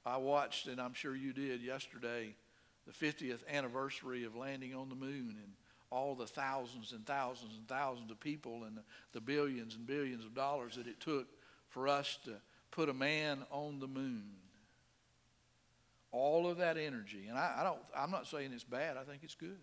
I 0.04 0.16
watched, 0.16 0.66
and 0.66 0.80
I'm 0.80 0.94
sure 0.94 1.14
you 1.14 1.32
did 1.32 1.62
yesterday, 1.62 2.34
the 2.86 2.92
50th 2.92 3.46
anniversary 3.48 4.24
of 4.24 4.36
landing 4.36 4.74
on 4.74 4.88
the 4.88 4.94
moon 4.94 5.36
and 5.42 5.52
all 5.90 6.14
the 6.14 6.26
thousands 6.26 6.92
and 6.92 7.06
thousands 7.06 7.56
and 7.56 7.68
thousands 7.68 8.10
of 8.10 8.18
people 8.20 8.64
and 8.64 8.78
the, 9.12 9.20
billions 9.20 9.74
and 9.74 9.86
billions 9.86 10.24
of 10.24 10.34
dollars 10.34 10.76
that 10.76 10.86
it 10.86 11.00
took 11.00 11.26
for 11.68 11.88
us 11.88 12.18
to 12.24 12.32
put 12.70 12.88
a 12.88 12.94
man 12.94 13.44
on 13.50 13.78
the 13.80 13.86
moon 13.86 14.24
all 16.12 16.48
of 16.48 16.58
that 16.58 16.78
energy. 16.78 17.26
And 17.28 17.38
I, 17.38 17.56
I 17.58 17.62
don't, 17.62 17.78
I'm 17.94 18.10
not 18.10 18.26
saying 18.26 18.52
it's 18.54 18.64
bad, 18.64 18.96
I 18.96 19.04
think 19.04 19.22
it's 19.22 19.34
good. 19.34 19.58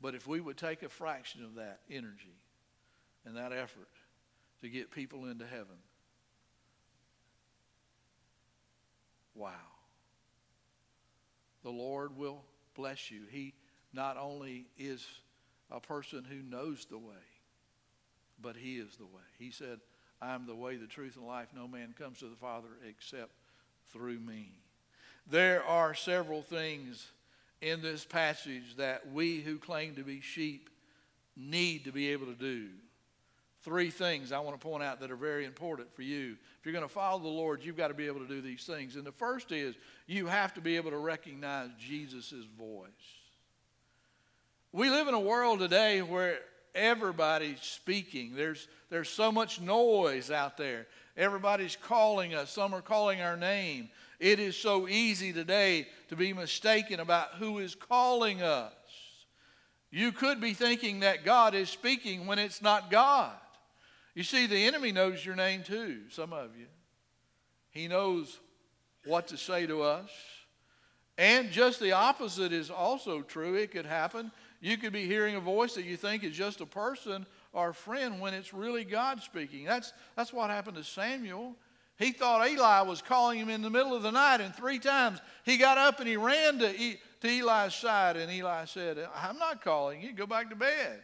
But 0.00 0.14
if 0.14 0.26
we 0.26 0.40
would 0.40 0.56
take 0.56 0.82
a 0.82 0.88
fraction 0.88 1.44
of 1.44 1.54
that 1.54 1.80
energy 1.90 2.36
and 3.24 3.36
that 3.36 3.52
effort 3.52 3.88
to 4.60 4.68
get 4.68 4.90
people 4.90 5.26
into 5.26 5.46
heaven, 5.46 5.78
wow. 9.34 9.71
The 11.62 11.70
Lord 11.70 12.16
will 12.16 12.42
bless 12.74 13.10
you. 13.10 13.22
He 13.30 13.54
not 13.92 14.16
only 14.16 14.66
is 14.78 15.06
a 15.70 15.80
person 15.80 16.24
who 16.24 16.42
knows 16.42 16.86
the 16.86 16.98
way, 16.98 17.14
but 18.40 18.56
He 18.56 18.78
is 18.78 18.96
the 18.96 19.04
way. 19.04 19.22
He 19.38 19.50
said, 19.50 19.80
I 20.20 20.34
am 20.34 20.46
the 20.46 20.54
way, 20.54 20.76
the 20.76 20.86
truth, 20.86 21.16
and 21.16 21.26
life. 21.26 21.48
No 21.54 21.66
man 21.66 21.94
comes 21.98 22.18
to 22.20 22.26
the 22.26 22.36
Father 22.36 22.68
except 22.88 23.32
through 23.92 24.20
me. 24.20 24.50
There 25.30 25.64
are 25.64 25.94
several 25.94 26.42
things 26.42 27.10
in 27.60 27.80
this 27.80 28.04
passage 28.04 28.76
that 28.76 29.12
we 29.12 29.40
who 29.40 29.58
claim 29.58 29.94
to 29.94 30.02
be 30.02 30.20
sheep 30.20 30.68
need 31.36 31.84
to 31.84 31.92
be 31.92 32.08
able 32.10 32.26
to 32.26 32.34
do. 32.34 32.68
Three 33.62 33.90
things 33.90 34.32
I 34.32 34.40
want 34.40 34.60
to 34.60 34.66
point 34.66 34.82
out 34.82 35.00
that 35.00 35.10
are 35.12 35.16
very 35.16 35.44
important 35.44 35.94
for 35.94 36.02
you. 36.02 36.36
If 36.58 36.66
you're 36.66 36.72
going 36.72 36.84
to 36.84 36.92
follow 36.92 37.20
the 37.20 37.28
Lord, 37.28 37.64
you've 37.64 37.76
got 37.76 37.88
to 37.88 37.94
be 37.94 38.08
able 38.08 38.20
to 38.20 38.26
do 38.26 38.40
these 38.40 38.64
things. 38.64 38.96
And 38.96 39.06
the 39.06 39.12
first 39.12 39.52
is 39.52 39.76
you 40.08 40.26
have 40.26 40.52
to 40.54 40.60
be 40.60 40.76
able 40.76 40.90
to 40.90 40.98
recognize 40.98 41.70
Jesus' 41.78 42.34
voice. 42.58 42.88
We 44.72 44.90
live 44.90 45.06
in 45.06 45.14
a 45.14 45.20
world 45.20 45.60
today 45.60 46.02
where 46.02 46.38
everybody's 46.74 47.60
speaking. 47.60 48.34
There's, 48.34 48.66
there's 48.90 49.10
so 49.10 49.30
much 49.30 49.60
noise 49.60 50.30
out 50.30 50.56
there. 50.56 50.86
Everybody's 51.16 51.76
calling 51.76 52.34
us, 52.34 52.50
some 52.50 52.74
are 52.74 52.80
calling 52.80 53.20
our 53.20 53.36
name. 53.36 53.90
It 54.18 54.40
is 54.40 54.56
so 54.56 54.88
easy 54.88 55.32
today 55.32 55.86
to 56.08 56.16
be 56.16 56.32
mistaken 56.32 57.00
about 57.00 57.34
who 57.38 57.58
is 57.58 57.74
calling 57.74 58.42
us. 58.42 58.72
You 59.90 60.10
could 60.10 60.40
be 60.40 60.54
thinking 60.54 61.00
that 61.00 61.24
God 61.24 61.54
is 61.54 61.68
speaking 61.68 62.26
when 62.26 62.38
it's 62.38 62.62
not 62.62 62.90
God. 62.90 63.32
You 64.14 64.22
see, 64.22 64.46
the 64.46 64.66
enemy 64.66 64.92
knows 64.92 65.24
your 65.24 65.36
name 65.36 65.62
too, 65.62 66.02
some 66.10 66.32
of 66.32 66.56
you. 66.56 66.66
He 67.70 67.88
knows 67.88 68.38
what 69.06 69.28
to 69.28 69.36
say 69.36 69.66
to 69.66 69.82
us. 69.82 70.10
And 71.18 71.50
just 71.50 71.80
the 71.80 71.92
opposite 71.92 72.52
is 72.52 72.70
also 72.70 73.22
true. 73.22 73.54
It 73.54 73.70
could 73.70 73.86
happen. 73.86 74.30
You 74.60 74.76
could 74.76 74.92
be 74.92 75.06
hearing 75.06 75.34
a 75.34 75.40
voice 75.40 75.74
that 75.74 75.84
you 75.84 75.96
think 75.96 76.24
is 76.24 76.36
just 76.36 76.60
a 76.60 76.66
person 76.66 77.26
or 77.52 77.70
a 77.70 77.74
friend 77.74 78.20
when 78.20 78.34
it's 78.34 78.54
really 78.54 78.84
God 78.84 79.20
speaking. 79.22 79.64
That's, 79.64 79.92
that's 80.16 80.32
what 80.32 80.50
happened 80.50 80.76
to 80.76 80.84
Samuel. 80.84 81.56
He 81.98 82.12
thought 82.12 82.48
Eli 82.48 82.82
was 82.82 83.02
calling 83.02 83.38
him 83.38 83.48
in 83.48 83.62
the 83.62 83.70
middle 83.70 83.94
of 83.94 84.02
the 84.02 84.10
night, 84.10 84.40
and 84.40 84.54
three 84.54 84.78
times 84.78 85.20
he 85.44 85.56
got 85.56 85.78
up 85.78 86.00
and 86.00 86.08
he 86.08 86.16
ran 86.16 86.58
to, 86.58 86.72
to 86.72 87.28
Eli's 87.28 87.74
side, 87.74 88.16
and 88.16 88.32
Eli 88.32 88.64
said, 88.64 88.98
I'm 89.14 89.38
not 89.38 89.62
calling 89.62 90.00
you, 90.00 90.12
go 90.12 90.26
back 90.26 90.50
to 90.50 90.56
bed. 90.56 91.02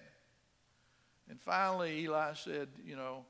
And 1.29 1.41
finally, 1.41 2.01
Eli 2.01 2.35
said, 2.35 2.69
You 2.85 2.97
know, 2.97 3.25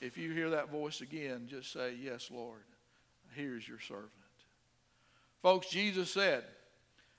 if 0.00 0.16
you 0.16 0.32
hear 0.32 0.50
that 0.50 0.70
voice 0.70 1.00
again, 1.00 1.46
just 1.48 1.72
say, 1.72 1.94
Yes, 2.00 2.30
Lord, 2.30 2.62
here's 3.34 3.66
your 3.66 3.80
servant. 3.80 4.10
Folks, 5.42 5.68
Jesus 5.68 6.10
said, 6.10 6.44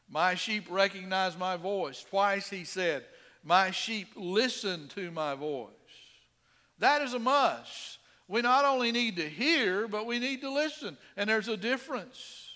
My 0.09 0.35
sheep 0.35 0.65
recognize 0.69 1.37
my 1.37 1.55
voice. 1.55 2.03
Twice 2.09 2.49
he 2.49 2.63
said, 2.63 3.05
My 3.43 3.71
sheep 3.71 4.07
listen 4.15 4.87
to 4.89 5.11
my 5.11 5.35
voice. 5.35 5.71
That 6.79 7.01
is 7.01 7.13
a 7.13 7.19
must. 7.19 7.99
We 8.27 8.41
not 8.41 8.65
only 8.65 8.91
need 8.91 9.15
to 9.17 9.29
hear, 9.29 9.87
but 9.87 10.05
we 10.05 10.19
need 10.19 10.41
to 10.41 10.51
listen. 10.51 10.97
And 11.15 11.29
there's 11.29 11.47
a 11.47 11.57
difference. 11.57 12.51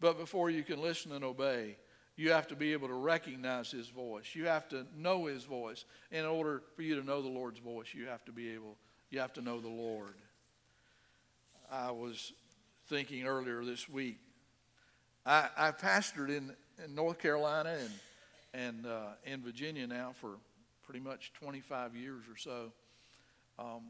But 0.00 0.18
before 0.18 0.50
you 0.50 0.62
can 0.62 0.82
listen 0.82 1.12
and 1.12 1.24
obey, 1.24 1.76
you 2.16 2.32
have 2.32 2.46
to 2.48 2.56
be 2.56 2.72
able 2.72 2.88
to 2.88 2.94
recognize 2.94 3.70
his 3.70 3.88
voice. 3.88 4.34
You 4.34 4.46
have 4.46 4.68
to 4.68 4.86
know 4.96 5.26
his 5.26 5.44
voice. 5.44 5.84
In 6.10 6.24
order 6.24 6.62
for 6.76 6.82
you 6.82 7.00
to 7.00 7.06
know 7.06 7.22
the 7.22 7.28
Lord's 7.28 7.58
voice, 7.58 7.86
you 7.94 8.06
have 8.06 8.24
to 8.26 8.32
be 8.32 8.50
able, 8.50 8.76
you 9.10 9.20
have 9.20 9.32
to 9.34 9.40
know 9.40 9.60
the 9.60 9.68
Lord. 9.68 10.14
I 11.70 11.90
was 11.90 12.32
thinking 12.88 13.24
earlier 13.26 13.64
this 13.64 13.88
week. 13.88 14.18
I, 15.24 15.48
I 15.56 15.70
pastored 15.70 16.28
in, 16.28 16.52
in 16.84 16.94
North 16.94 17.18
Carolina 17.18 17.76
and, 17.80 17.92
and 18.52 18.86
uh, 18.86 19.12
in 19.24 19.40
Virginia 19.40 19.86
now 19.86 20.14
for 20.20 20.32
pretty 20.84 21.00
much 21.00 21.32
25 21.40 21.96
years 21.96 22.24
or 22.30 22.36
so. 22.36 22.72
Um, 23.58 23.84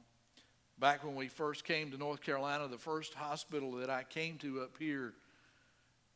back 0.78 1.04
when 1.04 1.16
we 1.16 1.26
first 1.26 1.64
came 1.64 1.90
to 1.90 1.96
North 1.96 2.20
Carolina, 2.20 2.68
the 2.68 2.78
first 2.78 3.14
hospital 3.14 3.72
that 3.72 3.90
I 3.90 4.04
came 4.04 4.38
to 4.38 4.60
up 4.60 4.76
here 4.78 5.14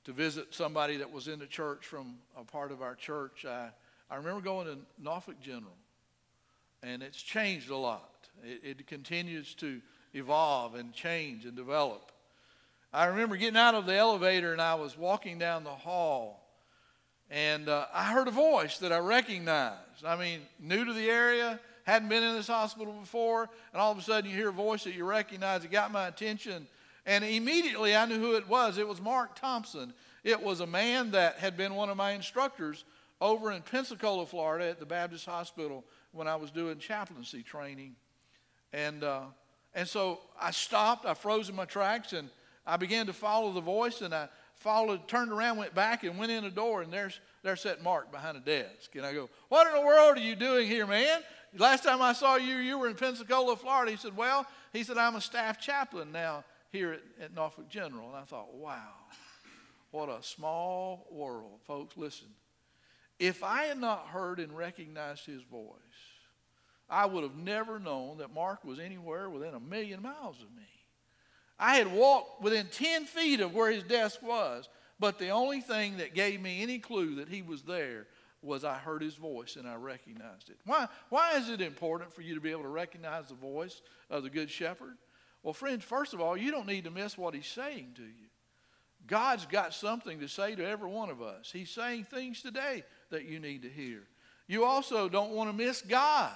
to 0.06 0.12
visit 0.12 0.54
somebody 0.54 0.96
that 0.98 1.12
was 1.12 1.26
in 1.26 1.40
the 1.40 1.46
church 1.46 1.84
from 1.84 2.14
a 2.38 2.44
part 2.44 2.70
of 2.70 2.80
our 2.80 2.94
church. 2.94 3.44
I, 3.44 3.70
I 4.08 4.14
remember 4.14 4.40
going 4.40 4.68
to 4.68 4.78
Norfolk 5.02 5.40
General, 5.40 5.74
and 6.80 7.02
it's 7.02 7.20
changed 7.20 7.70
a 7.70 7.76
lot. 7.76 8.28
It, 8.44 8.78
it 8.78 8.86
continues 8.86 9.52
to 9.56 9.82
evolve 10.14 10.76
and 10.76 10.92
change 10.92 11.44
and 11.44 11.56
develop. 11.56 12.12
I 12.92 13.06
remember 13.06 13.36
getting 13.36 13.56
out 13.56 13.74
of 13.74 13.86
the 13.86 13.96
elevator 13.96 14.52
and 14.52 14.62
I 14.62 14.76
was 14.76 14.96
walking 14.96 15.40
down 15.40 15.64
the 15.64 15.70
hall, 15.70 16.48
and 17.28 17.68
uh, 17.68 17.86
I 17.92 18.04
heard 18.04 18.28
a 18.28 18.30
voice 18.30 18.78
that 18.78 18.92
I 18.92 18.98
recognized. 18.98 20.04
I 20.06 20.16
mean, 20.16 20.38
new 20.60 20.84
to 20.84 20.92
the 20.92 21.10
area, 21.10 21.58
hadn't 21.82 22.08
been 22.08 22.22
in 22.22 22.36
this 22.36 22.46
hospital 22.46 22.92
before, 22.92 23.48
and 23.72 23.82
all 23.82 23.90
of 23.90 23.98
a 23.98 24.02
sudden 24.02 24.30
you 24.30 24.36
hear 24.36 24.50
a 24.50 24.52
voice 24.52 24.84
that 24.84 24.94
you 24.94 25.04
recognize. 25.04 25.64
It 25.64 25.72
got 25.72 25.90
my 25.90 26.06
attention. 26.06 26.68
And 27.06 27.24
immediately 27.24 27.94
I 27.94 28.04
knew 28.04 28.18
who 28.18 28.34
it 28.34 28.48
was. 28.48 28.78
It 28.78 28.88
was 28.88 29.00
Mark 29.00 29.38
Thompson. 29.38 29.94
It 30.24 30.42
was 30.42 30.58
a 30.58 30.66
man 30.66 31.12
that 31.12 31.36
had 31.36 31.56
been 31.56 31.76
one 31.76 31.88
of 31.88 31.96
my 31.96 32.10
instructors 32.10 32.84
over 33.20 33.52
in 33.52 33.62
Pensacola, 33.62 34.26
Florida 34.26 34.68
at 34.68 34.80
the 34.80 34.86
Baptist 34.86 35.24
Hospital 35.24 35.84
when 36.10 36.26
I 36.26 36.34
was 36.34 36.50
doing 36.50 36.78
chaplaincy 36.78 37.44
training. 37.44 37.94
And, 38.72 39.04
uh, 39.04 39.22
and 39.72 39.86
so 39.86 40.20
I 40.40 40.50
stopped, 40.50 41.06
I 41.06 41.14
froze 41.14 41.48
in 41.48 41.54
my 41.54 41.64
tracks, 41.64 42.12
and 42.12 42.28
I 42.66 42.76
began 42.76 43.06
to 43.06 43.12
follow 43.12 43.52
the 43.52 43.60
voice, 43.60 44.02
and 44.02 44.12
I 44.12 44.28
followed, 44.56 45.06
turned 45.06 45.30
around, 45.30 45.58
went 45.58 45.76
back, 45.76 46.02
and 46.02 46.18
went 46.18 46.32
in 46.32 46.42
the 46.42 46.50
door, 46.50 46.82
and 46.82 46.92
there's, 46.92 47.20
there's 47.44 47.62
that 47.62 47.84
Mark 47.84 48.10
behind 48.10 48.36
a 48.36 48.40
desk. 48.40 48.96
And 48.96 49.06
I 49.06 49.12
go, 49.12 49.30
What 49.48 49.68
in 49.68 49.74
the 49.74 49.86
world 49.86 50.16
are 50.16 50.20
you 50.20 50.34
doing 50.34 50.66
here, 50.66 50.86
man? 50.88 51.20
Last 51.56 51.84
time 51.84 52.02
I 52.02 52.12
saw 52.12 52.34
you, 52.34 52.56
you 52.56 52.78
were 52.78 52.88
in 52.88 52.96
Pensacola, 52.96 53.56
Florida. 53.56 53.92
He 53.92 53.96
said, 53.96 54.16
Well, 54.16 54.44
he 54.72 54.82
said, 54.82 54.98
I'm 54.98 55.14
a 55.14 55.20
staff 55.20 55.60
chaplain 55.60 56.10
now 56.10 56.42
here 56.72 56.92
at, 56.92 57.00
at 57.20 57.34
Norfolk 57.34 57.68
General. 57.68 58.08
And 58.08 58.16
I 58.16 58.22
thought, 58.22 58.54
wow, 58.54 58.92
what 59.90 60.08
a 60.08 60.22
small 60.22 61.06
world. 61.10 61.60
Folks, 61.66 61.96
listen. 61.96 62.28
If 63.18 63.42
I 63.42 63.64
had 63.64 63.78
not 63.78 64.08
heard 64.08 64.40
and 64.40 64.56
recognized 64.56 65.24
his 65.24 65.42
voice, 65.42 65.76
I 66.88 67.06
would 67.06 67.22
have 67.22 67.36
never 67.36 67.78
known 67.78 68.18
that 68.18 68.34
Mark 68.34 68.64
was 68.64 68.78
anywhere 68.78 69.28
within 69.30 69.54
a 69.54 69.60
million 69.60 70.02
miles 70.02 70.36
of 70.42 70.54
me. 70.54 70.68
I 71.58 71.76
had 71.76 71.90
walked 71.90 72.42
within 72.42 72.66
10 72.66 73.06
feet 73.06 73.40
of 73.40 73.54
where 73.54 73.70
his 73.70 73.82
desk 73.82 74.22
was, 74.22 74.68
but 75.00 75.18
the 75.18 75.30
only 75.30 75.60
thing 75.60 75.96
that 75.96 76.14
gave 76.14 76.40
me 76.40 76.62
any 76.62 76.78
clue 76.78 77.16
that 77.16 77.28
he 77.28 77.42
was 77.42 77.62
there 77.62 78.06
was 78.42 78.64
I 78.64 78.74
heard 78.74 79.02
his 79.02 79.14
voice 79.14 79.56
and 79.56 79.66
I 79.66 79.74
recognized 79.74 80.50
it. 80.50 80.58
Why, 80.64 80.86
why 81.08 81.36
is 81.36 81.48
it 81.48 81.60
important 81.60 82.12
for 82.12 82.22
you 82.22 82.34
to 82.34 82.40
be 82.40 82.50
able 82.50 82.62
to 82.62 82.68
recognize 82.68 83.28
the 83.28 83.34
voice 83.34 83.80
of 84.10 84.22
the 84.22 84.30
Good 84.30 84.50
Shepherd? 84.50 84.96
Well, 85.46 85.52
friends, 85.52 85.84
first 85.84 86.12
of 86.12 86.20
all, 86.20 86.36
you 86.36 86.50
don't 86.50 86.66
need 86.66 86.82
to 86.86 86.90
miss 86.90 87.16
what 87.16 87.32
he's 87.32 87.46
saying 87.46 87.92
to 87.94 88.02
you. 88.02 88.26
God's 89.06 89.46
got 89.46 89.72
something 89.72 90.18
to 90.18 90.26
say 90.26 90.56
to 90.56 90.66
every 90.66 90.90
one 90.90 91.08
of 91.08 91.22
us. 91.22 91.52
He's 91.52 91.70
saying 91.70 92.08
things 92.10 92.42
today 92.42 92.82
that 93.10 93.26
you 93.26 93.38
need 93.38 93.62
to 93.62 93.68
hear. 93.68 94.02
You 94.48 94.64
also 94.64 95.08
don't 95.08 95.30
want 95.30 95.48
to 95.48 95.56
miss 95.56 95.82
God. 95.82 96.32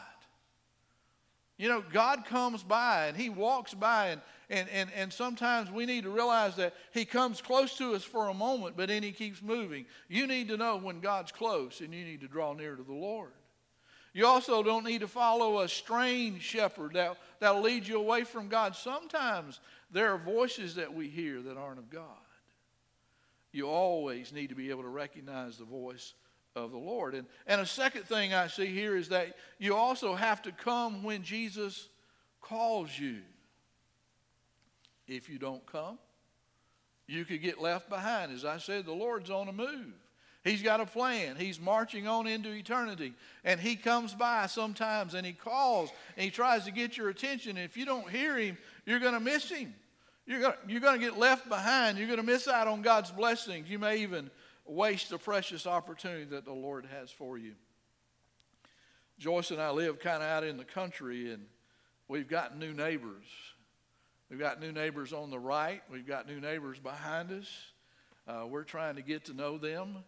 You 1.59 1.69
know, 1.69 1.83
God 1.93 2.25
comes 2.25 2.63
by 2.63 3.07
and 3.07 3.17
He 3.17 3.31
walks 3.31 3.75
by, 3.75 4.11
and, 4.11 4.21
and, 4.49 4.69
and, 4.69 4.91
and 4.95 5.13
sometimes 5.13 5.73
we 5.73 5.87
need 5.87 6.05
to 6.05 6.11
realize 6.11 6.55
that 6.55 6.75
He 6.95 7.05
comes 7.05 7.43
close 7.43 7.77
to 7.79 7.95
us 7.95 8.05
for 8.05 8.29
a 8.29 8.35
moment, 8.35 8.77
but 8.77 8.91
then 8.91 9.03
He 9.03 9.11
keeps 9.11 9.43
moving. 9.43 9.87
You 10.09 10.29
need 10.29 10.47
to 10.51 10.57
know 10.57 10.77
when 10.77 11.01
God's 11.01 11.33
close, 11.33 11.81
and 11.81 11.93
you 11.93 12.05
need 12.05 12.21
to 12.21 12.29
draw 12.29 12.53
near 12.53 12.77
to 12.77 12.85
the 12.85 12.93
Lord. 12.93 13.33
You 14.13 14.27
also 14.27 14.63
don't 14.63 14.85
need 14.85 15.01
to 15.01 15.09
follow 15.09 15.61
a 15.61 15.69
strange 15.69 16.43
shepherd 16.43 16.95
that, 16.95 17.17
that'll 17.39 17.63
lead 17.63 17.87
you 17.87 17.99
away 17.99 18.25
from 18.25 18.49
God. 18.49 18.75
Sometimes 18.75 19.61
there 19.91 20.13
are 20.13 20.19
voices 20.19 20.75
that 20.75 20.93
we 20.93 21.09
hear 21.09 21.41
that 21.43 21.57
aren't 21.57 21.79
of 21.79 21.91
God. 21.91 22.05
You 23.53 23.69
always 23.69 24.33
need 24.33 24.49
to 24.49 24.55
be 24.55 24.71
able 24.71 24.83
to 24.83 24.89
recognize 24.89 25.57
the 25.57 25.65
voice 25.65 26.15
of 26.57 26.73
the 26.73 26.79
Lord. 26.79 27.15
And, 27.15 27.27
and 27.47 27.61
a 27.61 27.67
second 27.67 28.05
thing 28.05 28.35
I 28.35 28.49
see 28.49 28.67
here 28.67 28.97
is 28.97 29.09
that 29.11 29.37
you 29.59 29.77
also 29.77 30.15
have 30.15 30.43
to 30.43 30.53
come 30.53 31.03
when 31.03 31.23
Jesus 31.23 31.89
calls 32.41 32.97
you. 32.99 33.19
If 35.07 35.29
you 35.29 35.39
don't 35.39 35.65
come, 35.67 35.99
you 37.07 37.25
could 37.25 37.43
get 37.43 37.61
left 37.61 37.89
behind. 37.89 38.33
As 38.33 38.45
I 38.45 38.59
said, 38.59 38.87
the 38.87 38.93
Lord's 38.93 39.31
on 39.31 39.49
a 39.49 39.53
move. 39.53 39.95
He's 40.43 40.62
got 40.62 40.80
a 40.80 40.86
plan. 40.86 41.36
He's 41.36 41.61
marching 41.61 42.09
on 42.09 42.26
into 42.26 42.51
eternity. 42.51 43.12
And 43.45 43.61
he 43.61 43.76
comes 43.76 44.14
by 44.14 44.47
sometimes 44.47 45.14
and 45.14 45.26
he 45.26 45.34
calls 45.34 45.91
and 46.16 46.24
he 46.24 46.30
tries 46.30 46.64
to 46.64 46.70
get 46.70 46.97
your 46.97 47.11
attention. 47.11 47.57
And 47.59 47.64
if 47.66 47.76
you 47.76 47.84
don't 47.84 48.09
hear 48.09 48.38
him, 48.38 48.57
you're 48.86 49.01
going 49.01 49.12
to 49.14 49.20
miss 49.20 49.51
him. 49.51 49.74
You're 50.26 50.41
going 50.41 50.55
you're 50.66 50.80
to 50.80 50.99
get 50.99 51.18
left 51.18 51.49
behind. 51.49 51.99
You're 51.99 52.07
going 52.07 52.20
to 52.20 52.24
miss 52.24 52.49
out 52.49 52.68
on 52.68 52.82
God's 52.82 53.11
blessings. 53.11 53.68
You 53.68 53.78
may 53.78 53.99
even 53.99 54.30
waste 54.64 55.11
the 55.11 55.18
precious 55.18 55.66
opportunity 55.66 56.24
that 56.26 56.45
the 56.45 56.53
Lord 56.53 56.86
has 56.86 57.11
for 57.11 57.36
you. 57.36 57.55
Joyce 59.18 59.51
and 59.51 59.61
I 59.61 59.70
live 59.70 59.99
kind 59.99 60.22
of 60.22 60.28
out 60.28 60.45
in 60.45 60.57
the 60.57 60.64
country, 60.64 61.32
and 61.32 61.45
we've 62.09 62.28
got 62.28 62.57
new 62.57 62.72
neighbors. 62.72 63.26
We've 64.30 64.38
got 64.38 64.61
new 64.61 64.72
neighbors 64.72 65.12
on 65.12 65.30
the 65.30 65.38
right, 65.38 65.82
we've 65.91 66.07
got 66.07 66.26
new 66.26 66.41
neighbors 66.41 66.78
behind 66.78 67.32
us. 67.32 67.49
Uh, 68.28 68.47
we're 68.47 68.62
trying 68.62 68.95
to 68.95 69.03
get 69.03 69.24
to 69.24 69.34
know 69.34 69.59
them 69.59 70.05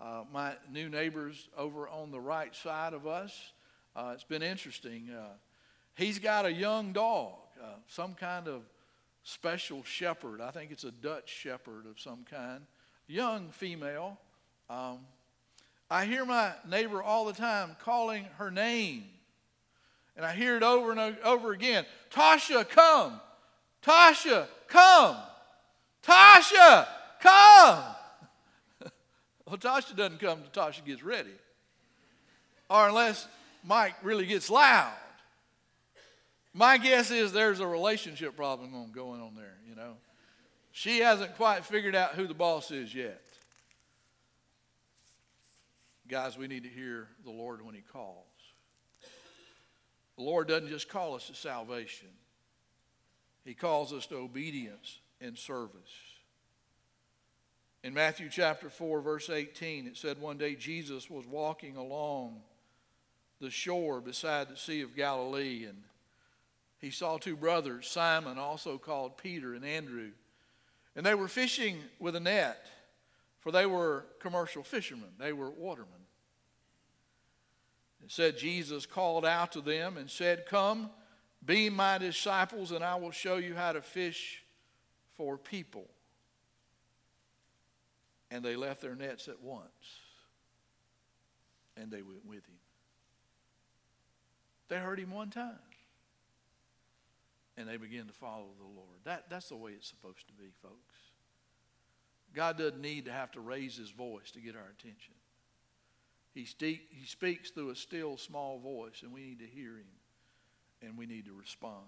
uh, 0.00 0.24
my 0.32 0.54
new 0.72 0.88
neighbors 0.88 1.48
over 1.56 1.88
on 1.88 2.10
the 2.10 2.20
right 2.20 2.54
side 2.54 2.92
of 2.92 3.06
us. 3.06 3.52
Uh, 3.94 4.12
it's 4.14 4.24
been 4.24 4.42
interesting. 4.42 5.10
Uh, 5.10 5.34
he's 5.94 6.18
got 6.18 6.46
a 6.46 6.52
young 6.52 6.92
dog, 6.92 7.34
uh, 7.62 7.74
some 7.86 8.14
kind 8.14 8.48
of 8.48 8.62
special 9.22 9.82
shepherd. 9.84 10.40
I 10.40 10.50
think 10.50 10.70
it's 10.70 10.84
a 10.84 10.90
Dutch 10.90 11.28
shepherd 11.28 11.86
of 11.86 12.00
some 12.00 12.24
kind, 12.30 12.62
young 13.06 13.50
female. 13.50 14.18
Um, 14.68 14.98
I 15.90 16.04
hear 16.06 16.24
my 16.24 16.52
neighbor 16.68 17.02
all 17.02 17.24
the 17.24 17.32
time 17.32 17.76
calling 17.82 18.24
her 18.38 18.50
name. 18.50 19.04
And 20.16 20.24
I 20.24 20.32
hear 20.32 20.56
it 20.56 20.62
over 20.62 20.92
and 20.92 21.16
over 21.24 21.52
again 21.52 21.84
Tasha, 22.10 22.68
come! 22.68 23.20
Tasha, 23.84 24.46
come! 24.68 25.16
Tasha, 26.02 26.86
come! 27.20 27.84
Well, 29.46 29.56
Tasha 29.56 29.94
doesn't 29.94 30.20
come 30.20 30.40
until 30.42 30.64
Tasha 30.64 30.84
gets 30.84 31.02
ready. 31.02 31.34
Or 32.70 32.88
unless 32.88 33.28
Mike 33.62 33.94
really 34.02 34.26
gets 34.26 34.48
loud. 34.48 34.92
My 36.52 36.78
guess 36.78 37.10
is 37.10 37.32
there's 37.32 37.60
a 37.60 37.66
relationship 37.66 38.36
problem 38.36 38.70
going 38.92 39.20
on 39.20 39.34
there, 39.34 39.56
you 39.68 39.74
know. 39.74 39.94
She 40.72 41.00
hasn't 41.00 41.36
quite 41.36 41.64
figured 41.64 41.94
out 41.94 42.14
who 42.14 42.26
the 42.26 42.34
boss 42.34 42.70
is 42.70 42.94
yet. 42.94 43.20
Guys, 46.08 46.36
we 46.36 46.46
need 46.46 46.62
to 46.64 46.68
hear 46.68 47.08
the 47.24 47.30
Lord 47.30 47.64
when 47.64 47.74
He 47.74 47.80
calls. 47.80 48.24
The 50.16 50.22
Lord 50.22 50.48
doesn't 50.48 50.68
just 50.68 50.88
call 50.88 51.14
us 51.14 51.26
to 51.26 51.34
salvation, 51.34 52.08
He 53.44 53.54
calls 53.54 53.92
us 53.92 54.06
to 54.06 54.16
obedience 54.16 54.98
and 55.20 55.36
service. 55.36 56.13
In 57.84 57.92
Matthew 57.92 58.30
chapter 58.30 58.70
4, 58.70 59.02
verse 59.02 59.28
18, 59.28 59.86
it 59.86 59.98
said 59.98 60.18
one 60.18 60.38
day 60.38 60.54
Jesus 60.54 61.10
was 61.10 61.26
walking 61.26 61.76
along 61.76 62.40
the 63.42 63.50
shore 63.50 64.00
beside 64.00 64.48
the 64.48 64.56
Sea 64.56 64.80
of 64.80 64.96
Galilee, 64.96 65.66
and 65.68 65.82
he 66.78 66.90
saw 66.90 67.18
two 67.18 67.36
brothers, 67.36 67.86
Simon, 67.86 68.38
also 68.38 68.78
called 68.78 69.18
Peter, 69.18 69.52
and 69.52 69.66
Andrew. 69.66 70.12
And 70.96 71.04
they 71.04 71.14
were 71.14 71.28
fishing 71.28 71.76
with 71.98 72.16
a 72.16 72.20
net, 72.20 72.64
for 73.40 73.52
they 73.52 73.66
were 73.66 74.06
commercial 74.18 74.62
fishermen, 74.62 75.10
they 75.18 75.34
were 75.34 75.50
watermen. 75.50 75.92
It 78.02 78.10
said 78.10 78.38
Jesus 78.38 78.86
called 78.86 79.26
out 79.26 79.52
to 79.52 79.60
them 79.60 79.98
and 79.98 80.10
said, 80.10 80.46
Come, 80.46 80.88
be 81.44 81.68
my 81.68 81.98
disciples, 81.98 82.72
and 82.72 82.82
I 82.82 82.94
will 82.94 83.10
show 83.10 83.36
you 83.36 83.54
how 83.54 83.72
to 83.72 83.82
fish 83.82 84.42
for 85.18 85.36
people 85.36 85.86
and 88.34 88.44
they 88.44 88.56
left 88.56 88.82
their 88.82 88.96
nets 88.96 89.28
at 89.28 89.40
once. 89.40 90.00
And 91.76 91.88
they 91.88 92.02
went 92.02 92.26
with 92.26 92.44
him. 92.44 92.58
They 94.66 94.78
heard 94.78 94.98
him 94.98 95.12
one 95.12 95.30
time. 95.30 95.54
And 97.56 97.68
they 97.68 97.76
began 97.76 98.06
to 98.06 98.12
follow 98.12 98.48
the 98.58 98.64
Lord. 98.64 98.98
That, 99.04 99.30
that's 99.30 99.50
the 99.50 99.56
way 99.56 99.70
it's 99.70 99.86
supposed 99.86 100.26
to 100.26 100.32
be, 100.32 100.50
folks. 100.60 100.96
God 102.34 102.58
doesn't 102.58 102.80
need 102.80 103.04
to 103.04 103.12
have 103.12 103.30
to 103.32 103.40
raise 103.40 103.76
his 103.76 103.90
voice 103.90 104.32
to 104.32 104.40
get 104.40 104.56
our 104.56 104.72
attention. 104.78 105.14
He, 106.34 106.44
ste- 106.44 106.88
he 106.90 107.06
speaks 107.06 107.50
through 107.50 107.70
a 107.70 107.76
still 107.76 108.16
small 108.16 108.58
voice, 108.58 109.02
and 109.04 109.12
we 109.12 109.20
need 109.20 109.38
to 109.38 109.46
hear 109.46 109.76
him, 109.76 109.86
and 110.82 110.98
we 110.98 111.06
need 111.06 111.26
to 111.26 111.34
respond. 111.38 111.84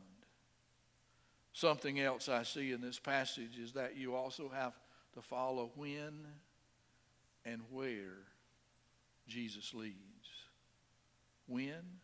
Something 1.53 1.99
else 1.99 2.29
I 2.29 2.45
see 2.45 2.71
in 2.71 2.81
this 2.81 3.01
passage 3.01 3.59
is 3.61 3.73
that 3.73 3.97
you 3.97 4.15
also 4.15 4.49
have 4.55 4.75
to 5.17 5.23
follow 5.23 5.73
when 5.77 6.27
and 7.45 7.63
where 7.71 8.19
Jesus 9.27 9.73
leads. 9.75 9.97
When 11.49 12.01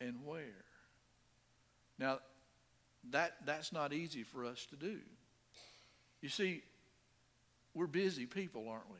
and 0.00 0.24
where. 0.24 0.64
Now, 1.98 2.20
that, 3.10 3.36
that's 3.44 3.72
not 3.72 3.92
easy 3.92 4.22
for 4.22 4.44
us 4.44 4.66
to 4.66 4.76
do. 4.76 4.98
You 6.20 6.28
see, 6.28 6.62
we're 7.74 7.86
busy 7.86 8.26
people, 8.26 8.68
aren't 8.68 8.90
we? 8.90 8.98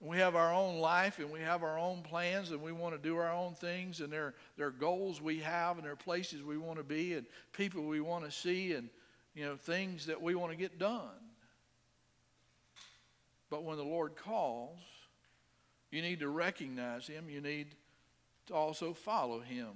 We 0.00 0.18
have 0.18 0.36
our 0.36 0.54
own 0.54 0.78
life 0.78 1.18
and 1.18 1.30
we 1.30 1.40
have 1.40 1.62
our 1.62 1.78
own 1.78 2.02
plans 2.02 2.50
and 2.50 2.62
we 2.62 2.72
want 2.72 2.94
to 2.94 3.00
do 3.00 3.16
our 3.16 3.32
own 3.32 3.54
things 3.54 4.00
and 4.00 4.12
there, 4.12 4.34
there 4.56 4.68
are 4.68 4.72
goals 4.72 5.20
we 5.20 5.40
have 5.40 5.76
and 5.76 5.84
there 5.84 5.92
are 5.92 5.96
places 5.96 6.42
we 6.42 6.56
want 6.56 6.78
to 6.78 6.84
be 6.84 7.14
and 7.14 7.26
people 7.52 7.82
we 7.82 8.00
want 8.00 8.24
to 8.24 8.30
see 8.30 8.74
and 8.74 8.88
you 9.34 9.44
know 9.44 9.56
things 9.56 10.06
that 10.06 10.22
we 10.22 10.36
want 10.36 10.52
to 10.52 10.56
get 10.56 10.78
done. 10.78 11.27
But 13.50 13.64
when 13.64 13.76
the 13.76 13.84
Lord 13.84 14.16
calls, 14.16 14.78
you 15.90 16.02
need 16.02 16.20
to 16.20 16.28
recognize 16.28 17.06
Him. 17.06 17.30
You 17.30 17.40
need 17.40 17.74
to 18.46 18.54
also 18.54 18.92
follow 18.92 19.40
Him. 19.40 19.68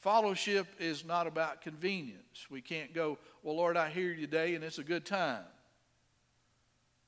Fellowship 0.00 0.66
is 0.78 1.04
not 1.04 1.26
about 1.26 1.60
convenience. 1.60 2.46
We 2.50 2.60
can't 2.60 2.94
go, 2.94 3.18
well, 3.42 3.56
Lord, 3.56 3.76
I 3.76 3.88
hear 3.90 4.10
you 4.12 4.26
today 4.26 4.54
and 4.54 4.62
it's 4.62 4.78
a 4.78 4.84
good 4.84 5.04
time. 5.04 5.44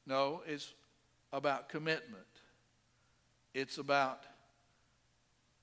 No, 0.06 0.42
it's 0.46 0.72
about 1.32 1.68
commitment. 1.68 2.24
It's 3.54 3.78
about 3.78 4.24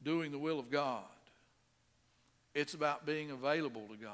doing 0.04 0.32
the 0.32 0.40
will 0.40 0.60
of 0.60 0.70
God. 0.70 1.04
It's 2.54 2.74
about 2.74 3.06
being 3.06 3.32
available 3.32 3.88
to 3.90 3.98
God. 3.98 4.14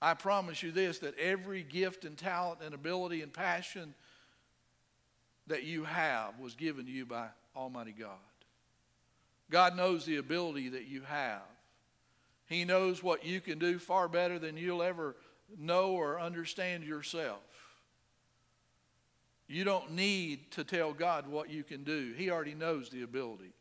I 0.00 0.14
promise 0.14 0.62
you 0.62 0.70
this 0.70 1.00
that 1.00 1.18
every 1.18 1.64
gift 1.64 2.04
and 2.04 2.16
talent 2.16 2.60
and 2.64 2.74
ability 2.74 3.22
and 3.22 3.32
passion 3.32 3.94
that 5.48 5.64
you 5.64 5.84
have 5.84 6.38
was 6.38 6.54
given 6.54 6.86
to 6.86 6.90
you 6.90 7.04
by 7.04 7.28
Almighty 7.56 7.94
God. 7.98 8.16
God 9.50 9.76
knows 9.76 10.04
the 10.04 10.16
ability 10.16 10.70
that 10.70 10.86
you 10.86 11.02
have. 11.02 11.42
He 12.46 12.64
knows 12.64 13.02
what 13.02 13.24
you 13.24 13.40
can 13.40 13.58
do 13.58 13.78
far 13.78 14.08
better 14.08 14.38
than 14.38 14.56
you'll 14.56 14.82
ever 14.82 15.16
know 15.58 15.92
or 15.92 16.20
understand 16.20 16.84
yourself. 16.84 17.40
You 19.46 19.64
don't 19.64 19.92
need 19.92 20.50
to 20.52 20.64
tell 20.64 20.92
God 20.92 21.26
what 21.26 21.50
you 21.50 21.62
can 21.62 21.82
do. 21.82 22.12
He 22.16 22.30
already 22.30 22.54
knows 22.54 22.90
the 22.90 23.02
ability. 23.02 23.52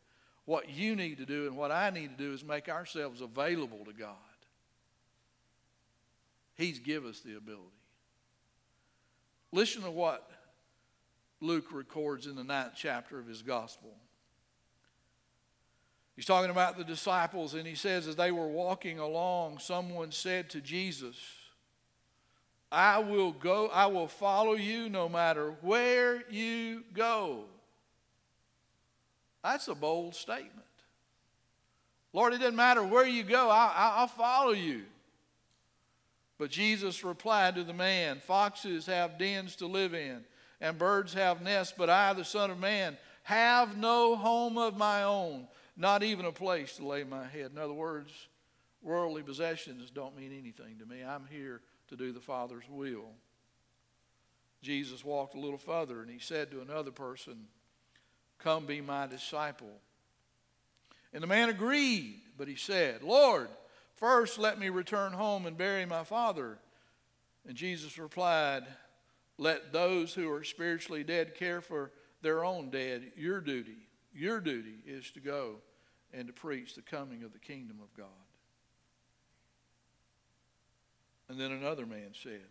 What 0.45 0.69
you 0.69 0.95
need 0.95 1.17
to 1.17 1.25
do 1.25 1.47
and 1.47 1.57
what 1.57 1.71
I 1.71 1.89
need 1.89 2.17
to 2.17 2.23
do 2.23 2.33
is 2.33 2.43
make 2.43 2.69
ourselves 2.69 3.21
available 3.21 3.83
to 3.85 3.93
God. 3.93 4.15
He's 6.55 6.79
given 6.79 7.09
us 7.09 7.19
the 7.21 7.38
ability. 7.38 7.63
Listen 9.51 9.83
to 9.83 9.91
what 9.91 10.29
Luke 11.39 11.71
records 11.71 12.25
in 12.25 12.35
the 12.35 12.43
ninth 12.43 12.73
chapter 12.75 13.19
of 13.19 13.27
his 13.27 13.41
gospel. 13.41 13.93
He's 16.15 16.25
talking 16.25 16.49
about 16.49 16.77
the 16.77 16.83
disciples, 16.83 17.53
and 17.53 17.67
he 17.67 17.75
says, 17.75 18.07
as 18.07 18.15
they 18.15 18.31
were 18.31 18.47
walking 18.47 18.97
along, 18.97 19.59
someone 19.59 20.11
said 20.11 20.49
to 20.49 20.61
Jesus, 20.61 21.15
I 22.71 22.97
will 22.99 23.31
go, 23.31 23.67
I 23.67 23.85
will 23.85 24.07
follow 24.07 24.55
you 24.55 24.89
no 24.89 25.07
matter 25.07 25.55
where 25.61 26.23
you 26.29 26.83
go. 26.93 27.43
That's 29.43 29.67
a 29.67 29.75
bold 29.75 30.15
statement. 30.15 30.53
Lord, 32.13 32.33
it 32.33 32.39
doesn't 32.39 32.55
matter 32.55 32.83
where 32.83 33.05
you 33.05 33.21
go, 33.23 33.49
I, 33.51 34.01
will 34.01 34.07
follow 34.07 34.53
you. 34.53 34.85
But 36.39 36.49
Jesus 36.49 37.03
replied 37.03 37.55
to 37.55 37.63
the 37.63 37.73
man, 37.73 38.21
Foxes 38.25 38.88
have 38.88 39.19
dens 39.19 39.55
to 39.57 39.67
live 39.67 39.93
in 39.93 40.25
and 40.60 40.78
birds 40.78 41.14
have 41.14 41.41
nests, 41.41 41.74
but 41.78 41.89
I, 41.89 42.14
the 42.14 42.26
Son 42.26 42.49
of 42.51 42.60
Man, 42.60 42.97
have 43.24 43.78
no 43.78 44.16
home 44.16 44.58
of 44.58 44.78
my 44.78 45.03
own, 45.03 45.47
not 45.76 46.03
even 46.03 46.26
a 46.26 46.32
place 46.32 46.78
to 46.78 46.88
lay 46.88 47.03
my 47.03 47.26
head. 47.26 47.51
In 47.51 47.58
other 47.58 47.74
words, 47.74 48.12
worldly 48.82 49.22
possessions 49.22 49.91
don't 49.91 50.18
mean 50.18 50.32
anything 50.32 50.78
to 50.80 50.86
me. 50.86 51.03
I'm 51.03 51.26
here 51.30 51.62
to 51.89 51.95
do 51.95 52.12
the 52.12 52.20
Father's 52.20 52.68
will. 52.70 53.12
Jesus 54.62 55.05
walked 55.05 55.36
a 55.36 55.39
little 55.39 55.58
further 55.58 56.01
and 56.01 56.10
he 56.10 56.20
said 56.20 56.51
to 56.51 56.62
another 56.62 56.91
person, 56.91 57.47
Come 58.39 58.66
be 58.66 58.82
my 58.82 59.08
disciple. 59.08 59.82
And 61.14 61.24
the 61.24 61.28
man 61.28 61.49
agreed, 61.49 62.22
but 62.38 62.47
he 62.47 62.55
said, 62.55 63.03
Lord, 63.03 63.49
first 63.95 64.38
let 64.38 64.60
me 64.60 64.70
return 64.70 65.14
home 65.14 65.45
and 65.45 65.58
bury 65.58 65.86
my 65.86 66.03
father. 66.03 66.60
And 67.47 67.55
Jesus 67.55 67.97
replied, 67.97 68.64
let 69.38 69.71
those 69.71 70.13
who 70.13 70.31
are 70.31 70.43
spiritually 70.43 71.03
dead 71.03 71.35
care 71.35 71.61
for 71.61 71.91
their 72.21 72.43
own 72.43 72.69
dead. 72.69 73.11
Your 73.15 73.39
duty, 73.39 73.88
your 74.13 74.39
duty 74.39 74.79
is 74.85 75.11
to 75.11 75.19
go 75.19 75.57
and 76.13 76.27
to 76.27 76.33
preach 76.33 76.75
the 76.75 76.81
coming 76.81 77.23
of 77.23 77.33
the 77.33 77.39
kingdom 77.39 77.77
of 77.81 77.93
God. 77.95 78.07
And 81.29 81.39
then 81.39 81.51
another 81.51 81.85
man 81.85 82.11
said, 82.21 82.45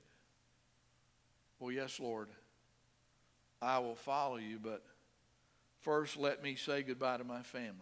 Well, 1.58 1.72
yes, 1.72 1.98
Lord, 1.98 2.28
I 3.60 3.78
will 3.78 3.96
follow 3.96 4.36
you, 4.36 4.58
but 4.62 4.84
first 5.80 6.16
let 6.16 6.42
me 6.42 6.54
say 6.54 6.82
goodbye 6.82 7.16
to 7.16 7.24
my 7.24 7.42
family. 7.42 7.72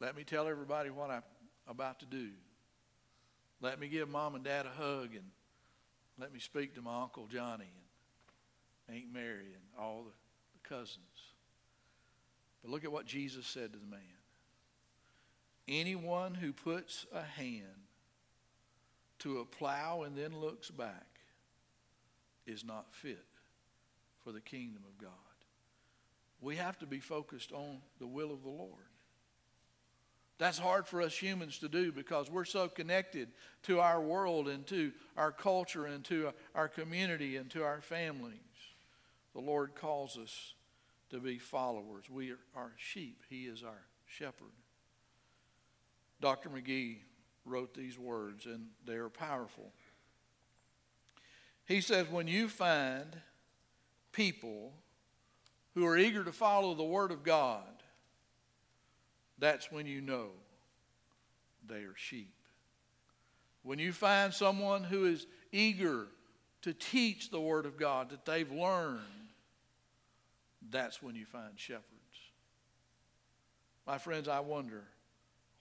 Let 0.00 0.16
me 0.16 0.24
tell 0.24 0.48
everybody 0.48 0.90
what 0.90 1.10
I'm 1.10 1.22
about 1.68 2.00
to 2.00 2.06
do. 2.06 2.30
Let 3.60 3.78
me 3.78 3.88
give 3.88 4.08
mom 4.08 4.34
and 4.34 4.42
dad 4.42 4.66
a 4.66 4.82
hug 4.82 5.14
and 5.14 5.24
let 6.22 6.32
me 6.32 6.38
speak 6.38 6.76
to 6.76 6.80
my 6.80 7.02
Uncle 7.02 7.26
Johnny 7.26 7.66
and 8.86 8.96
Aunt 8.96 9.12
Mary 9.12 9.54
and 9.54 9.64
all 9.76 10.04
the, 10.04 10.12
cousins. 10.62 11.34
But 12.62 12.70
look 12.70 12.84
at 12.84 12.92
what 12.92 13.04
Jesus 13.04 13.44
said 13.44 13.72
to 13.72 13.78
the 13.80 13.86
man. 13.86 14.00
Anyone 15.66 16.34
who 16.34 16.52
puts 16.52 17.04
a 17.12 17.20
hand 17.20 17.88
to 19.18 19.40
a 19.40 19.44
plow 19.44 20.02
and 20.02 20.16
then 20.16 20.38
looks 20.38 20.70
back 20.70 21.08
is 22.46 22.64
not 22.64 22.94
fit 22.94 23.26
for 24.22 24.30
the 24.30 24.40
kingdom 24.40 24.84
of 24.88 24.96
God. 25.02 25.10
We 26.40 26.54
have 26.56 26.78
to 26.78 26.86
be 26.86 27.00
focused 27.00 27.50
on 27.50 27.78
the 27.98 28.06
will 28.06 28.32
of 28.32 28.44
the 28.44 28.48
Lord. 28.48 28.91
That's 30.38 30.58
hard 30.58 30.86
for 30.86 31.00
us 31.02 31.16
humans 31.16 31.58
to 31.58 31.68
do 31.68 31.92
because 31.92 32.30
we're 32.30 32.44
so 32.44 32.68
connected 32.68 33.28
to 33.64 33.80
our 33.80 34.00
world 34.00 34.48
and 34.48 34.66
to 34.68 34.92
our 35.16 35.30
culture 35.30 35.86
and 35.86 36.04
to 36.04 36.32
our 36.54 36.68
community 36.68 37.36
and 37.36 37.48
to 37.50 37.62
our 37.62 37.80
families. 37.80 38.38
The 39.34 39.40
Lord 39.40 39.74
calls 39.74 40.18
us 40.18 40.54
to 41.10 41.20
be 41.20 41.38
followers. 41.38 42.10
We 42.10 42.32
are 42.56 42.72
sheep, 42.76 43.22
He 43.28 43.44
is 43.44 43.62
our 43.62 43.86
shepherd. 44.06 44.52
Dr. 46.20 46.48
McGee 46.48 46.98
wrote 47.44 47.74
these 47.74 47.98
words, 47.98 48.46
and 48.46 48.68
they 48.86 48.94
are 48.94 49.08
powerful. 49.08 49.72
He 51.66 51.80
says, 51.80 52.08
When 52.08 52.28
you 52.28 52.48
find 52.48 53.16
people 54.12 54.72
who 55.74 55.86
are 55.86 55.96
eager 55.96 56.24
to 56.24 56.32
follow 56.32 56.74
the 56.74 56.84
Word 56.84 57.10
of 57.10 57.22
God, 57.22 57.81
that's 59.42 59.72
when 59.72 59.86
you 59.86 60.00
know 60.00 60.28
they 61.66 61.80
are 61.80 61.96
sheep. 61.96 62.32
When 63.64 63.80
you 63.80 63.92
find 63.92 64.32
someone 64.32 64.84
who 64.84 65.06
is 65.06 65.26
eager 65.50 66.06
to 66.62 66.72
teach 66.72 67.28
the 67.28 67.40
Word 67.40 67.66
of 67.66 67.76
God 67.76 68.10
that 68.10 68.24
they've 68.24 68.50
learned, 68.52 69.00
that's 70.70 71.02
when 71.02 71.16
you 71.16 71.24
find 71.24 71.54
shepherds. 71.56 71.88
My 73.84 73.98
friends, 73.98 74.28
I 74.28 74.38
wonder 74.38 74.84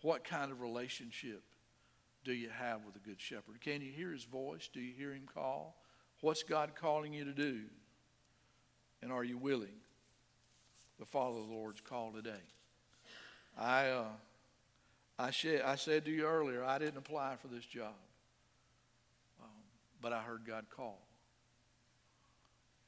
what 0.04 0.24
kind 0.24 0.52
of 0.52 0.62
relationship 0.62 1.42
do 2.24 2.34
you 2.34 2.50
have 2.50 2.86
with 2.86 2.96
a 2.96 3.00
good 3.00 3.20
shepherd? 3.20 3.62
Can 3.62 3.82
you 3.82 3.92
hear 3.92 4.12
his 4.12 4.26
voice? 4.26 4.70
Do 4.72 4.80
you 4.80 4.94
hear 4.96 5.12
him 5.12 5.24
call? 5.34 5.76
What's 6.20 6.44
God 6.44 6.76
calling 6.76 7.14
you 7.14 7.26
to 7.26 7.34
do? 7.34 7.62
And 9.02 9.12
are 9.12 9.24
you 9.24 9.40
willing 9.40 9.80
to 11.00 11.06
follow 11.06 11.44
the 11.48 11.52
Lord's 11.52 11.82
call 11.82 12.12
today? 12.12 12.44
I, 13.58 13.90
uh, 13.90 14.06
I, 15.20 15.32
sh- 15.32 15.62
I 15.64 15.76
said 15.76 16.06
to 16.06 16.12
you 16.12 16.26
earlier, 16.26 16.64
I 16.64 16.80
didn't 16.80 16.98
apply 16.98 17.36
for 17.42 17.48
this 17.48 17.66
job, 17.66 17.94
um, 19.42 19.50
but 20.02 20.14
I 20.14 20.22
heard 20.22 20.42
God 20.46 20.66
call. 20.70 21.00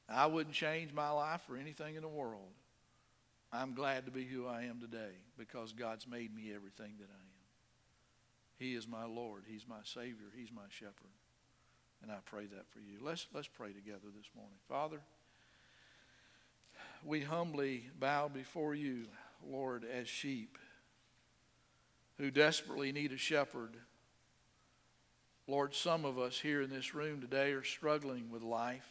I 0.08 0.26
wouldn't 0.26 0.54
change 0.54 0.92
my 0.92 1.10
life 1.10 1.42
for 1.46 1.56
anything 1.56 1.94
in 1.96 2.02
the 2.02 2.08
world. 2.08 2.52
I'm 3.52 3.74
glad 3.74 4.04
to 4.06 4.10
be 4.10 4.24
who 4.24 4.46
I 4.46 4.64
am 4.64 4.80
today 4.80 5.12
because 5.38 5.72
God's 5.72 6.06
made 6.08 6.34
me 6.34 6.52
everything 6.54 6.94
that 6.98 7.08
I 7.08 7.20
am. 7.20 7.34
He 8.58 8.74
is 8.74 8.88
my 8.88 9.04
Lord. 9.04 9.44
He's 9.46 9.66
my 9.68 9.80
Savior. 9.84 10.26
He's 10.36 10.52
my 10.52 10.62
shepherd. 10.68 11.14
And 12.02 12.10
I 12.10 12.16
pray 12.24 12.46
that 12.46 12.66
for 12.70 12.80
you. 12.80 12.98
Let's, 13.00 13.26
let's 13.32 13.48
pray 13.48 13.72
together 13.72 14.08
this 14.14 14.28
morning. 14.36 14.56
Father, 14.68 15.00
we 17.04 17.20
humbly 17.20 17.84
bow 17.98 18.28
before 18.28 18.74
you, 18.74 19.06
Lord, 19.48 19.84
as 19.84 20.08
sheep 20.08 20.58
who 22.18 22.30
desperately 22.30 22.92
need 22.92 23.12
a 23.12 23.16
shepherd. 23.16 23.76
Lord, 25.46 25.74
some 25.74 26.04
of 26.04 26.18
us 26.18 26.38
here 26.38 26.62
in 26.62 26.70
this 26.70 26.94
room 26.94 27.20
today 27.20 27.52
are 27.52 27.64
struggling 27.64 28.30
with 28.30 28.42
life. 28.42 28.86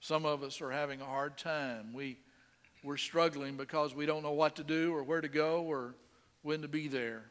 Some 0.00 0.26
of 0.26 0.42
us 0.42 0.60
are 0.60 0.70
having 0.70 1.00
a 1.00 1.06
hard 1.06 1.38
time. 1.38 1.92
We, 1.92 2.18
we're 2.84 2.98
struggling 2.98 3.56
because 3.56 3.94
we 3.94 4.06
don't 4.06 4.22
know 4.22 4.32
what 4.32 4.56
to 4.56 4.64
do 4.64 4.94
or 4.94 5.02
where 5.02 5.20
to 5.20 5.28
go 5.28 5.62
or 5.62 5.94
when 6.42 6.62
to 6.62 6.68
be 6.68 6.88
there. 6.88 7.24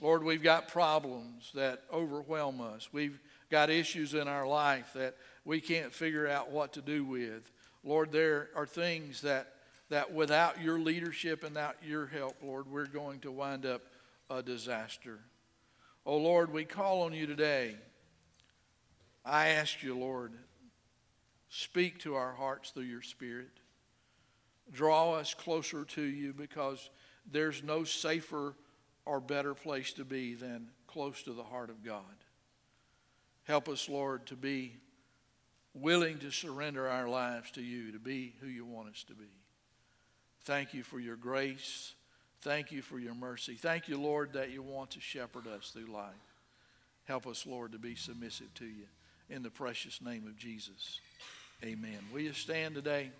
Lord, 0.00 0.24
we've 0.24 0.42
got 0.42 0.68
problems 0.68 1.52
that 1.54 1.82
overwhelm 1.92 2.60
us. 2.60 2.88
We've 2.92 3.18
got 3.50 3.70
issues 3.70 4.14
in 4.14 4.26
our 4.26 4.46
life 4.46 4.90
that 4.94 5.16
we 5.44 5.60
can't 5.60 5.92
figure 5.92 6.26
out 6.26 6.50
what 6.50 6.72
to 6.72 6.82
do 6.82 7.04
with. 7.04 7.50
Lord, 7.84 8.10
there 8.10 8.50
are 8.56 8.66
things 8.66 9.20
that, 9.20 9.52
that 9.88 10.12
without 10.12 10.60
your 10.60 10.78
leadership 10.78 11.44
and 11.44 11.54
without 11.54 11.76
your 11.82 12.06
help, 12.06 12.36
Lord, 12.42 12.70
we're 12.70 12.86
going 12.86 13.20
to 13.20 13.30
wind 13.30 13.64
up 13.64 13.82
a 14.28 14.42
disaster. 14.42 15.20
Oh, 16.04 16.18
Lord, 16.18 16.52
we 16.52 16.64
call 16.64 17.02
on 17.02 17.12
you 17.12 17.26
today. 17.26 17.76
I 19.24 19.48
ask 19.48 19.82
you, 19.82 19.96
Lord, 19.96 20.32
speak 21.48 22.00
to 22.00 22.14
our 22.14 22.32
hearts 22.32 22.70
through 22.70 22.84
your 22.84 23.02
Spirit. 23.02 23.50
Draw 24.72 25.14
us 25.14 25.34
closer 25.34 25.84
to 25.84 26.02
you 26.02 26.32
because 26.32 26.90
there's 27.30 27.62
no 27.62 27.84
safer 27.84 28.54
or 29.04 29.20
better 29.20 29.54
place 29.54 29.92
to 29.94 30.04
be 30.04 30.34
than 30.34 30.68
close 30.86 31.22
to 31.22 31.32
the 31.32 31.44
heart 31.44 31.70
of 31.70 31.84
God. 31.84 32.02
Help 33.44 33.68
us, 33.68 33.88
Lord, 33.88 34.26
to 34.26 34.36
be 34.36 34.76
willing 35.74 36.18
to 36.18 36.30
surrender 36.30 36.88
our 36.88 37.08
lives 37.08 37.50
to 37.52 37.62
you, 37.62 37.92
to 37.92 37.98
be 37.98 38.34
who 38.40 38.48
you 38.48 38.64
want 38.64 38.88
us 38.88 39.04
to 39.04 39.14
be. 39.14 39.30
Thank 40.46 40.74
you 40.74 40.84
for 40.84 41.00
your 41.00 41.16
grace. 41.16 41.92
Thank 42.42 42.70
you 42.70 42.80
for 42.80 43.00
your 43.00 43.14
mercy. 43.14 43.54
Thank 43.54 43.88
you, 43.88 44.00
Lord, 44.00 44.34
that 44.34 44.52
you 44.52 44.62
want 44.62 44.92
to 44.92 45.00
shepherd 45.00 45.48
us 45.48 45.70
through 45.70 45.92
life. 45.92 46.14
Help 47.04 47.26
us, 47.26 47.44
Lord, 47.46 47.72
to 47.72 47.78
be 47.78 47.96
submissive 47.96 48.54
to 48.54 48.64
you. 48.64 48.86
In 49.28 49.42
the 49.42 49.50
precious 49.50 50.00
name 50.00 50.24
of 50.28 50.38
Jesus, 50.38 51.00
amen. 51.64 51.98
Will 52.12 52.20
you 52.20 52.32
stand 52.32 52.76
today? 52.76 53.10